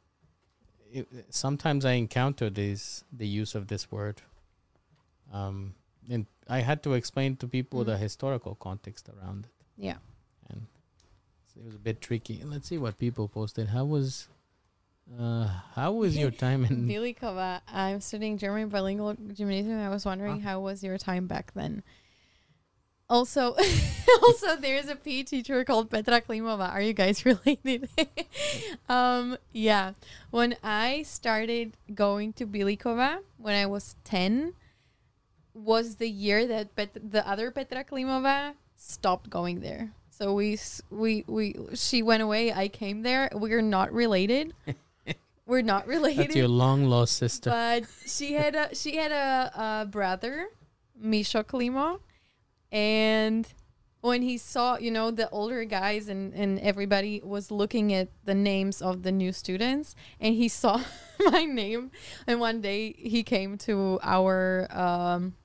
[0.92, 4.22] it, sometimes I encounter this the use of this word,
[5.34, 5.74] um,
[6.10, 8.00] and I had to explain to people the Mm.
[8.00, 9.98] historical context around it, yeah
[10.50, 10.66] and
[11.56, 12.42] it was a bit tricky.
[12.44, 13.68] Let's see what people posted.
[13.70, 14.28] How was,
[15.20, 16.88] uh, how was your time in?
[16.92, 19.80] Bilikova, I'm studying German bilingual gymnasium.
[19.80, 20.50] I was wondering Ah.
[20.50, 21.84] how was your time back then.
[23.12, 23.58] Also,
[24.24, 26.72] also there's a PE teacher called Petra Klimova.
[26.72, 27.90] Are you guys related?
[28.88, 29.92] um, yeah.
[30.32, 34.54] When I started going to Bilikova when I was 10
[35.54, 39.92] was the year that Pet- the other Petra Klimova stopped going there.
[40.10, 40.58] So we
[40.90, 43.28] we we she went away, I came there.
[43.34, 44.54] We're not related.
[45.46, 47.50] We're not related That's your long lost sister.
[47.50, 50.48] but she had a she had a, a brother,
[50.96, 52.00] Misha Klimo,
[52.72, 53.54] and
[54.02, 58.36] when he saw you know the older guys and and everybody was looking at the
[58.36, 60.82] names of the new students, and he saw
[61.20, 61.92] my name,
[62.28, 65.36] and one day he came to our um,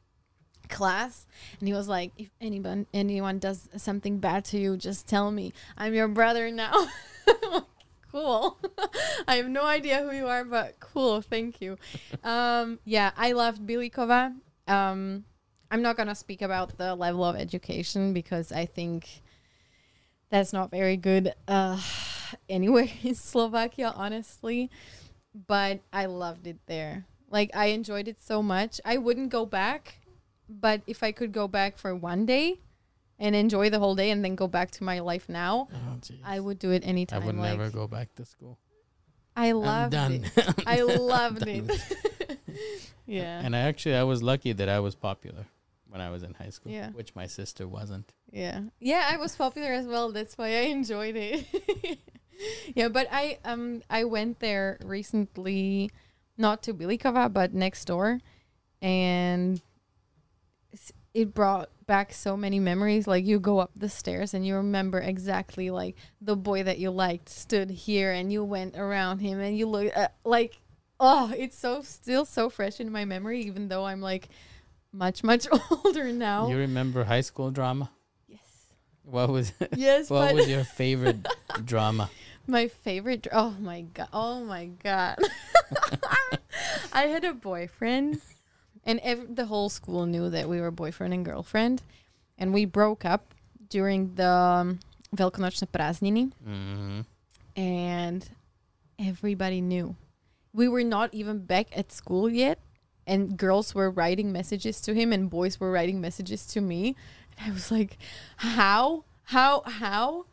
[0.69, 1.27] class
[1.61, 5.53] and he was like if anyone anyone does something bad to you just tell me.
[5.77, 6.89] I'm your brother now.
[8.13, 8.57] Cool.
[9.29, 11.21] I have no idea who you are but cool.
[11.21, 11.77] Thank you.
[12.25, 14.35] Um yeah i loved bilikova
[14.67, 15.25] um
[15.71, 19.23] i'm not gonna speak about the level of education because i think
[20.31, 21.81] that's not very good uh
[22.49, 24.71] anywhere in slovakia honestly
[25.47, 30.01] but i loved it there like i enjoyed it so much i wouldn't go back
[30.49, 32.61] but if i could go back for one day
[33.19, 36.39] and enjoy the whole day and then go back to my life now Oh, i
[36.39, 37.23] would do it anytime.
[37.23, 38.59] I would like, never go back to school.
[39.37, 40.25] I loved done.
[40.25, 40.55] it.
[40.67, 41.71] I loved it.
[43.07, 43.41] yeah.
[43.45, 45.45] And I actually I was lucky that I was popular
[45.97, 46.91] when I was in high school, Yeah.
[46.91, 48.13] which my sister wasn't.
[48.31, 48.61] Yeah.
[48.81, 50.13] Yeah, I was popular as well.
[50.13, 51.99] That's why I enjoyed it.
[52.75, 55.91] yeah, but I um I went there recently
[56.37, 58.21] not to Bilikova but next door
[58.83, 59.63] and
[61.15, 64.99] it brought back so many memories like you go up the stairs and you remember
[65.01, 69.57] exactly like the boy that you liked stood here and you went around him and
[69.57, 70.61] you look uh, like
[71.01, 74.29] oh it's so still so fresh in my memory even though I'm like
[74.97, 75.45] much much
[75.85, 77.91] older now You remember high school drama?
[78.29, 78.73] yes
[79.05, 81.21] What was yes what was your favorite
[81.65, 82.09] drama?
[82.49, 83.27] My favorite.
[83.27, 84.09] dr- Oh my god.
[84.15, 85.19] Oh my god.
[86.95, 88.23] I had a boyfriend,
[88.87, 91.83] and ev- the whole school knew that we were boyfriend and girlfriend,
[92.39, 93.35] and we broke up
[93.69, 94.79] during the um,
[95.11, 97.03] Velikonočné prázdniny, hmm
[97.57, 98.31] and
[98.99, 99.97] everybody knew.
[100.55, 102.59] We were not even back at school yet,
[103.07, 106.97] and girls were writing messages to him, and boys were writing messages to me,
[107.39, 107.99] and I was like,
[108.39, 109.05] "How?
[109.25, 109.63] How?
[109.67, 110.27] How?"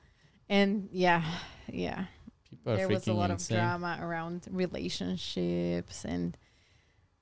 [0.50, 1.24] And yeah,
[1.72, 2.06] yeah
[2.50, 3.58] People are there was a lot insane.
[3.58, 6.38] of drama around relationships and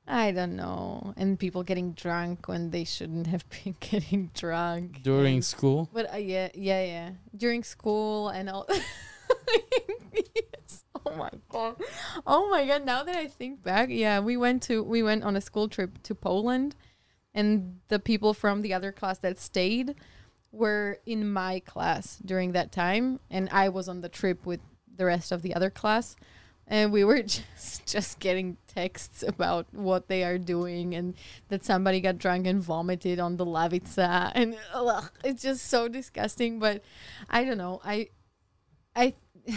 [0.08, 5.36] I don't know, and people getting drunk when they shouldn't have been getting drunk during
[5.36, 5.90] and- school.
[5.94, 8.68] But uh, yeah, yeah, yeah, during school and all.
[11.12, 11.76] Oh my god!
[12.26, 12.86] Oh my god!
[12.86, 16.02] Now that I think back, yeah, we went to we went on a school trip
[16.04, 16.76] to Poland,
[17.34, 19.96] and the people from the other class that stayed
[20.52, 24.60] were in my class during that time, and I was on the trip with
[24.96, 26.16] the rest of the other class,
[26.68, 31.14] and we were just just getting texts about what they are doing and
[31.50, 36.60] that somebody got drunk and vomited on the lavitsa and ugh, it's just so disgusting.
[36.60, 36.84] But
[37.30, 37.82] I don't know.
[37.84, 38.10] I
[38.96, 39.14] I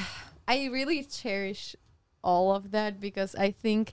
[0.46, 1.76] I really cherish
[2.22, 3.92] all of that because I think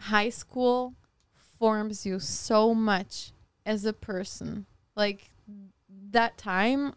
[0.00, 0.94] high school
[1.36, 3.32] forms you so much
[3.66, 4.66] as a person.
[4.96, 5.30] Like
[6.10, 6.94] that time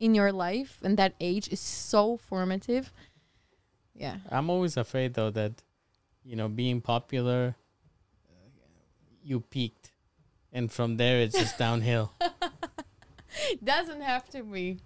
[0.00, 2.92] in your life and that age is so formative.
[3.94, 4.16] Yeah.
[4.30, 5.62] I'm always afraid though that
[6.24, 7.54] you know being popular,
[8.28, 8.48] uh,
[9.22, 9.92] you peaked,
[10.52, 12.12] and from there it's just downhill.
[13.64, 14.78] Doesn't have to be.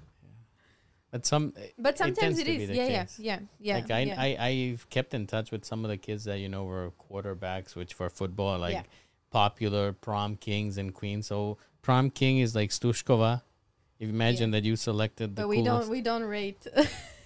[1.10, 3.74] But some But sometimes it be the Yeah, yeah, yeah, yeah.
[3.76, 4.20] like I, yeah.
[4.20, 7.74] I I've kept in touch with some of the kids that you know were quarterbacks,
[7.74, 8.82] which for football are like Yeah.
[9.30, 11.26] popular prom kings and queens.
[11.28, 13.42] So prom king is like Stushkova.
[13.98, 16.66] If you imagine that you selected the but we don't we don't rate.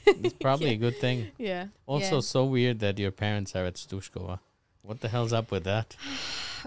[0.07, 1.33] it's probably a good thing.
[1.39, 1.67] yeah.
[1.87, 4.39] Also, so weird that your parents are at Stushkova.
[4.83, 5.97] What the hell's up with that?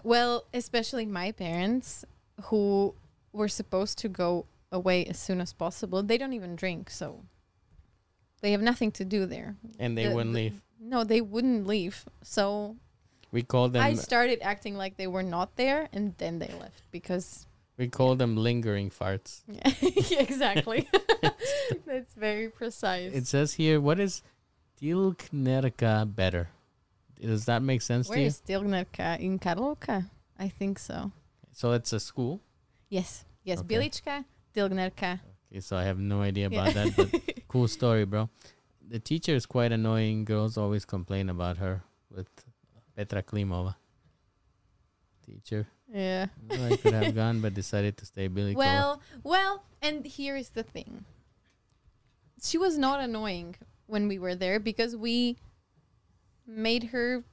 [0.04, 2.04] Well, especially my parents
[2.48, 2.94] who
[3.32, 4.46] were supposed to go
[4.76, 6.04] away as soon as possible.
[6.04, 7.24] They don't even drink, so
[8.42, 9.56] they have nothing to do there.
[9.80, 10.62] And they The- wouldn't the- leave.
[10.80, 12.06] No, they wouldn't leave.
[12.22, 12.76] So
[13.32, 16.84] We call them I started acting like they were not there and then they left
[16.92, 17.48] because
[17.78, 19.42] we call them lingering farts.
[19.48, 20.88] yeah, exactly.
[21.90, 23.12] That's very precise.
[23.14, 24.22] It says here, what is
[24.82, 26.50] Tilknerka better?
[27.20, 28.28] Does that make sense Where to you?
[28.28, 30.10] is Stilnerka in Karlovka?
[30.38, 31.12] I think so.
[31.54, 32.42] So it's a school.
[32.90, 33.26] Yes.
[33.44, 33.68] Yes, Okay.
[33.76, 34.26] Bilička,
[34.58, 36.62] Okay, so I have no idea Yeah.
[36.62, 38.30] about that, but cool story, bro.
[38.88, 40.26] The teacher is quite annoying.
[40.26, 42.28] Girls always complain about her with
[42.96, 43.76] Petra Klimova.
[45.26, 45.68] Teacher.
[45.92, 46.28] yeah.
[46.52, 50.62] I could have gone, but decided to stay Billy Well, well, and here is the
[50.64, 51.04] thing.
[52.42, 53.56] She was not annoying
[53.88, 55.38] when we were there because we
[56.46, 57.24] made her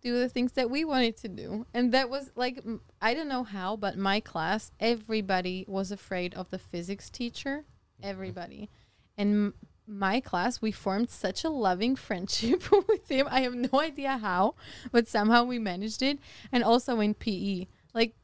[0.00, 1.66] do the things that we wanted to do.
[1.74, 2.64] And that was like
[3.00, 8.10] I don't know how, but my class everybody was afraid of the physics teacher, mm-hmm.
[8.10, 8.70] everybody.
[9.16, 9.54] And m-
[9.86, 13.28] my class we formed such a loving friendship with him.
[13.30, 14.54] I have no idea how,
[14.92, 16.18] but somehow we managed it.
[16.52, 18.14] And also in PE, like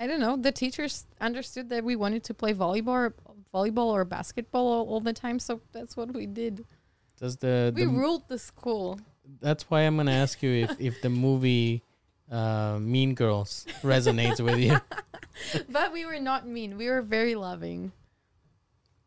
[0.00, 0.36] I don't know.
[0.36, 3.14] The teachers understood that we wanted to play volleyball, or,
[3.52, 6.64] volleyball or basketball all, all the time, so that's what we did.
[7.18, 9.00] Does the, We the ruled the school.
[9.40, 11.82] That's why I'm gonna ask you if if the movie
[12.30, 14.78] uh, Mean Girls resonates with you,
[15.68, 16.76] but we were not mean.
[16.76, 17.92] We were very loving.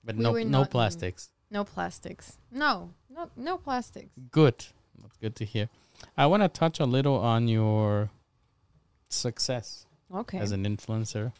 [0.03, 0.67] but We no no not mean.
[0.67, 1.29] plastics.
[1.49, 2.37] No plastics.
[2.51, 4.09] No, no, no plastics.
[4.31, 4.65] Good.
[5.01, 5.69] That's good to hear.
[6.17, 8.09] I want to touch a little on your
[9.09, 10.37] success Okay.
[10.39, 11.33] as an influencer.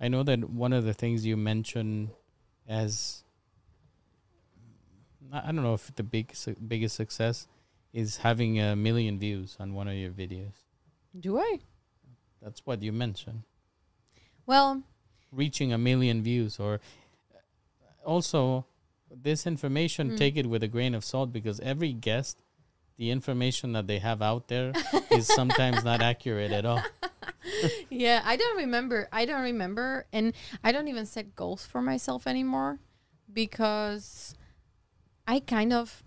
[0.00, 2.10] I know that one of the things you mentioned
[2.68, 3.24] as
[5.32, 7.48] I I don't know if the big su- biggest success
[7.96, 10.52] is having a million views on one of your videos.
[11.18, 11.60] Do I?
[12.42, 13.42] That's what you mentioned.
[14.44, 14.82] Well,
[15.32, 16.80] Reaching a million views or
[18.04, 18.66] also
[19.10, 20.16] this information Mm.
[20.18, 22.36] take it with a grain of salt because every guest
[22.98, 24.72] the information that they have out there
[25.10, 26.82] is sometimes not accurate at all.
[27.90, 29.08] yeah, I don't remember.
[29.10, 32.78] I don't remember, and I don't even set goals for myself anymore
[33.32, 34.34] because
[35.26, 36.02] I kind of.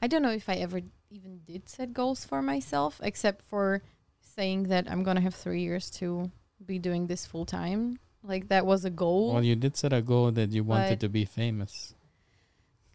[0.00, 0.80] I don't know if I ever
[1.10, 3.82] even did set goals for myself, except for
[4.20, 6.30] saying that I'm gonna have three years to
[6.64, 7.98] be doing this full time.
[8.22, 9.34] Like that was a goal.
[9.34, 11.94] Well, you did set a goal that you wanted to be famous.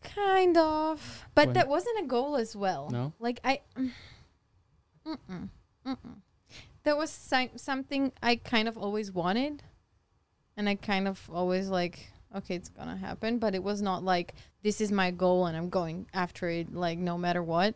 [0.04, 2.90] Kind of, but that wasn't a goal as well.
[2.90, 3.14] No?
[3.20, 3.92] like I, mm,
[5.06, 5.50] mm-mm,
[5.86, 6.16] mm-mm.
[6.84, 9.62] that was si- something I kind of always wanted,
[10.58, 14.34] and I kind of always like, okay, it's gonna happen, but it was not like
[14.64, 17.76] this is my goal and I'm going after it, like no matter what.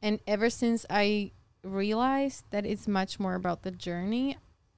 [0.00, 1.32] And ever since I
[1.62, 4.36] realized that it's much more about the journey,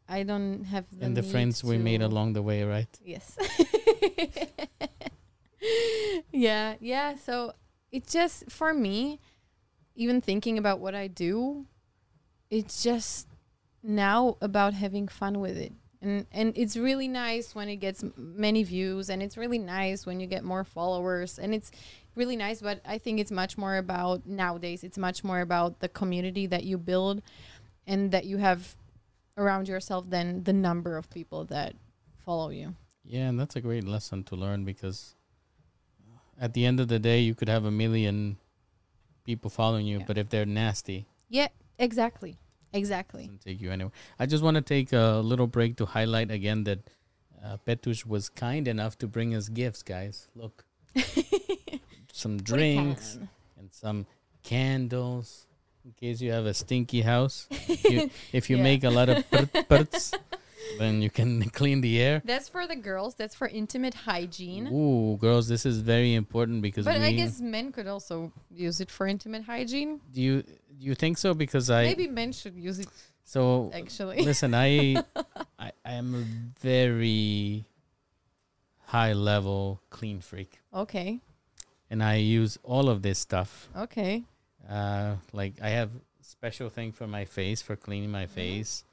[0.09, 2.89] I don't have the and the friends we made along the way, right?
[3.03, 3.39] Yes.
[6.33, 7.17] yeah, yeah.
[7.17, 7.53] So
[7.91, 9.21] it's just for me,
[9.95, 11.67] even thinking about what I do,
[12.51, 13.29] it's just
[13.83, 15.73] now about having fun with it.
[16.05, 20.21] And and it's really nice when it gets many views and it's really nice when
[20.21, 21.71] you get more followers and it's
[22.15, 25.89] really nice but I think it's much more about nowadays it's much more about the
[25.89, 27.23] community that you build
[27.87, 28.77] and that you have
[29.37, 31.75] around yourself than the number of people that
[32.25, 32.75] follow you.
[33.05, 35.17] Yeah, and that's a great lesson to learn because
[36.09, 38.37] uh, at the end of the day, you could have a million
[39.25, 40.05] people following you, Yeah.
[40.07, 41.49] but if they're nasty, Yeah,
[41.79, 42.39] exactly.
[42.75, 43.23] Exactly.
[43.27, 43.93] doesn't take you anywhere.
[44.19, 46.81] I just want to take a little break to highlight again that
[47.43, 50.29] uh, Petush was kind enough to bring us gifts, guys.
[50.35, 50.65] Look,
[52.13, 53.19] some drinks
[53.59, 54.07] and some
[54.43, 55.47] candles
[55.85, 57.47] in case you have a stinky house.
[57.51, 58.63] If you, if you Yeah.
[58.63, 60.13] make a lot of pert- perts,
[60.79, 62.23] then you can clean the air.
[62.25, 63.15] That's for the girls.
[63.15, 64.69] That's for intimate hygiene.
[64.73, 68.91] Ooh, girls, this is very important because But I guess men could also use it
[68.91, 70.01] for intimate hygiene.
[70.13, 71.35] do you do you think so?
[71.35, 72.89] Because I Maybe men should use it
[73.25, 74.23] so actually.
[74.23, 74.97] listen, I,
[75.59, 76.25] I I am a
[76.61, 77.65] very
[78.87, 81.21] high level clean freak, okay.
[81.91, 83.69] and I use all of this stuff.
[83.77, 84.25] Okay.
[84.69, 85.91] Uh, like I have
[86.21, 88.85] special thing for my face for cleaning my face,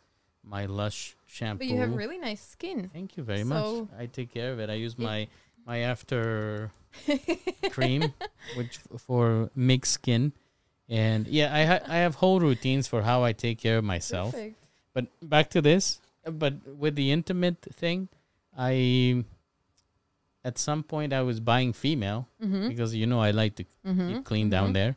[0.43, 1.59] my Lush shampoo.
[1.59, 2.89] But you have really nice skin.
[2.93, 3.87] Thank you very much.
[3.97, 4.69] I take care of it.
[4.69, 5.27] I use my
[5.65, 6.71] my after
[7.71, 8.13] cream,
[8.55, 10.33] which f- for mixed skin,
[10.89, 14.31] and yeah, I ha- I have whole routines for how I take care of myself.
[14.33, 14.55] Perfect.
[14.93, 15.99] But back to this.
[16.23, 18.09] But with the intimate thing,
[18.57, 19.23] I
[20.43, 22.67] at some point I was buying female Mm-hmm.
[22.69, 24.07] because you know I like to Mm-hmm.
[24.13, 24.95] keep clean down there,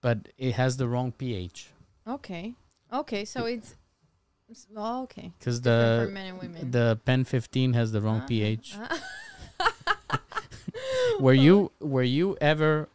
[0.00, 1.70] but it has the wrong pH
[2.06, 2.54] Okay.
[2.92, 3.24] Okay.
[3.24, 3.74] So it's.
[4.76, 5.32] Oh, okay.
[5.38, 6.70] because the men and women.
[6.70, 8.74] the Pen 15 has the wrong pH.
[8.78, 9.00] ah.
[11.20, 12.88] Were you were you ever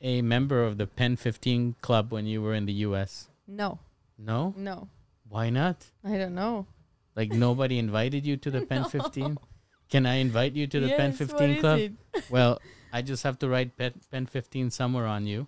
[0.00, 3.28] a member of the Pen 15 club when you were in the US?
[3.46, 3.78] No.
[4.18, 4.54] No?
[4.56, 4.88] No.
[5.28, 5.86] Why not?
[6.04, 6.66] I don't know.
[7.16, 9.38] Like nobody invited you to the Pen 15?
[9.88, 11.78] Can I invite you to the Pen Yes, what 15 is club?
[11.78, 11.92] it?
[12.30, 12.60] Well,
[12.92, 15.46] I just have to write Pen, Pen 15 somewhere on you.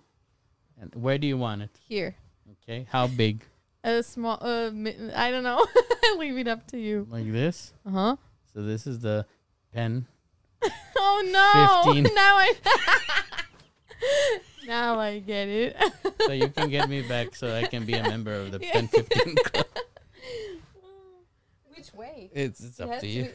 [0.79, 1.71] And where do you want it?
[1.87, 2.15] Here.
[2.63, 2.87] Okay.
[2.89, 3.43] How big?
[3.87, 4.71] a small uh,
[5.15, 5.65] I don't know.
[6.17, 7.07] Leave it up to you.
[7.09, 7.73] Like this?
[7.85, 8.17] Uh-huh.
[8.53, 9.25] So this is the
[9.73, 10.05] pen.
[10.97, 11.93] oh no.
[11.93, 12.03] 15.
[12.15, 12.53] Now I
[14.67, 15.77] Now I get it.
[16.21, 18.87] so you can get me back so I can be a member of the pen
[18.87, 19.65] 15 club.
[21.75, 22.29] Which way?
[22.33, 23.29] It's it's up to you.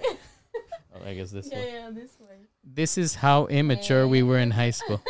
[0.94, 1.72] oh, I guess this yeah, way.
[1.72, 2.36] Yeah, this way.
[2.62, 5.00] This is how immature we were in high school.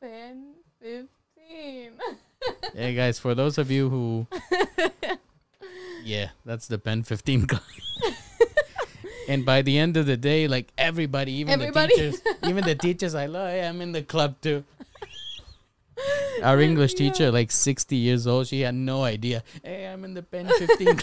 [0.00, 1.92] Pen 15.
[2.74, 4.26] Hey guys, for those of you who.
[6.04, 7.58] yeah, that's the Pen 15 guy.
[9.28, 11.94] and by the end of the day, like everybody, even everybody.
[11.96, 14.64] the teachers, even the teachers, I love, hey, I'm in the club too.
[16.42, 16.98] Our English yeah.
[17.10, 19.42] teacher, like 60 years old, she had no idea.
[19.62, 21.00] Hey, I'm in the Pen 15.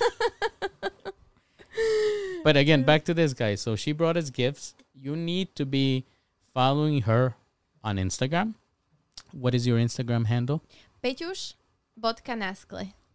[2.43, 3.55] but again, back to this guy.
[3.55, 4.75] So she brought us gifts.
[4.93, 6.05] You need to be
[6.53, 7.33] following her
[7.83, 8.53] on Instagram.
[9.31, 10.61] What is your Instagram handle?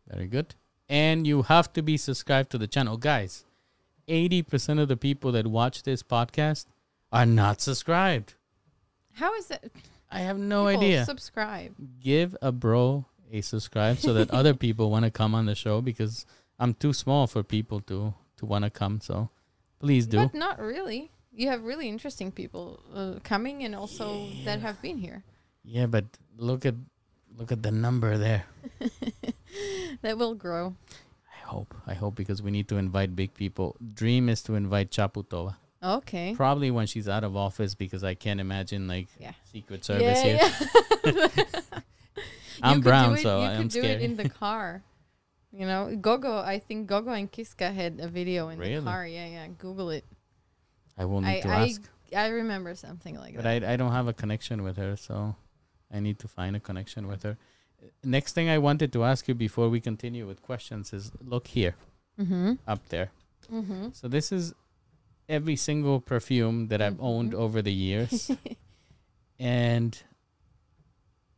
[0.07, 0.55] Very good.
[0.89, 2.97] And you have to be subscribed to the channel.
[2.97, 3.45] Guys,
[4.09, 6.67] 80% of the people that watch this podcast
[7.11, 8.35] are not subscribed.
[9.15, 9.71] How is that?
[10.11, 11.05] I have no People idea.
[11.05, 11.75] Subscribe.
[12.01, 15.81] Give a bro a subscribe so that other people want to come on the show
[15.81, 16.25] because
[16.59, 19.01] I'm too small for people to to want to come.
[19.01, 19.31] So
[19.81, 20.19] please do.
[20.19, 21.11] But not really.
[21.33, 25.25] You have really interesting people uh, coming and also that have been here.
[25.65, 26.05] yeah, but
[26.37, 26.75] look at
[27.39, 28.45] look at the number there.
[30.03, 30.77] That will grow.
[31.27, 31.75] I hope.
[31.87, 33.75] I hope because we need to invite big people.
[33.95, 35.57] Dream is to invite Chaputova.
[35.83, 36.35] Okay.
[36.37, 39.33] Probably when she's out of office because I can't imagine like Yeah.
[39.51, 41.29] Secret Service yeah, here.
[41.43, 41.81] yeah.
[42.63, 43.85] I'm brown, it- so you I'm scared.
[43.85, 44.83] You could do it in the car.
[45.53, 46.39] You know, Gogo.
[46.39, 48.77] I think Gogo and Kiska had a video in Really?
[48.77, 49.07] the car.
[49.07, 49.47] Yeah, yeah.
[49.59, 50.05] Google it.
[50.97, 51.83] I will need I to I, ask.
[52.15, 53.63] I remember something like but that.
[53.63, 55.35] But I, I don't have a connection with her, so
[55.93, 57.37] I need to find a connection with her.
[58.03, 61.75] Next thing I wanted to ask you before we continue with questions is look here,
[62.21, 62.55] mm-hmm.
[62.67, 63.11] up there.
[63.53, 63.89] Mm-hmm.
[63.93, 64.53] So this is
[65.29, 67.39] every single perfume that I've owned Mhm.
[67.39, 68.31] over the years,
[69.39, 70.03] and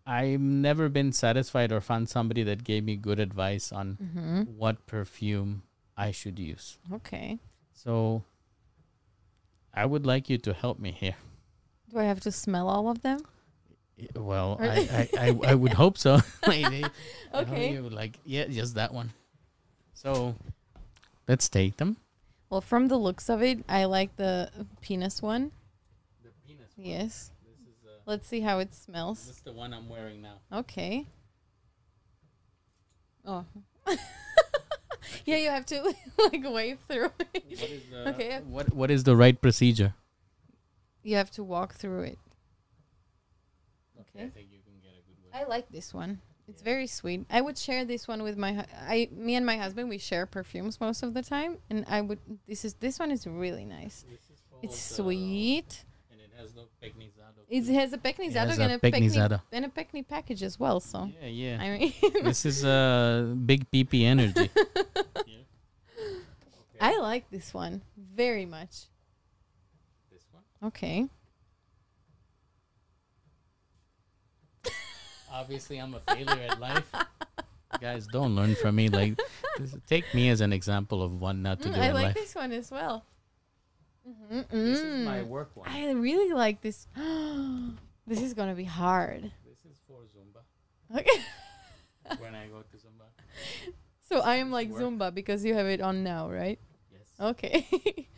[0.06, 4.42] I've never been satisfied or found somebody that gave me good advice on mm-hmm.
[4.56, 5.62] what perfume
[5.96, 6.78] I should use.
[6.92, 7.38] Okay.
[7.74, 8.24] So
[9.74, 11.16] I would like you to help me here.
[11.90, 13.20] Do I have to smell all of them?
[14.00, 16.20] Y- Well, I, I, I, I would hope so.
[16.46, 16.88] Like, they- I
[17.44, 17.72] know Okay.
[17.72, 19.12] you like yeah, just that one.
[19.94, 20.34] So
[21.28, 21.96] let's take them.
[22.48, 24.50] Well, from the looks of it, I like the
[24.80, 25.52] penis one.
[26.24, 26.70] The penis.
[26.76, 27.30] Yes.
[27.44, 29.26] This is uh, Let's see how it smells.
[29.26, 30.38] this is the one I'm wearing now.
[30.52, 31.06] Okay.
[33.24, 33.44] Oh.
[35.26, 37.44] yeah, you have to like wave through it.
[37.60, 38.40] What is the Okay.
[38.46, 39.94] what what is the right procedure?
[41.02, 42.18] You have to walk through it.
[44.20, 44.26] Okay.
[44.26, 46.20] I think you can get a good I like this one.
[46.48, 46.72] It's Yeah.
[46.72, 47.26] very sweet.
[47.30, 50.26] I would share this one with my hu- I me and my husband we share
[50.26, 54.04] perfumes most of the time and I would this is this one is really nice.
[54.08, 55.84] This is It's uh, sweet.
[56.10, 57.38] and it has no pecnizado.
[57.48, 59.40] It has a pecnizado has and a a pecni pecnizado.
[59.52, 61.62] and a pecni package as well, so yeah, yeah.
[61.62, 61.92] I mean
[62.24, 64.50] this is uh big PP energy.
[64.56, 65.44] yeah.
[65.96, 66.80] Okay.
[66.80, 68.86] I like this one very much.
[70.10, 70.42] this one.
[70.68, 71.08] Okay.
[75.32, 76.90] Obviously, I'm a failure at life.
[77.80, 78.88] Guys, don't learn from me.
[78.88, 79.18] Like,
[79.58, 82.04] this, take me as an example of one not to Mm, do I in like
[82.06, 82.14] life.
[82.14, 83.04] this one as well.
[84.08, 85.68] Mhm, This is my work one.
[85.68, 86.88] I really like this.
[88.06, 89.30] this is gonna be hard.
[89.46, 90.42] This is for Zumba.
[90.98, 91.22] Okay.
[92.18, 93.06] when I go to Zumba.
[94.08, 94.82] So I am like Work.
[94.82, 96.58] Zumba because you have it on now, right?
[96.90, 97.06] Yes.
[97.20, 97.66] Okay.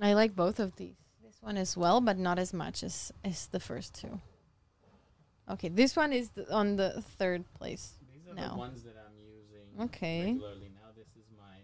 [0.00, 0.94] I like both of these.
[1.22, 4.20] This one as well, but not as much as as the first two.
[5.50, 7.94] Okay, this one is the, on the third place.
[8.12, 8.48] These are No.
[8.50, 10.24] the ones that I'm using Okay.
[10.32, 10.90] regularly now.
[10.94, 11.62] This is my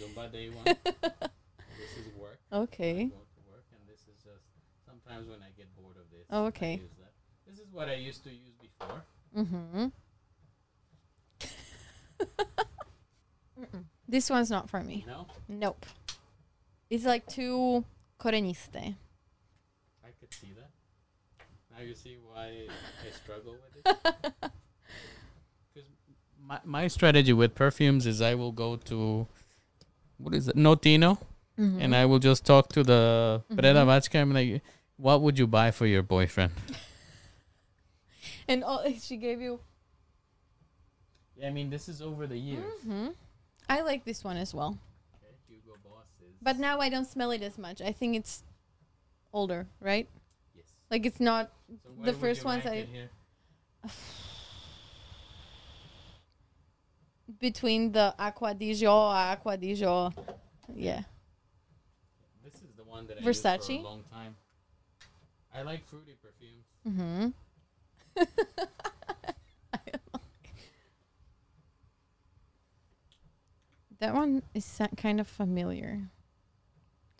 [0.00, 0.64] Zumba day one.
[0.64, 2.38] this is work.
[2.52, 3.08] Okay.
[3.08, 3.14] to
[3.50, 4.44] work, and this is just
[4.86, 6.26] sometimes when I get bored of this.
[6.30, 6.74] Oh, I okay.
[6.76, 7.12] use that.
[7.46, 9.02] This is what I used to use before.
[9.36, 9.88] Mm-hmm.
[14.08, 15.04] this one's not for me.
[15.06, 15.84] No, Nope.
[16.88, 17.84] It's like too
[18.18, 18.76] coreniste.
[20.04, 20.70] I could see that.
[21.82, 24.52] Now you see why I struggle with it.
[25.74, 25.88] Because
[26.38, 29.26] my my strategy with perfumes is I will go to
[30.18, 31.18] what is it, Notino,
[31.58, 31.80] Mm-hmm.
[31.82, 33.56] and I will just talk to the Mhm.
[33.58, 34.62] predavačka and be like,
[34.96, 36.52] what would you buy for your boyfriend?
[38.48, 39.58] and all, she gave you.
[41.36, 42.64] Yeah, I mean this is over the years.
[42.86, 43.08] Mm-hmm.
[43.68, 44.78] I like this one as well,
[45.18, 46.32] Okay, Hugo Boss is.
[46.40, 47.82] but now I don't smell it as much.
[47.82, 48.44] I think it's
[49.32, 50.06] older, right?
[50.92, 51.50] Like it's not.
[51.82, 52.86] So the first ones I-
[57.40, 60.12] between the Acqua di Giò, Acqua di Giò.
[60.74, 61.00] Yeah.
[62.44, 63.80] This is the one that I used for Versace?
[63.80, 64.36] a long time.
[65.54, 66.66] I like fruity perfumes.
[66.86, 67.30] Mm-hmm.
[73.98, 76.02] that one is kind of familiar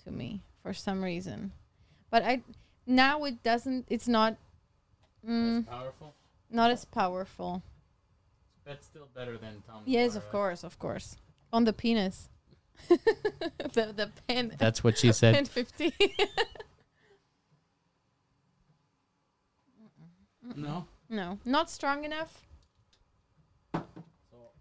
[0.04, 1.52] to me for some reason,
[2.10, 2.42] but I
[2.86, 3.86] now it doesn't.
[3.88, 4.36] It's not.
[5.26, 6.14] Mm, It's powerful,
[6.50, 7.62] not as powerful.
[8.64, 9.82] but still better than Tom.
[9.86, 11.16] Yes, Ford, of course, of course.
[11.52, 12.28] On the penis.
[12.88, 14.54] the the pen.
[14.58, 15.34] That's what she said.
[15.34, 15.92] pen fifty.
[20.56, 20.86] no.
[21.08, 22.42] no, not strong enough.
[23.72, 23.80] So,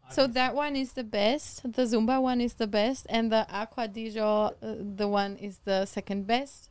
[0.09, 1.63] So that one is the best.
[1.63, 5.59] The Zumba one is the best, and the Acqua di Giò, uh, the one is
[5.63, 6.69] the second best.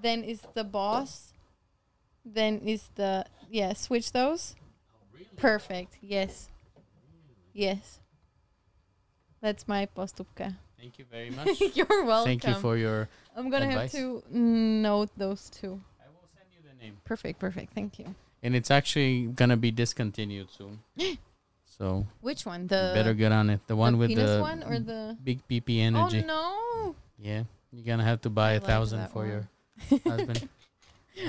[0.00, 1.32] Then is the Boss.
[2.24, 3.72] Then is the yeah.
[3.72, 4.54] Switch those.
[5.36, 5.96] Perfect.
[6.02, 6.48] Yes.
[7.52, 8.00] Yes.
[9.40, 10.56] That's my postupka.
[10.78, 11.60] Thank you very much.
[11.74, 12.26] You're welcome.
[12.38, 13.08] Thank you for your.
[13.36, 13.92] I'm gonna advice.
[13.92, 15.80] have to note those two.
[16.00, 17.38] I will send you the name, Perfect.
[17.38, 17.72] Perfect.
[17.74, 18.14] Thank you.
[18.42, 20.78] and it's actually gonna be discontinued soon.
[21.66, 22.66] so Which one?
[22.66, 23.60] The better get on it.
[23.66, 25.16] The one with penis the one or the?
[25.22, 26.22] big PP energy.
[26.22, 26.94] Oh no!
[27.18, 29.28] Yeah, you're gonna have to buy I a like thousand for one.
[29.30, 29.48] your
[30.06, 30.48] husband.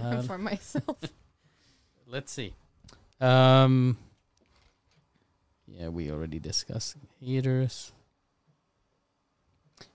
[0.03, 0.99] Uh, for myself.
[2.07, 2.53] let's see.
[3.19, 3.97] Um.
[5.65, 7.91] Yeah, we already discussed haters.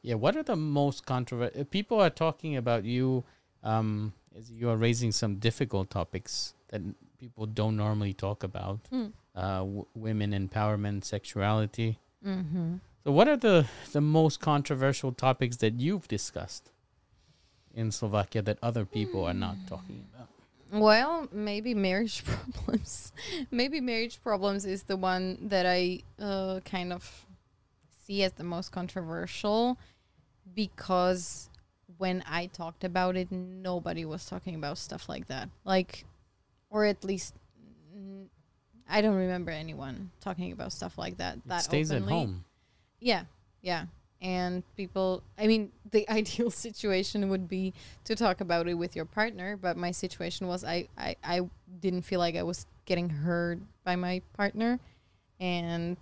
[0.02, 1.64] Yeah, what are the most controversial?
[1.66, 3.22] People are talking about you.
[3.62, 6.82] Um, as you are raising some difficult topics that
[7.20, 8.80] people don't normally talk about.
[8.90, 9.06] Hmm.
[9.34, 11.98] uh, w- women empowerment, sexuality.
[12.26, 12.76] Mm-hmm.
[13.04, 16.70] So, what are the the most controversial topics that you've discussed
[17.74, 20.28] in Slovakia that other people are not talking about?
[20.72, 23.12] Well, maybe marriage problems.
[23.50, 27.26] maybe marriage problems is the one that I uh, kind of
[28.06, 29.78] see as the most controversial
[30.54, 31.48] because
[31.98, 35.48] when I talked about it, nobody was talking about stuff like that.
[35.64, 36.04] Like,
[36.70, 37.34] or at least
[38.88, 41.36] I don't remember anyone talking about stuff like that.
[41.36, 42.44] It That stays at home.
[43.00, 43.24] Yeah,
[43.62, 43.86] yeah.
[44.24, 47.74] And people, I mean, the ideal situation would be
[48.04, 51.42] to talk about it with your partner, but my situation was I, I, I
[51.80, 54.80] didn't feel like I was getting heard by my partner,
[55.38, 55.98] and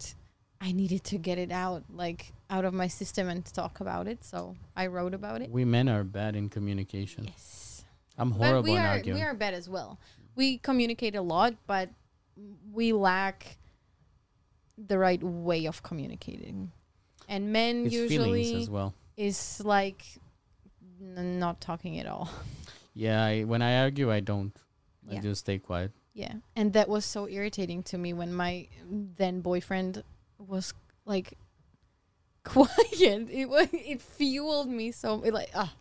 [0.61, 4.25] I needed to get it out, like out of my system and talk about it.
[4.25, 5.51] So I wrote about it.
[5.51, 7.25] We men are bad in communication.
[7.25, 7.85] Yes.
[8.17, 9.19] I'm horrible But we in are arguing.
[9.19, 9.99] we are bad as well.
[10.37, 11.91] We communicate a lot, but
[12.73, 13.59] we lack
[14.79, 16.73] the right way of communicating.
[17.33, 18.95] And men feelings usually as well.
[19.17, 20.05] is like
[21.01, 22.29] n- not talking at all.
[22.93, 24.55] Yeah, I, when I argue, I don't.
[25.11, 25.93] I just stay quiet.
[26.13, 26.35] Yeah.
[26.55, 30.05] And that was so irritating to me when my then boyfriend
[30.39, 30.75] was
[31.07, 31.39] like
[32.45, 33.31] quiet.
[33.31, 35.75] It was it fueled me so it like ah.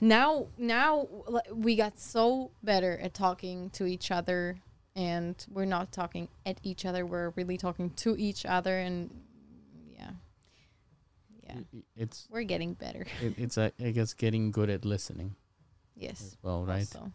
[0.00, 1.06] Now now
[1.52, 4.56] we got so better at talking to each other
[4.96, 7.04] and we're not talking at each other.
[7.04, 9.18] We're really talking to each other and yeah.
[11.46, 11.56] Yeah.
[11.96, 13.06] It's We're getting better.
[13.22, 15.36] it, it's uh, I guess getting good at listening
[15.96, 16.36] Yes.
[16.42, 16.80] well, right?
[16.94, 17.12] also.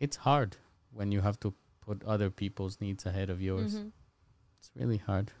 [0.00, 0.56] It's hard
[0.92, 3.74] when you have to put other people's needs ahead of yours.
[3.76, 3.90] Mhm.
[4.58, 5.32] It's really hard.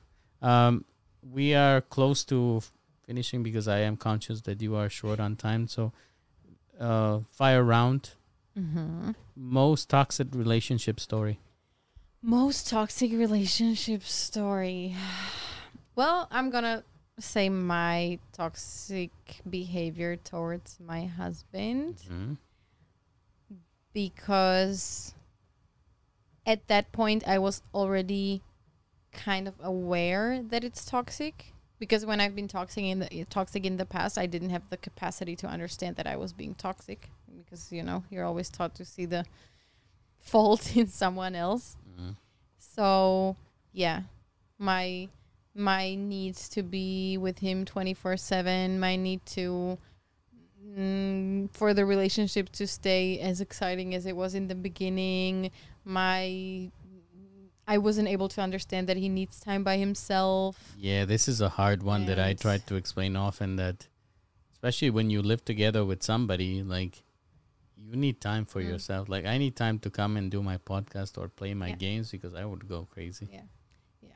[0.42, 0.84] Um,
[1.22, 2.62] we are close to
[3.06, 5.66] finishing because I am conscious that you are short on time.
[5.68, 5.92] So,
[6.78, 8.14] uh, fire round.
[8.56, 9.12] Mm-hmm.
[9.36, 11.38] Most toxic relationship story.
[12.20, 14.94] Most toxic relationship story.
[15.94, 16.84] Well, I'm gonna
[17.18, 19.10] say my toxic
[19.48, 22.36] behavior towards my husband Mhm.
[23.92, 25.14] because
[26.46, 28.42] at that point I was already
[29.12, 33.76] kind of aware that it's toxic because when I've been toxic in the toxic in
[33.76, 37.72] the past I didn't have the capacity to understand that I was being toxic because
[37.72, 39.24] you know you're always taught to see the
[40.18, 42.16] fault in someone else Mhm.
[42.58, 43.36] so
[43.72, 44.02] yeah,
[44.58, 45.08] my
[45.58, 48.78] my need to be with him twenty four seven.
[48.80, 49.76] My need to
[50.64, 55.50] mm, for the relationship to stay as exciting as it was in the beginning.
[55.84, 56.70] My
[57.66, 60.72] I wasn't able to understand that he needs time by himself.
[60.78, 63.56] Yeah, this is a hard one that I And- try to explain often.
[63.56, 63.88] That,
[64.52, 67.02] especially when you live together with somebody, like
[67.76, 68.68] you need time for Mm.
[68.68, 69.08] yourself.
[69.08, 71.76] Like I need time to come and do my podcast or play my Yeah.
[71.76, 73.28] games because I would go crazy.
[73.30, 73.42] Yeah,
[74.02, 74.10] yeah,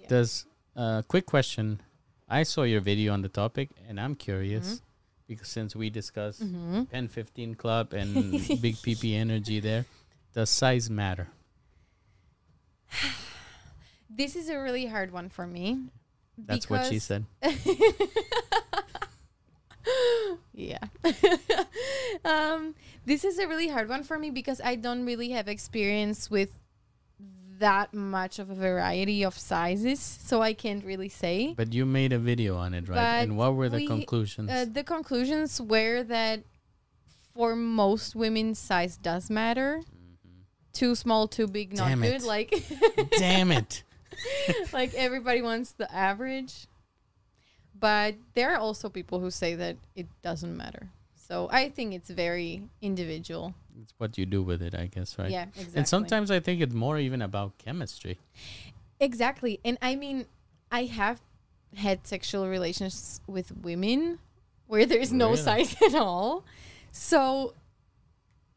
[0.00, 0.08] yeah.
[0.08, 0.46] Does
[0.76, 1.80] uh, quick question?
[2.28, 4.82] I saw your video on the topic, and I'm curious
[5.26, 6.88] because since we discussed Mhm.
[6.90, 9.86] Pen 15 Club and Big PP Energy, there
[10.34, 11.28] does size matter?
[14.12, 15.86] This is a really hard one for me.
[16.36, 17.26] That's what she said.
[20.52, 20.82] yeah.
[22.24, 22.74] um,
[23.06, 26.50] this is a really hard one for me because I don't really have experience with
[27.60, 31.54] that much of a variety of sizes, so I can't really say.
[31.56, 33.20] But you made a video on it, right?
[33.20, 34.50] and what were the we- conclusions?
[34.50, 36.40] Uh, the conclusions were that
[37.34, 39.82] for most women, size does matter.
[40.72, 42.14] Too small, too big, not Damn good.
[42.14, 42.22] it.
[42.22, 42.50] Like,
[43.18, 43.82] Damn it!
[44.72, 46.66] like everybody wants the average.
[47.78, 50.90] But there are also people who say that it doesn't matter.
[51.14, 53.54] So I think it's very individual.
[53.82, 55.30] It's what you do with it, I guess, right?
[55.30, 55.72] Yeah, exactly.
[55.76, 58.18] And sometimes I think it's more even about chemistry.
[58.98, 59.60] Exactly.
[59.64, 60.26] And I mean,
[60.70, 61.20] I have
[61.76, 64.18] had sexual relations with women
[64.66, 65.36] where there's no Really?
[65.36, 66.44] size at all.
[66.92, 67.54] So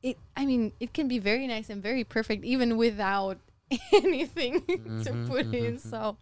[0.02, 3.38] it I mean, it can be very nice and very perfect even without
[3.94, 4.62] anything
[5.04, 5.76] to Mhm, put in.
[5.76, 6.18] mhm, So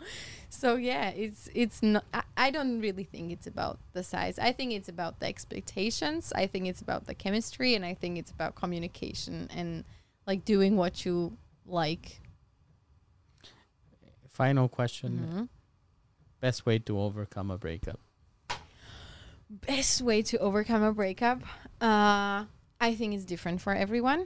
[0.50, 4.38] so yeah, it's it's not I, I don't really think it's about the size.
[4.40, 6.32] I think it's about the expectations.
[6.36, 9.84] I think it's about the chemistry and I think it's about communication and
[10.28, 12.20] like doing what you like.
[14.30, 15.50] Final question: Mhm.
[16.40, 18.00] Best way to overcome a breakup?
[19.68, 21.42] best way to overcome a breakup
[21.82, 22.46] uh
[22.80, 24.26] i think it's different for everyone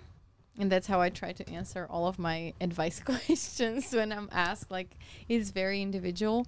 [0.58, 4.72] and that's how i try to answer all of my advice questions when i'm asked
[4.72, 4.98] like
[5.30, 6.48] it's very individual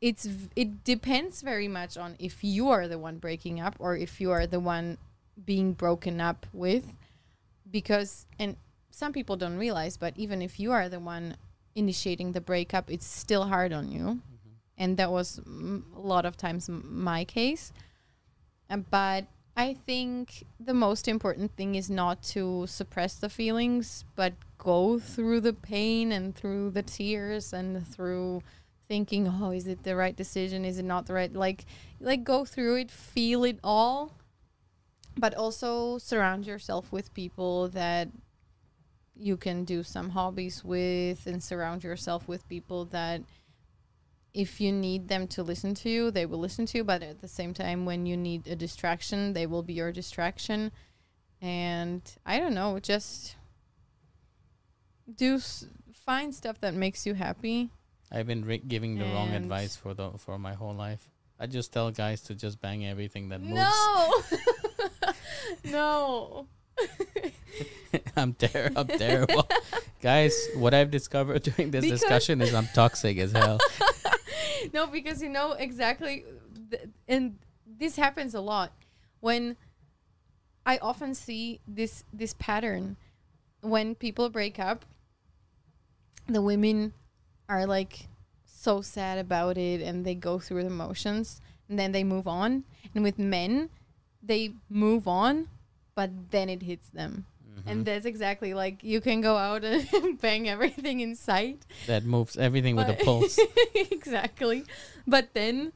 [0.00, 3.96] it's v- it depends very much on if you are the one breaking up or
[3.96, 4.96] if you are the one
[5.44, 6.92] being broken up with
[7.70, 8.56] because and
[8.90, 11.36] some people don't realize but even if you are the one
[11.78, 14.20] initiating the breakup, it's still hard on you.
[14.76, 17.72] And that was mm, a lot of times m- my case.
[18.68, 19.26] Uh, but
[19.58, 25.40] I think the most important thing is not to suppress the feelings, but go through
[25.40, 28.44] the pain and through the tears and through
[28.86, 30.64] thinking, "Oh, is it the right decision?
[30.64, 31.64] Is it not the right?" Like,
[31.98, 34.12] like go through it, feel it all,
[35.16, 38.10] but also surround yourself with people that
[39.16, 43.22] you can do some hobbies with, and surround yourself with people that
[44.34, 46.84] if you need them to listen to you, they will listen to you.
[46.84, 50.70] But at the same time, when you need a distraction, they will be your distraction.
[51.40, 53.36] And I don't know, just
[55.14, 57.70] do s- find stuff that makes you happy.
[58.10, 61.08] I've been re- giving the wrong And- advice for the for my whole life.
[61.40, 63.54] I just tell guys to just bang everything that moves.
[63.54, 64.22] No,
[65.64, 66.46] no.
[68.16, 69.48] I'm ter- I'm terrible.
[70.02, 73.58] guys, what I've discovered during this Because- discussion is I'm toxic as hell.
[74.74, 76.24] no, because you know exactly,
[76.70, 77.38] th- and
[77.78, 78.72] this happens a lot
[79.20, 79.56] when
[80.66, 82.96] I often see this this pattern
[83.62, 84.84] when people break up.
[86.26, 86.92] The women
[87.48, 88.08] are like
[88.44, 91.40] so sad about it, and they go through the motions,
[91.70, 92.64] and then they move on.
[92.94, 93.70] And with men,
[94.22, 95.48] they move on,
[95.98, 97.26] but then it hits them.
[97.26, 97.68] Mm-hmm.
[97.68, 102.36] And that's exactly like you can go out and bang everything in sight, that moves
[102.38, 103.36] everything with a pulse.
[103.74, 104.62] exactly.
[105.08, 105.72] But then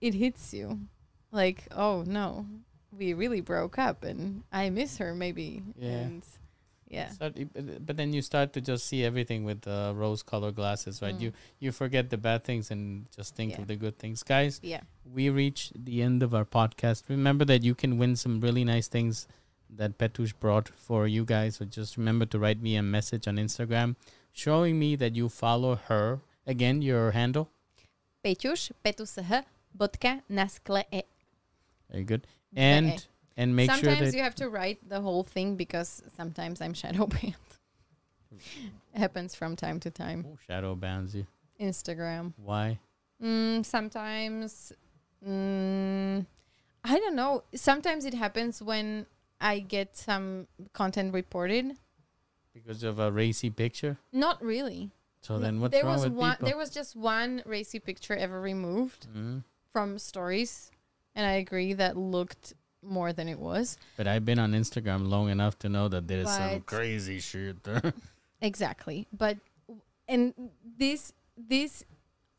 [0.00, 0.80] it hits you.
[1.30, 2.46] Like, oh no,
[2.96, 5.62] we really broke up and I miss her maybe.
[5.76, 6.08] Yeah.
[6.08, 6.22] And
[6.88, 7.10] yeah.
[7.10, 7.36] Start-
[7.86, 11.14] but then you start to just see everything with uh, rose-colored glasses, right?
[11.14, 11.20] Mm.
[11.20, 13.60] You you forget the bad things and just think Yeah.
[13.60, 14.58] of the good things, guys.
[14.62, 14.80] Yeah.
[15.04, 17.08] we reach the end of our podcast.
[17.08, 19.26] Remember that you can win some really nice things
[19.76, 21.56] that Petush brought for you guys.
[21.56, 23.96] So just remember to write me a message on Instagram
[24.32, 26.20] showing me that you follow her.
[26.46, 27.50] Again, your handle.
[28.24, 29.44] Petush, Peťuš, petusah,
[29.74, 31.02] bodka, naskle e.
[31.90, 32.26] Very good.
[32.54, 33.06] And
[33.36, 37.06] and make sure sometimes you have to write the whole thing because sometimes I'm shadow
[37.14, 37.34] banned.
[38.94, 40.26] Happens from time to time.
[40.28, 41.26] oh, shadow bans you.
[41.60, 42.32] Instagram.
[42.36, 42.78] Why?
[43.22, 44.72] Mm, sometimes,
[45.26, 46.24] mm,
[46.84, 47.44] I don't know.
[47.54, 49.06] Sometimes it happens when
[49.40, 51.76] I get some content reported.
[52.52, 53.98] Because of a racy picture.
[54.12, 54.90] Not really.
[55.22, 56.32] So then what's there wrong was with one.
[56.32, 56.46] people?
[56.48, 59.44] There was just one racy picture ever removed Mhm.
[59.72, 60.70] from stories,
[61.14, 63.76] and I agree that looked more than it was.
[63.96, 67.92] But I've been on Instagram long enough to know that there's some crazy shit there.
[68.42, 69.36] Exactly, but
[70.08, 70.32] and
[70.78, 71.84] this this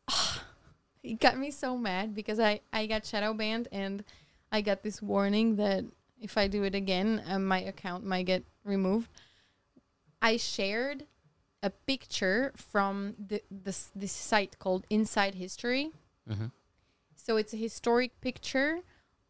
[1.04, 4.04] it got me so mad because I I got shadow banned and
[4.52, 5.86] I got this warning that
[6.22, 9.10] if I do it again, uh, my account might get removed.
[10.22, 11.06] I shared
[11.64, 15.92] a picture from the this this site called Inside History.
[16.30, 16.52] Mhm.
[17.16, 18.82] So it's a historic picture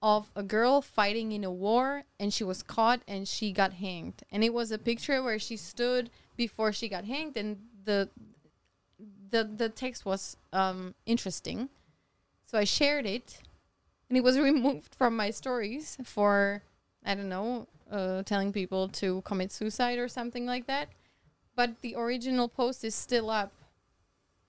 [0.02, 4.24] of a girl fighting in a war and she was caught and she got hanged.
[4.32, 8.10] And it was a picture where she stood before she got hanged and the
[9.30, 11.70] the the text was um interesting.
[12.46, 13.40] So I shared it
[14.10, 16.64] and it was removed from my stories for
[17.06, 20.90] I don't know, uh, telling people to commit suicide or something like that.
[21.56, 23.52] But the original post is still up.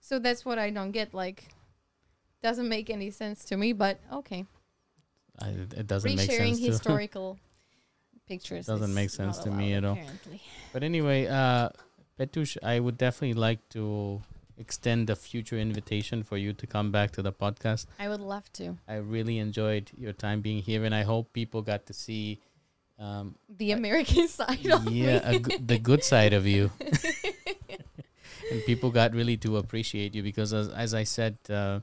[0.01, 1.49] So that's what I don't get like
[2.43, 4.45] doesn't make any sense to me, but okay.
[5.41, 7.39] I, it doesn't make Resharing sense to historical
[8.27, 9.93] pictures Doesn't make sense to me at all.
[9.93, 10.43] Apparently.
[10.73, 11.71] But anyway, uh,
[12.19, 14.23] Petush, I would definitely like to
[14.59, 17.87] extend a future invitation for you to come back to the podcast.
[17.99, 18.77] I would love to.
[18.89, 22.41] I really enjoyed your time being here, and I hope people got to see,
[22.99, 25.37] um, The American side of yeah, me.
[25.37, 26.71] a g- the good side of you,
[28.51, 31.81] and people got really to appreciate you because, as, as I said, uh,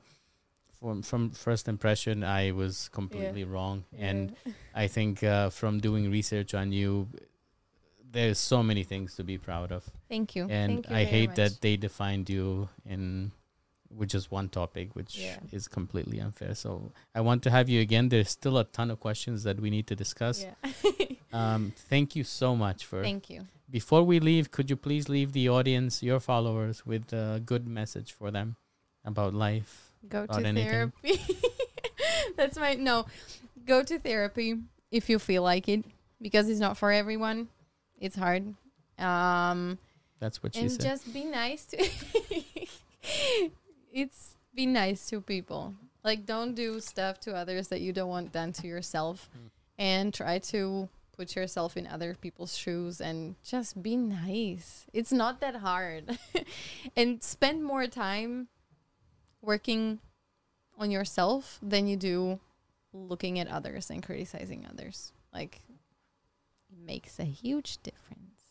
[0.80, 4.36] from from first impression, I was completely wrong, and
[4.74, 7.08] I think uh, from doing research on you,
[8.12, 9.84] there's so many things to be proud of.
[10.10, 10.48] Thank you.
[10.50, 11.36] and Thank you I hate much.
[11.38, 13.32] that they defined you in
[13.96, 15.38] with just one topic, which Yeah.
[15.52, 16.54] is completely unfair.
[16.56, 18.10] So I want to have you again.
[18.10, 20.44] There's still a ton of questions that we need to discuss.
[20.44, 20.72] Yeah.
[21.32, 23.04] Um, thank you so much for.
[23.04, 23.46] Thank you.
[23.70, 28.12] Before we leave, could you please leave the audience, your followers, with a good message
[28.12, 28.56] for them
[29.06, 29.92] about life?
[30.10, 30.68] Go About to anything?
[30.72, 31.22] therapy.
[32.36, 33.06] That's my no.
[33.64, 34.56] Go to therapy
[34.90, 35.86] if you feel like it
[36.20, 37.50] because it's not for everyone.
[38.00, 38.54] It's hard.
[38.98, 39.78] Um
[40.20, 40.82] That's what she and said.
[40.82, 41.78] And just be nice to
[43.94, 45.74] it's be nice to people
[46.04, 49.50] like don't do stuff to others that you don't want done to yourself Mm.
[49.78, 54.86] and try to put yourself in other people's shoes and just be nice.
[54.94, 56.18] It's not that hard.
[56.96, 58.48] and spend more time
[59.42, 60.00] working
[60.78, 62.40] on yourself than you do
[62.94, 65.12] looking at others and criticizing others.
[65.34, 65.60] Like
[66.90, 68.42] makes a huge difference.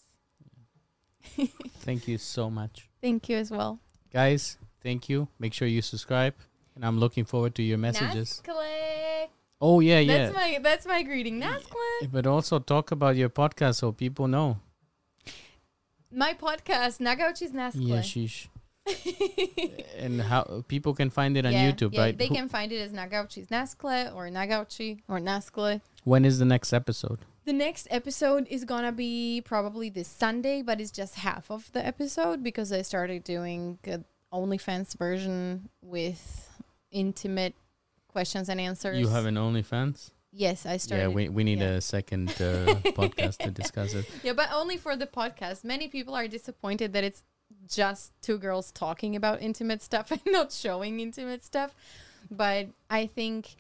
[1.81, 2.89] Thank you so much.
[3.02, 3.81] Thank you as well.
[4.12, 5.28] Guys, thank you.
[5.39, 6.35] Make sure you subscribe.
[6.74, 8.40] And I'm looking forward to your messages.
[8.47, 9.27] Nasklee.
[9.60, 10.19] Oh, yeah, yeah.
[10.19, 11.40] That's my that's my greeting.
[11.40, 12.10] Nasklee.
[12.10, 14.59] But also talk about your podcast so people know.
[16.10, 17.89] My podcast, Nagauchi's Nasklee.
[17.89, 18.47] Yeah, sheesh.
[19.98, 22.16] and how people can find it on Yeah, YouTube, yeah, right?
[22.16, 25.81] They Who- can find it as Nagauchi's Nasklee or Nagauchi or Nasklee.
[26.05, 27.19] when is the next episode?
[27.48, 31.82] The next episode is gonna be probably this Sunday, but it's just half of the
[31.82, 34.00] episode because I started doing a
[34.30, 36.60] OnlyFans version with
[36.90, 37.54] intimate
[38.06, 38.98] questions and answers.
[38.98, 40.10] You have an OnlyFans?
[40.30, 41.04] yes, I started.
[41.04, 41.76] Yeah, we, we need yeah.
[41.76, 42.34] a second uh,
[42.92, 44.04] podcast to discuss it.
[44.22, 45.64] Yeah, but only for the podcast.
[45.64, 47.22] Many people are disappointed that it's
[47.66, 51.74] just two girls talking about intimate stuff and not showing intimate stuff.
[52.30, 53.56] But I think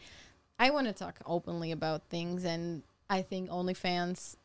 [0.58, 4.36] I want to talk openly about things, and I think OnlyFans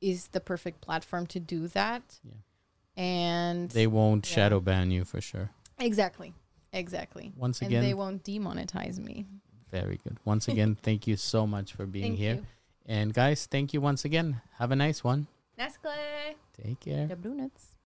[0.00, 2.02] is the perfect platform to do that.
[2.24, 2.32] Yeah.
[3.02, 4.34] And They won't Yeah.
[4.34, 5.50] shadow ban you for sure.
[5.78, 6.34] exactly,
[6.72, 7.32] exactly.
[7.36, 9.26] Once and again, they won't demonetize me.
[9.70, 10.18] very good.
[10.26, 12.34] Once again, thank you so much for being Thank here.
[12.34, 12.46] you.
[12.84, 14.42] And guys, thank you once again.
[14.58, 15.28] Have a nice one.
[15.58, 16.34] Nasklee.
[16.60, 17.06] Take care.
[17.08, 17.71] Dobrunuts.